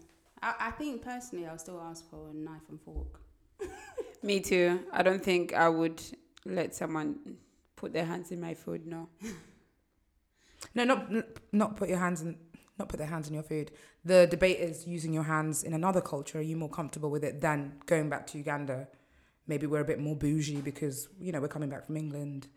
I, 0.43 0.55
I 0.61 0.71
think 0.73 1.03
personally, 1.03 1.47
I'll 1.47 1.59
still 1.59 1.81
ask 1.81 2.09
for 2.09 2.31
a 2.31 2.35
knife 2.35 2.69
and 2.69 2.81
fork. 2.81 3.21
Me 4.23 4.41
too. 4.41 4.81
I 4.93 5.03
don't 5.03 5.23
think 5.23 5.55
I 5.55 5.69
would 5.69 6.01
let 6.49 6.75
someone 6.75 7.37
put 7.77 7.93
their 7.93 8.05
hands 8.05 8.31
in 8.31 8.41
my 8.41 8.55
food. 8.55 8.87
No. 8.87 9.09
No, 10.75 10.85
not 10.85 11.13
not 11.53 11.77
put 11.77 11.89
your 11.89 11.99
hands 11.99 12.23
in, 12.23 12.37
not 12.79 12.89
put 12.89 12.99
their 12.99 13.07
hands 13.07 13.29
in 13.29 13.35
your 13.35 13.43
food. 13.43 13.71
The 14.05 14.27
debate 14.27 14.59
is 14.59 14.87
using 14.87 15.13
your 15.13 15.23
hands 15.23 15.63
in 15.63 15.75
another 15.75 16.01
culture. 16.01 16.39
Are 16.39 16.43
you 16.43 16.57
more 16.57 16.69
comfortable 16.69 17.11
with 17.11 17.25
it 17.25 17.41
than 17.41 17.75
going 17.87 18.09
back 18.09 18.27
to 18.29 18.39
Uganda? 18.39 18.89
Maybe 19.47 19.67
we're 19.67 19.81
a 19.81 19.85
bit 19.85 20.01
more 20.01 20.17
bougie 20.17 20.61
because 20.61 21.09
you 21.21 21.31
know 21.33 21.41
we're 21.41 21.49
coming 21.49 21.69
back 21.69 21.87
from 21.87 21.97
England, 21.97 22.49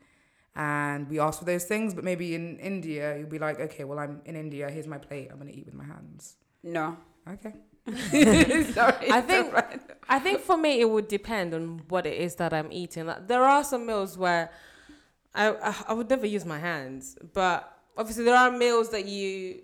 and 0.56 1.10
we 1.10 1.20
ask 1.20 1.40
for 1.40 1.46
those 1.46 1.66
things. 1.66 1.94
But 1.94 2.04
maybe 2.04 2.36
in 2.36 2.58
India, 2.60 3.18
you'll 3.18 3.30
be 3.30 3.40
like, 3.40 3.60
okay, 3.60 3.84
well 3.84 4.00
I'm 4.00 4.22
in 4.26 4.36
India. 4.36 4.70
Here's 4.70 4.88
my 4.88 4.98
plate. 4.98 5.30
I'm 5.32 5.38
gonna 5.38 5.52
eat 5.52 5.66
with 5.66 5.76
my 5.76 5.86
hands. 5.86 6.38
No. 6.64 6.98
Okay. 7.28 7.54
Sorry. 8.74 9.12
I 9.12 9.22
think 9.22 9.54
I 10.10 10.20
think 10.20 10.42
for 10.42 10.58
me 10.58 10.82
it 10.82 10.90
would 10.90 11.08
depend 11.08 11.54
on 11.54 11.82
what 11.88 12.06
it 12.06 12.18
is 12.18 12.36
that 12.36 12.54
I'm 12.54 12.72
eating. 12.72 13.06
Like, 13.08 13.28
there 13.28 13.44
are 13.44 13.64
some 13.64 13.86
meals 13.86 14.18
where 14.18 14.52
I, 15.34 15.50
I 15.50 15.76
I 15.90 15.94
would 15.94 16.10
never 16.10 16.26
use 16.26 16.46
my 16.46 16.60
hands, 16.60 17.18
but 17.34 17.78
obviously 17.98 18.26
there 18.26 18.36
are 18.36 18.52
meals 18.52 18.90
that 18.90 19.06
you 19.06 19.62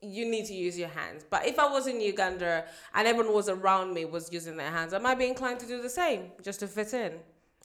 you 0.00 0.30
need 0.30 0.44
to 0.46 0.54
use 0.54 0.78
your 0.78 0.88
hands. 0.88 1.24
But 1.28 1.46
if 1.46 1.58
I 1.58 1.70
was 1.70 1.86
in 1.86 2.00
Uganda 2.00 2.64
and 2.94 3.08
everyone 3.08 3.32
was 3.32 3.48
around 3.48 3.94
me 3.94 4.04
was 4.04 4.32
using 4.32 4.56
their 4.56 4.70
hands, 4.70 4.92
I 4.92 4.98
might 4.98 5.18
be 5.18 5.26
inclined 5.26 5.60
to 5.60 5.66
do 5.66 5.80
the 5.80 5.88
same 5.88 6.32
just 6.42 6.60
to 6.60 6.68
fit 6.68 6.92
in. 6.92 7.14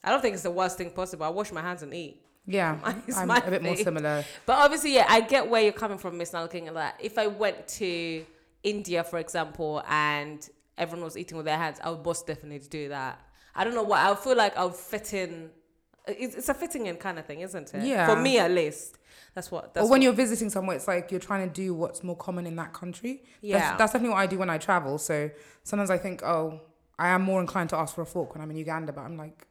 I 0.02 0.10
don't 0.10 0.22
think 0.22 0.34
it's 0.34 0.42
the 0.42 0.50
worst 0.50 0.78
thing 0.78 0.90
possible. 0.90 1.26
I 1.26 1.28
wash 1.28 1.52
my 1.52 1.60
hands 1.60 1.82
and 1.82 1.92
eat. 1.92 2.22
Yeah, 2.46 2.78
I'm 3.16 3.30
a 3.30 3.50
bit 3.50 3.62
more 3.62 3.76
similar. 3.76 4.24
But 4.46 4.58
obviously, 4.58 4.94
yeah, 4.94 5.06
I 5.08 5.20
get 5.20 5.48
where 5.48 5.62
you're 5.62 5.72
coming 5.72 5.98
from, 5.98 6.18
Miss 6.18 6.32
Nalukenge, 6.32 6.68
and 6.68 6.76
that 6.76 6.98
if 7.00 7.18
I 7.18 7.26
went 7.26 7.68
to 7.68 8.24
India, 8.62 9.04
for 9.04 9.18
example, 9.18 9.82
and 9.88 10.48
everyone 10.76 11.04
was 11.04 11.16
eating 11.16 11.36
with 11.36 11.46
their 11.46 11.58
hands, 11.58 11.78
I 11.82 11.90
would 11.90 12.04
most 12.04 12.26
definitely 12.26 12.66
do 12.68 12.88
that. 12.88 13.20
I 13.54 13.64
don't 13.64 13.74
know 13.74 13.82
what 13.82 14.00
I 14.00 14.14
feel 14.14 14.36
like 14.36 14.56
I 14.56 14.64
would 14.64 14.74
fit 14.74 15.12
in. 15.14 15.50
It's, 16.08 16.34
it's 16.34 16.48
a 16.48 16.54
fitting 16.54 16.86
in 16.86 16.96
kind 16.96 17.18
of 17.18 17.26
thing, 17.26 17.40
isn't 17.40 17.74
it? 17.74 17.84
Yeah. 17.84 18.06
For 18.06 18.16
me, 18.20 18.38
at 18.38 18.50
least, 18.50 18.96
that's 19.34 19.50
what. 19.50 19.74
That's 19.74 19.84
or 19.86 19.90
when 19.90 20.00
what- 20.00 20.04
you're 20.04 20.12
visiting 20.12 20.50
somewhere, 20.50 20.76
it's 20.76 20.88
like 20.88 21.10
you're 21.10 21.20
trying 21.20 21.46
to 21.48 21.52
do 21.54 21.74
what's 21.74 22.02
more 22.02 22.16
common 22.16 22.46
in 22.46 22.56
that 22.56 22.72
country. 22.72 23.22
Yeah. 23.42 23.58
That's, 23.58 23.78
that's 23.78 23.92
definitely 23.92 24.14
what 24.14 24.20
I 24.20 24.26
do 24.26 24.38
when 24.38 24.50
I 24.50 24.58
travel. 24.58 24.98
So 24.98 25.30
sometimes 25.62 25.90
I 25.90 25.98
think, 25.98 26.22
oh, 26.22 26.60
I 26.98 27.08
am 27.08 27.22
more 27.22 27.40
inclined 27.40 27.70
to 27.70 27.76
ask 27.76 27.94
for 27.94 28.02
a 28.02 28.06
fork 28.06 28.34
when 28.34 28.42
I'm 28.42 28.50
in 28.50 28.56
Uganda, 28.56 28.92
but 28.92 29.02
I'm 29.02 29.16
like, 29.16 29.46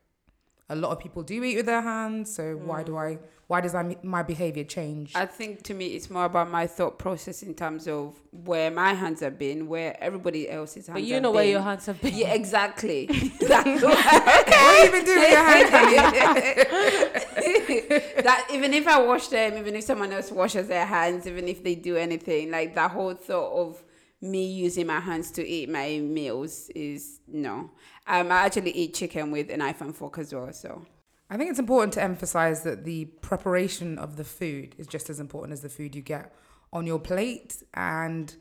a 0.69 0.75
lot 0.75 0.91
of 0.91 0.99
people 0.99 1.23
do 1.23 1.43
eat 1.43 1.55
with 1.55 1.65
their 1.65 1.81
hands. 1.81 2.31
So 2.33 2.55
why 2.55 2.83
do 2.83 2.91
mm. 2.93 3.15
I? 3.15 3.19
Why 3.47 3.61
does 3.61 3.73
I, 3.73 3.97
my 4.03 4.21
behavior 4.21 4.63
change? 4.63 5.15
I 5.15 5.25
think 5.25 5.63
to 5.63 5.73
me 5.73 5.95
it's 5.95 6.11
more 6.11 6.25
about 6.25 6.51
my 6.51 6.67
thought 6.67 6.99
process 6.99 7.41
in 7.41 7.55
terms 7.55 7.87
of 7.87 8.13
where 8.31 8.69
my 8.69 8.93
hands 8.93 9.21
have 9.21 9.39
been, 9.39 9.67
where 9.67 9.97
everybody 9.99 10.47
else's 10.47 10.85
hands 10.85 10.97
But 10.97 11.03
you 11.03 11.15
have 11.15 11.23
know 11.23 11.31
where 11.31 11.45
been. 11.45 11.53
your 11.53 11.61
hands 11.61 11.87
have 11.87 11.99
been. 11.99 12.13
Yeah, 12.13 12.35
exactly. 12.35 13.07
That's 13.39 13.41
what 13.81 13.97
have 13.97 14.85
you 14.85 14.91
been 14.91 15.03
doing 15.03 15.19
with 15.19 15.31
your 15.31 15.39
hands, 15.39 15.71
that 18.23 18.47
even 18.53 18.75
if 18.75 18.87
I 18.87 19.01
wash 19.01 19.29
them, 19.29 19.57
even 19.57 19.75
if 19.75 19.83
someone 19.83 20.13
else 20.13 20.31
washes 20.31 20.67
their 20.67 20.85
hands, 20.85 21.25
even 21.25 21.47
if 21.47 21.63
they 21.63 21.73
do 21.73 21.97
anything, 21.97 22.51
like 22.51 22.75
that 22.75 22.91
whole 22.91 23.15
thought 23.15 23.51
of 23.51 23.83
me 24.21 24.45
using 24.45 24.87
my 24.87 24.99
hands 24.99 25.31
to 25.31 25.47
eat 25.47 25.69
my 25.69 25.99
meals 25.99 26.69
is 26.75 27.21
no. 27.27 27.71
Um, 28.07 28.31
I 28.31 28.45
actually 28.45 28.71
eat 28.71 28.93
chicken 28.93 29.31
with 29.31 29.49
a 29.49 29.57
knife 29.57 29.81
and 29.81 29.95
fork 29.95 30.17
as 30.17 30.33
well. 30.33 30.51
So 30.51 30.85
I 31.29 31.37
think 31.37 31.49
it's 31.49 31.59
important 31.59 31.93
to 31.93 32.03
emphasize 32.03 32.63
that 32.63 32.83
the 32.83 33.05
preparation 33.05 33.97
of 33.97 34.17
the 34.17 34.23
food 34.23 34.75
is 34.77 34.87
just 34.87 35.09
as 35.09 35.19
important 35.19 35.53
as 35.53 35.61
the 35.61 35.69
food 35.69 35.95
you 35.95 36.01
get 36.01 36.33
on 36.73 36.85
your 36.85 36.99
plate 36.99 37.63
and 37.73 38.35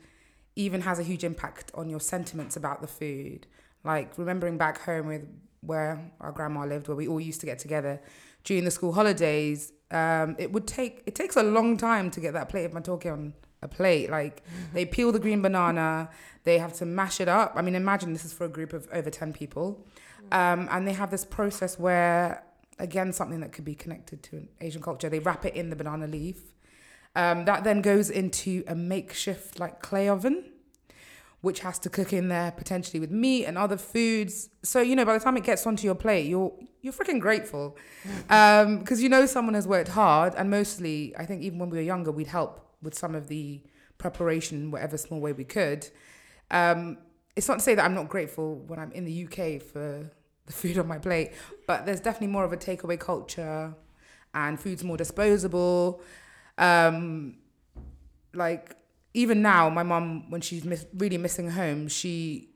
even 0.55 0.81
has 0.81 0.99
a 0.99 1.03
huge 1.03 1.23
impact 1.23 1.71
on 1.75 1.89
your 1.89 1.99
sentiments 1.99 2.57
about 2.57 2.81
the 2.81 2.87
food. 2.87 3.47
Like 3.83 4.17
remembering 4.17 4.57
back 4.57 4.81
home 4.81 5.07
with 5.07 5.25
where 5.61 6.11
our 6.19 6.31
grandma 6.31 6.65
lived, 6.65 6.87
where 6.87 6.97
we 6.97 7.07
all 7.07 7.21
used 7.21 7.39
to 7.41 7.45
get 7.45 7.59
together 7.59 8.01
during 8.43 8.65
the 8.65 8.71
school 8.71 8.93
holidays, 8.93 9.71
um, 9.91 10.35
it 10.37 10.51
would 10.51 10.67
take 10.67 11.03
it 11.05 11.15
takes 11.15 11.35
a 11.37 11.43
long 11.43 11.77
time 11.77 12.11
to 12.11 12.19
get 12.19 12.33
that 12.33 12.49
plate 12.49 12.65
of 12.65 12.73
matoke 12.73 13.11
on 13.11 13.33
a 13.61 13.67
plate. 13.67 14.09
Like 14.09 14.43
they 14.73 14.85
peel 14.85 15.11
the 15.11 15.19
green 15.19 15.41
banana, 15.41 16.09
they 16.43 16.57
have 16.57 16.73
to 16.73 16.85
mash 16.85 17.19
it 17.19 17.27
up. 17.27 17.53
I 17.55 17.61
mean, 17.61 17.75
imagine 17.75 18.13
this 18.13 18.25
is 18.25 18.33
for 18.33 18.45
a 18.45 18.49
group 18.49 18.73
of 18.73 18.87
over 18.91 19.09
ten 19.09 19.33
people, 19.33 19.85
um, 20.31 20.67
and 20.71 20.87
they 20.87 20.93
have 20.93 21.11
this 21.11 21.25
process 21.25 21.77
where 21.77 22.43
again 22.77 23.11
something 23.11 23.41
that 23.41 23.51
could 23.51 23.65
be 23.65 23.75
connected 23.75 24.23
to 24.23 24.37
an 24.37 24.49
Asian 24.61 24.81
culture. 24.81 25.09
They 25.09 25.19
wrap 25.19 25.45
it 25.45 25.55
in 25.55 25.69
the 25.69 25.75
banana 25.75 26.07
leaf. 26.07 26.53
Um, 27.15 27.45
that 27.45 27.63
then 27.63 27.81
goes 27.81 28.09
into 28.09 28.63
a 28.67 28.75
makeshift 28.75 29.59
like 29.59 29.81
clay 29.81 30.07
oven, 30.07 30.45
which 31.41 31.61
has 31.61 31.79
to 31.79 31.89
cook 31.89 32.13
in 32.13 32.29
there 32.29 32.51
potentially 32.51 32.99
with 32.99 33.11
meat 33.11 33.45
and 33.45 33.57
other 33.57 33.77
foods. 33.77 34.49
So 34.63 34.79
you 34.81 34.95
know, 34.95 35.05
by 35.05 35.17
the 35.17 35.23
time 35.23 35.35
it 35.35 35.43
gets 35.43 35.65
onto 35.67 35.85
your 35.85 35.95
plate, 35.95 36.27
you're 36.27 36.53
you're 36.81 36.93
freaking 36.93 37.19
grateful 37.19 37.77
because 38.27 39.01
you 39.01 39.09
know 39.09 39.25
someone 39.25 39.55
has 39.55 39.67
worked 39.67 39.89
hard. 39.89 40.33
And 40.35 40.49
mostly, 40.49 41.13
I 41.17 41.25
think 41.25 41.41
even 41.41 41.59
when 41.59 41.69
we 41.69 41.77
were 41.77 41.83
younger, 41.83 42.11
we'd 42.11 42.27
help 42.27 42.68
with 42.81 42.95
some 42.95 43.15
of 43.15 43.27
the 43.27 43.61
preparation, 43.97 44.71
whatever 44.71 44.97
small 44.97 45.19
way 45.19 45.33
we 45.33 45.43
could. 45.43 45.87
Um, 46.51 46.97
it's 47.35 47.47
not 47.47 47.55
to 47.55 47.63
say 47.63 47.75
that 47.75 47.85
I'm 47.85 47.93
not 47.93 48.09
grateful 48.09 48.55
when 48.67 48.79
I'm 48.79 48.91
in 48.91 49.05
the 49.05 49.25
UK 49.25 49.61
for 49.61 50.09
the 50.45 50.53
food 50.53 50.77
on 50.77 50.87
my 50.87 50.97
plate, 50.97 51.31
but 51.67 51.85
there's 51.85 51.99
definitely 51.99 52.27
more 52.27 52.43
of 52.43 52.51
a 52.51 52.57
takeaway 52.57 52.99
culture, 52.99 53.75
and 54.33 54.59
food's 54.59 54.83
more 54.83 54.97
disposable. 54.97 56.01
Um, 56.57 57.37
like 58.33 58.75
even 59.13 59.41
now, 59.41 59.69
my 59.69 59.83
mum, 59.83 60.29
when 60.29 60.41
she's 60.41 60.63
miss, 60.63 60.85
really 60.93 61.17
missing 61.17 61.51
home, 61.51 61.87
she 61.87 62.49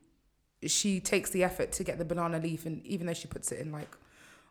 she 0.66 0.98
takes 0.98 1.30
the 1.30 1.44
effort 1.44 1.72
to 1.72 1.84
get 1.84 1.98
the 1.98 2.04
banana 2.04 2.38
leaf, 2.38 2.66
and 2.66 2.84
even 2.86 3.06
though 3.06 3.14
she 3.14 3.28
puts 3.28 3.52
it 3.52 3.60
in 3.60 3.72
like 3.72 3.96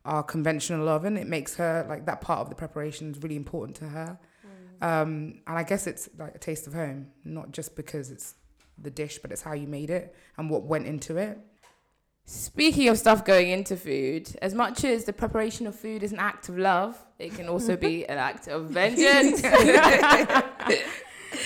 our 0.05 0.23
conventional 0.23 0.89
oven, 0.89 1.17
it 1.17 1.27
makes 1.27 1.55
her 1.55 1.85
like 1.87 2.05
that 2.05 2.21
part 2.21 2.39
of 2.39 2.49
the 2.49 2.55
preparation 2.55 3.11
is 3.11 3.21
really 3.21 3.35
important 3.35 3.75
to 3.77 3.85
her. 3.89 4.19
Um, 4.83 5.39
and 5.47 5.57
I 5.57 5.63
guess 5.63 5.87
it's 5.87 6.09
like 6.19 6.35
a 6.35 6.37
taste 6.37 6.67
of 6.67 6.73
home, 6.73 7.07
not 7.23 7.53
just 7.53 7.73
because 7.77 8.11
it's 8.11 8.35
the 8.77 8.91
dish, 8.91 9.17
but 9.19 9.31
it's 9.31 9.41
how 9.41 9.53
you 9.53 9.65
made 9.65 9.89
it 9.89 10.13
and 10.37 10.49
what 10.49 10.63
went 10.63 10.87
into 10.87 11.15
it. 11.15 11.39
Speaking 12.25 12.89
of 12.89 12.97
stuff 12.97 13.23
going 13.23 13.49
into 13.49 13.77
food, 13.77 14.29
as 14.41 14.53
much 14.53 14.83
as 14.83 15.05
the 15.05 15.13
preparation 15.13 15.67
of 15.67 15.75
food 15.75 16.03
is 16.03 16.11
an 16.11 16.19
act 16.19 16.49
of 16.49 16.57
love, 16.57 17.01
it 17.17 17.33
can 17.33 17.47
also 17.47 17.77
be 17.77 18.05
an 18.07 18.17
act 18.17 18.49
of 18.49 18.65
vengeance. 18.71 19.41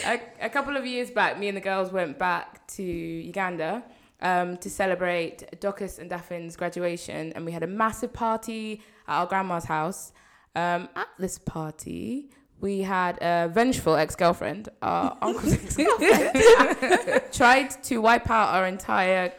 a, 0.06 0.20
a 0.42 0.50
couple 0.50 0.76
of 0.76 0.88
years 0.88 1.12
back, 1.12 1.38
me 1.38 1.48
and 1.48 1.58
the 1.58 1.62
girls 1.62 1.92
went 1.92 2.18
back 2.18 2.66
to 2.68 2.84
Uganda 2.84 3.84
um, 4.20 4.58
to 4.58 4.70
celebrate 4.70 5.44
Docus 5.62 6.00
and 6.00 6.10
Daphne's 6.10 6.56
graduation, 6.56 7.34
and 7.34 7.46
we 7.46 7.52
had 7.52 7.62
a 7.62 7.68
massive 7.68 8.14
party 8.14 8.82
at 9.08 9.20
our 9.20 9.28
grandma's 9.28 9.66
house. 9.66 10.12
Um, 10.56 10.90
at 10.96 11.08
this 11.20 11.38
party, 11.38 12.32
we 12.60 12.82
had 12.82 13.18
a 13.22 13.49
vengeful 13.49 13.95
ex-girlfriend, 13.95 14.70
our 14.82 15.18
uncle's 15.22 15.53
ex-girlfriend, 15.53 17.24
tried 17.32 17.84
to 17.84 17.99
wipe 17.99 18.30
out 18.30 18.55
our 18.55 18.68
entire 18.68 19.34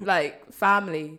like 0.00 0.52
family. 0.52 1.18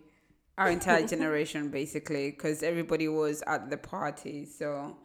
Our 0.58 0.70
entire 0.70 1.06
generation, 1.06 1.70
basically, 1.70 2.32
because 2.32 2.64
everybody 2.64 3.10
was 3.10 3.44
at 3.46 3.70
the 3.70 3.76
party. 3.76 4.46
So 4.46 4.96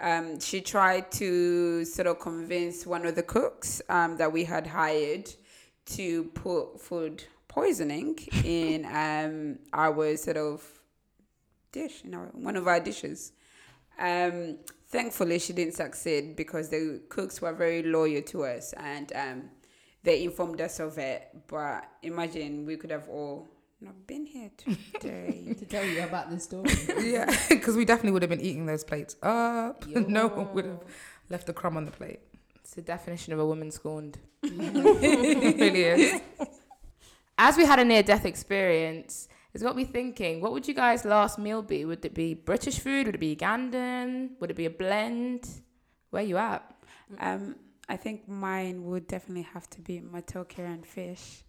um, 0.00 0.40
she 0.40 0.62
tried 0.62 1.12
to 1.12 1.84
sort 1.84 2.06
of 2.06 2.18
convince 2.18 2.86
one 2.86 3.04
of 3.04 3.14
the 3.14 3.22
cooks 3.22 3.82
um, 3.90 4.16
that 4.16 4.32
we 4.32 4.44
had 4.44 4.66
hired 4.66 5.30
to 5.84 6.24
put 6.24 6.80
food 6.80 7.24
poisoning 7.48 8.18
in 8.44 8.86
um, 8.94 9.58
our 9.72 10.16
sort 10.16 10.38
of 10.38 10.66
dish, 11.72 12.00
you 12.02 12.10
know, 12.10 12.28
one 12.32 12.56
of 12.56 12.66
our 12.66 12.80
dishes. 12.80 13.32
Um, 13.98 14.56
thankfully, 14.90 15.38
she 15.38 15.52
didn't 15.52 15.74
succeed 15.74 16.36
because 16.36 16.68
the 16.68 17.00
cooks 17.08 17.40
were 17.40 17.52
very 17.52 17.82
loyal 17.82 18.22
to 18.22 18.44
us 18.44 18.72
and 18.74 19.12
um, 19.14 19.42
they 20.02 20.22
informed 20.24 20.60
us 20.60 20.80
of 20.80 20.98
it. 20.98 21.28
But 21.46 21.88
imagine 22.02 22.66
we 22.66 22.76
could 22.76 22.90
have 22.90 23.08
all 23.08 23.48
not 23.80 24.06
been 24.06 24.26
here 24.26 24.50
today. 24.58 25.54
to 25.58 25.64
tell 25.64 25.84
you 25.84 26.02
about 26.02 26.30
this 26.30 26.44
story. 26.44 26.70
yeah, 27.00 27.34
because 27.48 27.76
we 27.76 27.84
definitely 27.84 28.12
would 28.12 28.22
have 28.22 28.30
been 28.30 28.40
eating 28.40 28.66
those 28.66 28.84
plates 28.84 29.16
up. 29.22 29.86
no 29.86 30.26
one 30.26 30.52
would 30.54 30.66
have 30.66 30.82
left 31.30 31.48
a 31.48 31.52
crumb 31.52 31.76
on 31.76 31.84
the 31.84 31.90
plate. 31.92 32.20
It's 32.56 32.74
the 32.74 32.82
definition 32.82 33.32
of 33.32 33.38
a 33.38 33.46
woman 33.46 33.70
scorned. 33.70 34.18
it 34.42 35.60
really 35.60 35.84
is. 35.84 36.20
As 37.38 37.56
we 37.56 37.64
had 37.64 37.78
a 37.78 37.84
near 37.84 38.02
death 38.02 38.26
experience, 38.26 39.28
it's 39.52 39.62
got 39.62 39.76
me 39.76 39.84
thinking, 39.84 40.40
what 40.40 40.52
would 40.52 40.68
you 40.68 40.74
guys' 40.74 41.04
last 41.04 41.38
meal 41.38 41.62
be? 41.62 41.84
Would 41.84 42.04
it 42.04 42.14
be 42.14 42.34
British 42.34 42.78
food? 42.78 43.06
Would 43.06 43.16
it 43.16 43.18
be 43.18 43.34
Ugandan? 43.34 44.30
Would 44.40 44.50
it 44.50 44.56
be 44.56 44.66
a 44.66 44.70
blend? 44.70 45.48
Where 46.10 46.22
you 46.22 46.36
at? 46.36 46.62
Um, 47.18 47.56
I 47.88 47.96
think 47.96 48.28
mine 48.28 48.84
would 48.84 49.08
definitely 49.08 49.48
have 49.52 49.68
to 49.70 49.80
be 49.80 50.00
matoke 50.00 50.58
and 50.58 50.86
fish. 50.86 51.42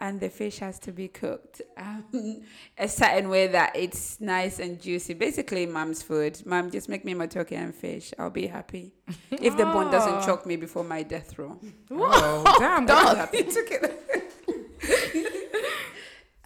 And 0.00 0.20
the 0.20 0.28
fish 0.28 0.58
has 0.58 0.78
to 0.80 0.92
be 0.92 1.08
cooked 1.08 1.60
um, 1.76 2.04
a 2.78 2.86
certain 2.86 3.28
way 3.30 3.48
that 3.48 3.74
it's 3.74 4.20
nice 4.20 4.60
and 4.60 4.80
juicy. 4.80 5.14
Basically, 5.14 5.66
mom's 5.66 6.02
food. 6.02 6.40
Mom, 6.46 6.70
just 6.70 6.88
make 6.88 7.04
me 7.04 7.14
matoke 7.14 7.50
and 7.52 7.74
fish. 7.74 8.14
I'll 8.18 8.30
be 8.30 8.46
happy. 8.46 8.92
If 9.30 9.56
the 9.56 9.64
bone 9.64 9.90
doesn't 9.90 10.24
choke 10.24 10.46
me 10.46 10.56
before 10.56 10.84
my 10.84 11.02
death 11.02 11.38
row. 11.38 11.58
Oh, 11.90 12.56
damn, 12.58 12.86
that's 12.86 13.32
you 13.38 13.44
took 13.44 13.70
it. 13.70 15.47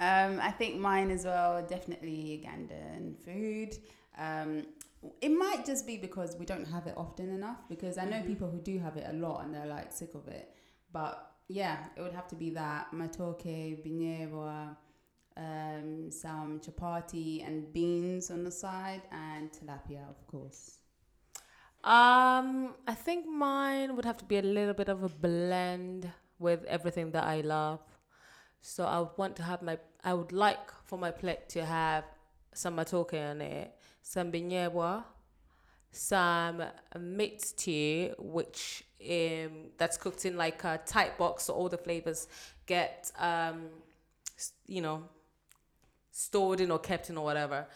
Um, 0.09 0.41
I 0.41 0.51
think 0.51 0.73
mine 0.79 1.11
as 1.13 1.25
well, 1.25 1.65
definitely 1.77 2.17
Ugandan 2.35 3.17
food. 3.25 3.79
Um, 4.19 4.67
it 5.21 5.31
might 5.31 5.65
just 5.65 5.87
be 5.87 5.97
because 5.97 6.37
we 6.37 6.45
don't 6.45 6.65
have 6.65 6.87
it 6.89 6.95
often 6.97 7.29
enough. 7.31 7.61
Because 7.69 7.99
I 7.99 8.05
know 8.05 8.21
people 8.23 8.51
who 8.51 8.59
do 8.59 8.79
have 8.81 8.97
it 8.97 9.07
a 9.09 9.13
lot 9.13 9.45
and 9.45 9.55
they're 9.55 9.73
like 9.79 9.93
sick 9.93 10.15
of 10.15 10.27
it. 10.27 10.47
But 10.93 11.15
yeah, 11.49 11.87
it 11.97 12.01
would 12.03 12.13
have 12.13 12.29
to 12.29 12.35
be 12.35 12.51
that 12.51 12.93
matoke, 12.93 13.85
binyebwa, 13.85 14.77
um, 15.37 16.11
some 16.11 16.61
chapati 16.61 17.47
and 17.47 17.73
beans 17.73 18.31
on 18.31 18.43
the 18.43 18.51
side, 18.51 19.03
and 19.13 19.51
tilapia, 19.53 20.09
of 20.09 20.27
course. 20.27 20.79
Um, 21.85 22.75
I 22.87 22.95
think 22.95 23.27
mine 23.27 23.95
would 23.97 24.05
have 24.05 24.19
to 24.19 24.25
be 24.25 24.39
a 24.39 24.43
little 24.43 24.75
bit 24.75 24.89
of 24.89 25.03
a 25.03 25.09
blend 25.09 26.11
with 26.39 26.65
everything 26.65 27.13
that 27.13 27.25
I 27.25 27.41
love. 27.41 27.81
So 28.61 28.85
I 28.85 29.01
would 29.01 29.17
want 29.17 29.35
to 29.37 29.43
have 29.43 29.61
my, 29.63 29.79
I 30.05 30.15
would 30.15 30.33
like 30.33 30.71
for 30.85 30.99
my 30.99 31.11
plate 31.11 31.49
to 31.51 31.65
have 31.65 32.05
some 32.53 32.77
matoke 32.77 33.15
on 33.31 33.41
it, 33.41 33.73
some 34.03 34.33
binyebwa, 34.33 35.05
some 35.91 36.63
meat 36.99 37.41
stew, 37.43 38.15
which 38.19 38.85
um 39.01 39.71
that's 39.79 39.97
cooked 39.97 40.25
in 40.25 40.37
like 40.37 40.65
a 40.65 40.81
tight 40.87 41.19
box, 41.19 41.45
so 41.45 41.55
all 41.55 41.69
the 41.69 41.79
flavors 41.79 42.29
get 42.67 43.11
um, 43.19 43.67
you 44.67 44.81
know, 44.81 45.03
stored 46.11 46.61
in 46.61 46.71
or 46.71 46.79
kept 46.79 47.11
in 47.11 47.17
or 47.17 47.25
whatever. 47.25 47.67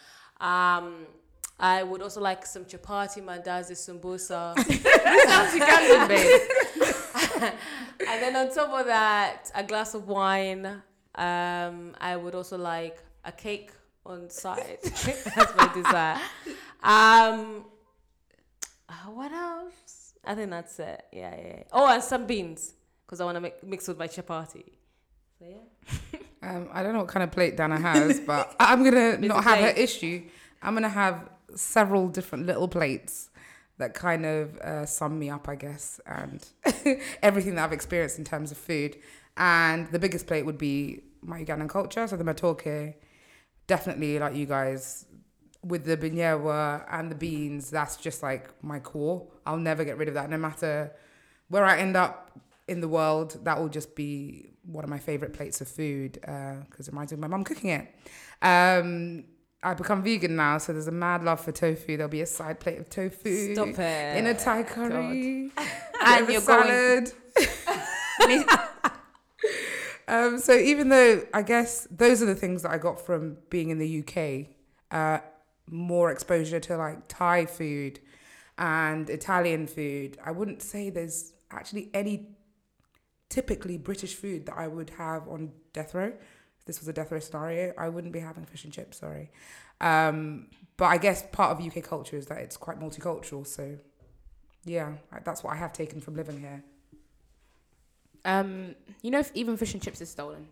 Um, 0.41 1.07
I 1.59 1.83
would 1.83 2.03
also 2.03 2.21
like 2.21 2.45
some 2.45 2.65
chapati, 2.65 3.23
mandazi, 3.23 3.73
sumbusa. 3.73 4.55
Sounds 5.29 5.53
Ugandan, 5.55 6.09
babe. 6.09 6.41
and 8.09 8.23
then 8.23 8.37
on 8.37 8.55
top 8.55 8.71
of 8.79 8.87
that, 8.87 9.51
a 9.55 9.63
glass 9.63 9.95
of 9.95 10.07
wine. 10.07 10.83
Um, 11.17 11.95
I 12.01 12.17
would 12.17 12.35
also 12.35 12.59
like 12.59 12.99
a 13.25 13.33
cake 13.33 13.73
on 14.05 14.31
side. 14.31 14.79
that's 14.83 15.57
my 15.57 15.71
dessert. 15.75 16.21
Um, 16.83 17.65
uh, 18.89 19.11
what 19.11 19.33
else? 19.33 20.15
I 20.25 20.35
think 20.35 20.51
that's 20.51 20.79
it. 20.79 21.05
Yeah, 21.13 21.35
yeah. 21.37 21.47
yeah. 21.47 21.63
Oh, 21.73 21.89
and 21.89 22.03
some 22.03 22.27
beans 22.27 22.75
because 23.07 23.21
I 23.21 23.25
want 23.25 23.37
to 23.37 23.41
make 23.41 23.63
mix 23.65 23.89
with 23.89 23.99
my 23.99 24.09
chapati. 24.09 24.65
So 25.39 25.47
yeah. 25.49 26.19
Um, 26.43 26.69
I 26.71 26.85
don't 26.85 26.93
know 26.93 27.01
what 27.01 27.09
kind 27.09 27.25
of 27.25 27.33
plate 27.33 27.57
Dana 27.57 27.81
has, 27.81 28.21
but 28.21 28.55
I'm 28.61 28.85
gonna 28.85 29.19
not 29.19 29.43
have 29.43 29.59
her 29.59 29.71
issue. 29.71 30.23
I'm 30.63 30.75
gonna 30.75 30.89
have 30.89 31.29
several 31.57 32.07
different 32.09 32.47
little 32.47 32.69
plates 32.69 33.31
that 33.79 33.95
kind 33.95 34.25
of 34.25 34.57
uh, 34.59 34.87
sum 34.87 35.19
me 35.19 35.29
up, 35.31 35.49
I 35.49 35.55
guess, 35.55 36.01
and 36.07 36.47
everything 37.23 37.57
that 37.57 37.65
I've 37.65 37.73
experienced 37.73 38.19
in 38.19 38.25
terms 38.25 38.51
of 38.51 38.59
food. 38.59 38.97
And 39.37 39.87
the 39.89 39.99
biggest 39.99 40.27
plate 40.27 40.47
would 40.47 40.59
be 40.59 41.03
my 41.21 41.45
Ugandan 41.45 41.69
culture, 41.69 42.07
so 42.07 42.17
the 42.17 42.25
matoke. 42.25 42.95
Definitely, 43.67 44.19
like 44.19 44.35
you 44.35 44.47
guys, 44.47 45.07
with 45.63 45.85
the 45.85 45.97
binyebwa 45.97 46.85
and 46.91 47.11
the 47.11 47.17
beans, 47.17 47.71
that's 47.71 47.97
just 47.97 48.23
like 48.23 48.49
my 48.63 48.79
core. 48.79 49.27
I'll 49.45 49.59
never 49.59 49.85
get 49.85 49.99
rid 49.99 50.09
of 50.09 50.15
that, 50.15 50.31
no 50.31 50.39
matter 50.39 50.93
where 51.49 51.65
I 51.65 51.79
end 51.79 51.97
up 51.97 52.39
in 52.69 52.81
the 52.81 52.89
world. 52.89 53.45
That 53.45 53.61
will 53.61 53.69
just 53.69 53.95
be 53.95 54.51
one 54.63 54.85
of 54.85 54.91
my 54.91 54.99
favorite 54.99 55.33
plates 55.33 55.61
of 55.61 55.69
food 55.69 56.13
because 56.13 56.89
it 56.89 56.93
reminds 56.93 57.13
me 57.13 57.17
of 57.17 57.21
my 57.21 57.29
mum 57.29 57.45
cooking 57.45 57.71
it. 57.71 57.95
Um, 58.41 59.25
I 59.67 59.75
become 59.75 60.03
vegan 60.05 60.37
now, 60.37 60.59
so 60.59 60.73
there's 60.73 60.87
a 60.87 60.93
mad 60.93 61.25
love 61.25 61.41
for 61.41 61.51
tofu. 61.51 61.97
There'll 61.97 62.09
be 62.09 62.21
a 62.21 62.27
side 62.27 62.61
plate 62.61 62.79
of 62.79 62.89
tofu 62.89 63.53
Stop 63.55 63.79
it. 63.81 64.17
in 64.17 64.27
a 64.29 64.35
Thai 64.35 64.63
curry 64.63 65.51
And 66.05 66.29
you're 66.29 66.41
a 66.41 66.45
going- 66.45 67.07
salad. 67.07 67.13
um, 70.09 70.39
so 70.39 70.55
even 70.57 70.89
though 70.89 71.23
I 71.35 71.43
guess 71.43 71.89
those 71.91 72.23
are 72.23 72.27
the 72.27 72.37
things 72.37 72.63
that 72.63 72.71
I 72.71 72.79
got 72.79 73.05
from 73.05 73.39
being 73.51 73.71
in 73.71 73.79
the 73.79 74.01
UK, 74.05 74.55
uh, 74.93 75.19
more 75.69 76.13
exposure 76.13 76.61
to 76.61 76.77
like 76.77 77.09
Thai 77.09 77.47
food 77.47 77.99
and 78.59 79.11
Italian 79.11 79.67
food. 79.67 80.17
I 80.25 80.31
wouldn't 80.31 80.63
say 80.63 80.91
there's 80.91 81.33
actually 81.51 81.91
any 81.93 82.29
typically 83.29 83.79
British 83.79 84.15
food 84.15 84.47
that 84.47 84.55
I 84.57 84.69
would 84.69 84.91
have 84.91 85.27
on 85.27 85.51
death 85.73 85.93
row. 85.93 86.13
If 86.67 86.75
this 86.75 86.81
was 86.81 86.89
a 86.89 86.93
death 86.93 87.13
row 87.13 87.19
scenario, 87.19 87.73
I 87.79 87.89
wouldn't 87.89 88.13
be 88.13 88.21
having 88.21 88.45
fish 88.45 88.65
and 88.65 88.73
chips. 88.73 88.99
Sorry, 88.99 89.31
um, 89.81 90.47
but 90.77 90.87
I 90.87 90.99
guess 90.99 91.25
part 91.33 91.57
of 91.59 91.65
UK 91.65 91.83
culture 91.83 92.17
is 92.17 92.27
that 92.27 92.39
it's 92.39 92.57
quite 92.57 92.81
multicultural. 92.81 93.47
So 93.47 93.77
yeah, 94.65 94.95
that's 95.25 95.43
what 95.45 95.53
I 95.53 95.57
have 95.57 95.73
taken 95.73 96.01
from 96.01 96.17
living 96.17 96.41
here. 96.41 96.63
Um, 98.25 98.75
you 99.03 99.11
know, 99.11 99.21
if 99.21 99.31
even 99.35 99.57
fish 99.57 99.73
and 99.75 99.83
chips 99.83 100.01
is 100.01 100.11
stolen. 100.11 100.49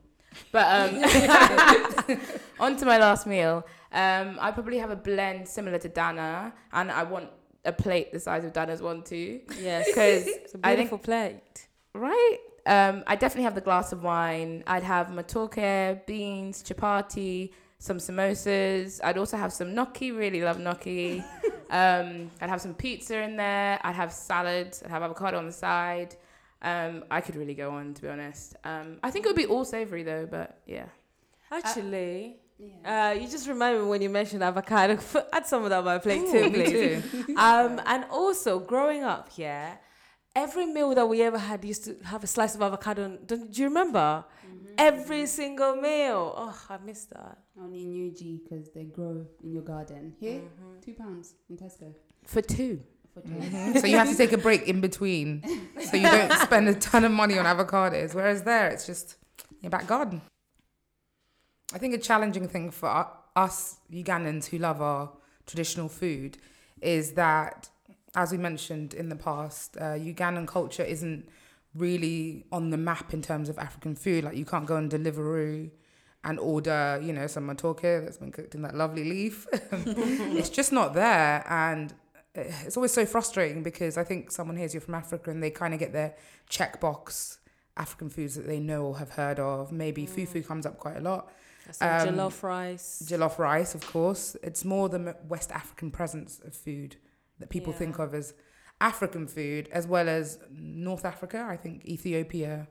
But 0.53 0.95
um, 0.95 2.19
on 2.61 2.77
to 2.77 2.87
my 2.87 2.99
last 2.99 3.27
meal. 3.27 3.67
Um, 3.93 4.39
I 4.41 4.51
probably 4.51 4.79
have 4.79 4.91
a 4.91 4.97
blend 4.97 5.49
similar 5.49 5.79
to 5.79 5.89
Dana, 5.89 6.53
and 6.73 6.91
I 6.91 7.05
want 7.05 7.31
a 7.65 7.73
plate 7.73 8.13
the 8.13 8.21
size 8.21 8.45
of 8.45 8.53
Dana's 8.53 8.83
one 8.83 9.03
too. 9.03 9.41
Yes, 9.61 9.87
Because 9.89 10.27
it's 10.27 10.55
a 10.55 10.59
I 10.63 10.77
think 10.77 10.91
beautiful 10.91 10.99
plate. 10.99 11.69
Right. 11.95 12.39
Um, 12.67 13.05
I 13.07 13.15
definitely 13.17 13.45
have 13.45 13.55
the 13.55 13.61
glass 13.61 13.93
of 13.93 14.03
wine. 14.03 14.65
I'd 14.67 14.83
have 14.83 15.09
matoke, 15.09 16.07
beans, 16.07 16.63
chapati, 16.63 17.53
some 17.79 17.99
samosas. 17.99 19.01
I'd 19.05 19.19
also 19.19 19.37
have 19.37 19.53
some 19.53 19.75
gnocchi. 19.75 20.13
Really 20.13 20.41
love 20.43 20.59
gnocchi. 20.59 21.23
um, 21.71 22.31
I'd 22.41 22.49
have 22.49 22.61
some 22.61 22.75
pizza 22.75 23.19
in 23.23 23.37
there. 23.37 23.79
I'd 23.83 23.95
have 23.95 24.13
salads. 24.13 24.83
I'd 24.83 24.91
have 24.91 25.03
avocado 25.03 25.39
on 25.39 25.47
the 25.47 25.53
side. 25.53 26.17
Um, 26.63 27.05
I 27.11 27.21
could 27.21 27.37
really 27.37 27.55
go 27.55 27.71
on, 27.73 27.93
to 27.95 28.01
be 28.03 28.09
honest. 28.09 28.57
Um, 28.65 28.99
I 29.03 29.11
think 29.11 29.27
it 29.27 29.29
would 29.29 29.37
be 29.37 29.47
all 29.47 29.67
savory 29.67 30.03
though, 30.03 30.27
but 30.31 30.59
yeah. 30.67 30.87
Actually, 31.53 32.37
Yeah. 32.59 33.11
uh, 33.11 33.13
you 33.21 33.29
just 33.29 33.47
remind 33.47 33.79
me 33.79 33.85
when 33.87 34.01
you 34.01 34.09
mentioned 34.09 34.43
avocado. 34.43 34.99
Add 35.33 35.47
some 35.47 35.65
of 35.65 35.71
that 35.71 35.81
on 35.81 35.85
my 35.85 35.99
plate 35.99 36.23
Ooh, 36.23 36.33
too, 36.33 36.45
me 36.51 36.51
please. 36.51 37.03
too. 37.27 37.37
Um, 37.37 37.81
and 37.85 38.05
also, 38.11 38.59
growing 38.59 39.03
up, 39.05 39.29
yeah, 39.37 39.75
every 40.35 40.67
meal 40.67 40.95
that 40.95 41.07
we 41.07 41.23
ever 41.23 41.39
had 41.39 41.65
used 41.65 41.85
to 41.85 41.97
have 42.05 42.25
a 42.25 42.27
slice 42.27 42.55
of 42.55 42.63
avocado. 42.63 43.19
Don't, 43.27 43.51
do 43.53 43.63
you 43.63 43.69
remember? 43.69 44.25
Every 44.77 45.27
single 45.27 45.77
meal. 45.77 46.35
Oh, 46.37 46.59
I 46.69 46.79
miss 46.79 47.05
that. 47.07 47.39
Only 47.61 47.83
in 47.85 48.09
UG 48.09 48.43
because 48.43 48.71
they 48.71 48.85
grow 48.85 49.25
in 49.43 49.53
your 49.53 49.63
garden. 49.63 50.15
Here, 50.19 50.43
two 50.85 50.95
pounds 50.95 51.35
in 51.49 51.57
Tesco. 51.57 51.95
For 52.27 52.43
two. 52.43 52.83
For 53.13 53.21
Mm-hmm. 53.21 53.79
so 53.79 53.87
you 53.87 53.97
have 53.97 54.11
to 54.11 54.17
take 54.17 54.33
a 54.33 54.39
break 54.39 54.67
in 54.67 54.81
between, 54.81 55.41
so 55.81 55.97
you 55.97 56.03
don't 56.03 56.33
spend 56.33 56.69
a 56.69 56.75
ton 56.75 57.05
of 57.05 57.13
money 57.13 57.39
on 57.39 57.45
avocados. 57.45 58.13
Whereas 58.13 58.43
there, 58.43 58.69
it's 58.69 58.87
just 58.87 59.17
your 59.61 59.71
back 59.71 59.87
garden. 59.87 60.21
I 61.73 61.79
think 61.79 61.95
a 61.95 61.99
challenging 61.99 62.49
thing 62.49 62.73
for 62.73 63.09
us 63.37 63.79
Ugandans 63.93 64.47
who 64.47 64.59
love 64.59 64.83
our 64.83 65.11
traditional 65.47 65.89
food 65.89 66.39
is 66.81 67.13
that, 67.13 67.69
as 68.15 68.33
we 68.33 68.39
mentioned 68.39 68.95
in 68.95 69.09
the 69.09 69.17
past, 69.17 69.77
uh, 69.77 69.95
Ugandan 69.95 70.47
culture 70.47 70.83
isn't 70.83 71.29
really 71.75 72.45
on 72.53 72.71
the 72.71 72.77
map 72.77 73.13
in 73.13 73.23
terms 73.23 73.49
of 73.49 73.59
African 73.59 73.95
food. 73.97 74.25
Like 74.25 74.37
you 74.37 74.45
can't 74.45 74.67
go 74.67 74.77
on 74.77 74.89
Deliveroo 74.89 75.71
and 76.23 76.39
order, 76.39 77.01
you 77.03 77.13
know, 77.13 77.27
some 77.27 77.49
matoke 77.49 77.83
that's 78.05 78.17
been 78.19 78.33
cooked 78.33 78.55
in 78.55 78.63
that 78.63 78.75
lovely 78.75 79.05
leaf. 79.05 79.47
it's 79.53 80.49
just 80.49 80.73
not 80.73 80.95
there, 80.95 81.45
and 81.49 81.93
it's 82.35 82.77
always 82.77 82.93
so 82.93 83.05
frustrating 83.05 83.63
because 83.63 83.99
I 83.99 84.05
think 84.05 84.31
someone 84.31 84.57
hears 84.57 84.75
you're 84.75 84.81
from 84.81 84.95
Africa 84.95 85.31
and 85.31 85.43
they 85.43 85.51
kind 85.51 85.75
of 85.75 85.81
get 85.81 85.93
their 85.93 86.15
checkbox 86.51 87.39
African 87.77 88.09
foods 88.09 88.37
that 88.37 88.47
they 88.47 88.61
know 88.61 88.87
or 88.87 88.99
have 88.99 89.11
heard 89.11 89.39
of. 89.39 89.73
Maybe 89.73 90.07
fufu 90.07 90.47
comes 90.47 90.67
up 90.67 90.79
quite 90.79 90.97
a 90.97 91.01
lot. 91.01 91.31
So 91.71 91.87
Um, 91.87 92.09
jollof 92.09 92.43
rice. 92.43 93.03
Jollof 93.07 93.39
rice, 93.39 93.75
of 93.75 93.87
course. 93.87 94.37
It's 94.43 94.65
more 94.65 94.89
the 94.89 95.17
West 95.29 95.51
African 95.51 95.91
presence 95.91 96.41
of 96.45 96.55
food 96.55 96.97
that 97.45 97.51
people 97.51 97.73
Yeah. 97.73 97.79
think 97.83 97.99
of 97.99 98.15
as 98.15 98.35
African 98.81 99.27
food, 99.27 99.69
as 99.79 99.87
well 99.87 100.09
as 100.09 100.39
North 100.51 101.05
Africa. 101.05 101.47
I 101.55 101.57
think 101.57 101.85
Ethiopia, 101.87 102.69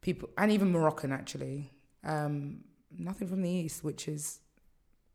people, 0.00 0.28
and 0.38 0.50
even 0.52 0.70
Moroccan 0.70 1.12
actually. 1.12 1.72
Um, 2.04 2.64
nothing 2.90 3.28
from 3.28 3.42
the 3.42 3.50
east, 3.50 3.82
which 3.84 4.06
is, 4.08 4.40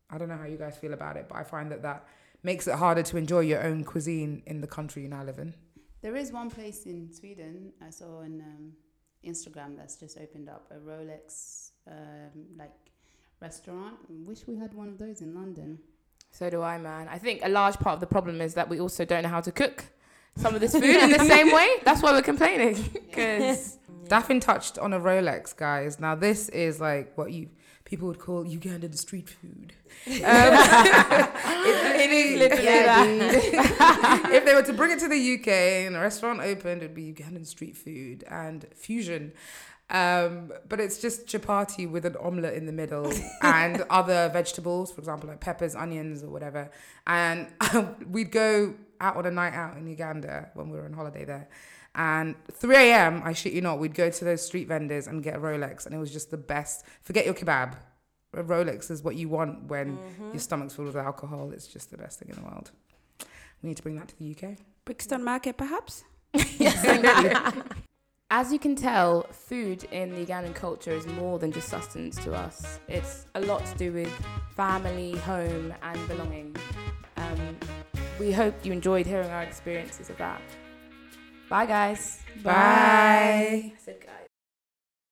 I 0.10 0.18
don't 0.18 0.28
know 0.28 0.38
how 0.38 0.46
you 0.46 0.58
guys 0.58 0.78
feel 0.78 0.94
about 0.94 1.16
it, 1.18 1.26
but 1.30 1.38
I 1.38 1.44
find 1.44 1.72
that 1.72 1.82
that 1.84 2.06
makes 2.44 2.68
it 2.68 2.76
harder 2.76 3.04
to 3.04 3.18
enjoy 3.18 3.40
your 3.52 3.64
own 3.64 3.84
cuisine 3.84 4.44
in 4.46 4.60
the 4.62 4.68
country 4.68 5.04
you 5.04 5.10
now 5.10 5.24
live 5.24 5.40
in. 5.40 5.54
There 6.02 6.16
is 6.16 6.32
one 6.32 6.50
place 6.50 6.86
in 6.86 7.12
Sweden 7.14 7.72
I 7.82 7.92
saw 7.92 8.20
on 8.20 8.42
um, 8.42 8.74
Instagram 9.24 9.78
that's 9.78 9.96
just 9.96 10.18
opened 10.18 10.50
up 10.50 10.64
a 10.72 10.80
Rolex 10.90 11.72
um, 11.88 12.36
like 12.58 12.78
restaurant. 13.40 13.96
Wish 14.10 14.42
we 14.48 14.56
had 14.58 14.74
one 14.74 14.90
of 14.90 14.98
those 14.98 15.22
in 15.22 15.34
London. 15.34 15.80
So 16.32 16.50
do 16.50 16.62
I, 16.62 16.78
man. 16.78 17.08
I 17.10 17.18
think 17.18 17.42
a 17.44 17.50
large 17.50 17.76
part 17.76 17.96
of 17.96 18.00
the 18.00 18.08
problem 18.08 18.42
is 18.42 18.54
that 18.56 18.70
we 18.70 18.80
also 18.80 19.06
don't 19.06 19.24
know 19.24 19.30
how 19.30 19.42
to 19.42 19.52
cook 19.52 19.86
some 20.38 20.56
of 20.56 20.62
this 20.62 20.72
food 20.82 20.84
in 20.84 21.12
the 21.12 21.26
same 21.26 21.52
way. 21.52 21.70
That's 21.84 22.02
why 22.02 22.12
we're 22.14 22.22
complaining. 22.22 22.78
Because 23.12 23.78
Daphne 24.08 24.40
touched 24.40 24.80
on 24.80 24.94
a 24.94 25.00
Rolex, 25.00 25.56
guys. 25.56 26.00
Now 26.00 26.16
this 26.16 26.48
is 26.50 26.80
like 26.80 27.18
what 27.18 27.32
you 27.34 27.50
people 27.84 28.08
would 28.08 28.20
call 28.20 28.46
Ugandan 28.46 28.98
street 28.98 29.30
food. 29.30 29.74
Um, 30.08 30.54
it 31.64 32.10
is 32.10 32.40
literally 32.40 32.64
yeah, 32.64 34.32
if 34.32 34.46
they 34.46 34.56
were 34.56 34.64
to 34.64 34.74
bring 34.74 34.92
it 34.92 35.00
to 35.00 35.08
the 35.08 35.34
UK 35.36 35.48
and 35.86 35.96
a 35.96 36.00
restaurant 36.00 36.40
opened, 36.40 36.82
it'd 36.82 36.96
be 36.96 37.14
Ugandan 37.14 37.46
street 37.46 37.78
food 37.78 38.24
and 38.30 38.66
fusion. 38.74 39.34
Um, 39.92 40.54
but 40.70 40.80
it's 40.80 41.00
just 41.00 41.28
chapati 41.28 41.90
with 41.90 42.06
an 42.06 42.16
omelette 42.16 42.54
in 42.54 42.66
the 42.66 42.72
middle 42.72 43.12
and 43.42 43.82
other 43.90 44.30
vegetables, 44.30 44.92
for 44.92 45.00
example, 45.00 45.30
like 45.30 45.42
peppers, 45.42 45.76
onions, 45.76 46.24
or 46.24 46.30
whatever. 46.30 46.72
And 47.06 47.48
we'd 48.10 48.32
go 48.32 48.74
out 49.02 49.18
on 49.18 49.26
a 49.26 49.32
night 49.32 49.54
out 49.54 49.76
in 49.76 49.88
Uganda 49.88 50.50
when 50.54 50.70
we 50.70 50.78
were 50.78 50.86
on 50.86 50.94
holiday 50.94 51.26
there. 51.26 51.50
And 51.94 52.36
3 52.54 52.74
a.m., 52.76 53.22
I 53.26 53.34
shit 53.34 53.52
you 53.52 53.60
not, 53.60 53.80
we'd 53.80 53.94
go 53.94 54.10
to 54.10 54.26
those 54.26 54.46
street 54.46 54.70
vendors 54.70 55.08
and 55.08 55.22
get 55.22 55.36
a 55.36 55.40
Rolex, 55.40 55.86
and 55.86 55.94
it 55.94 55.98
was 55.98 56.12
just 56.12 56.32
the 56.32 56.38
best. 56.38 56.86
Forget 57.02 57.26
your 57.26 57.34
kebab. 57.34 57.76
A 58.34 58.44
Rolex 58.44 58.90
is 58.90 59.04
what 59.04 59.18
you 59.18 59.28
want 59.28 59.64
when 59.66 60.00
your 60.32 60.40
stomach's 60.40 60.74
full 60.74 60.88
of 60.88 60.96
alcohol. 60.96 61.52
It's 61.52 61.68
just 61.68 61.92
the 61.92 61.98
best 61.98 62.18
thing 62.20 62.30
in 62.30 62.36
the 62.36 62.48
world. 62.50 62.72
We 63.62 63.68
need 63.68 63.76
to 63.76 63.84
bring 63.84 63.98
that 63.98 64.08
to 64.08 64.18
the 64.18 64.32
UK. 64.34 64.58
Brixton 64.86 65.22
Market, 65.22 65.58
perhaps? 65.58 66.06
As 68.34 68.54
you 68.54 68.60
can 68.60 68.78
tell, 68.78 69.24
food 69.30 69.84
in 69.92 70.16
the 70.16 70.26
Ugandan 70.26 70.56
culture 70.56 70.92
is 70.92 71.06
more 71.06 71.38
than 71.38 71.52
just 71.52 71.68
sustenance 71.68 72.16
to 72.24 72.34
us. 72.34 72.80
It's 72.88 73.26
a 73.36 73.42
lot 73.42 73.66
to 73.66 73.78
do 73.78 73.92
with 73.92 74.26
family, 74.56 75.18
home, 75.18 75.74
and 75.84 76.08
belonging. 76.08 76.56
Um, 77.18 77.58
we 78.22 78.32
hope 78.32 78.66
you 78.66 78.72
enjoyed 78.72 79.06
hearing 79.06 79.30
our 79.30 79.44
experiences 79.44 80.10
of 80.10 80.18
that. 80.20 80.42
Bye, 81.50 81.66
guys. 81.66 82.24
Bye. 82.42 83.74
Guys. 83.86 84.21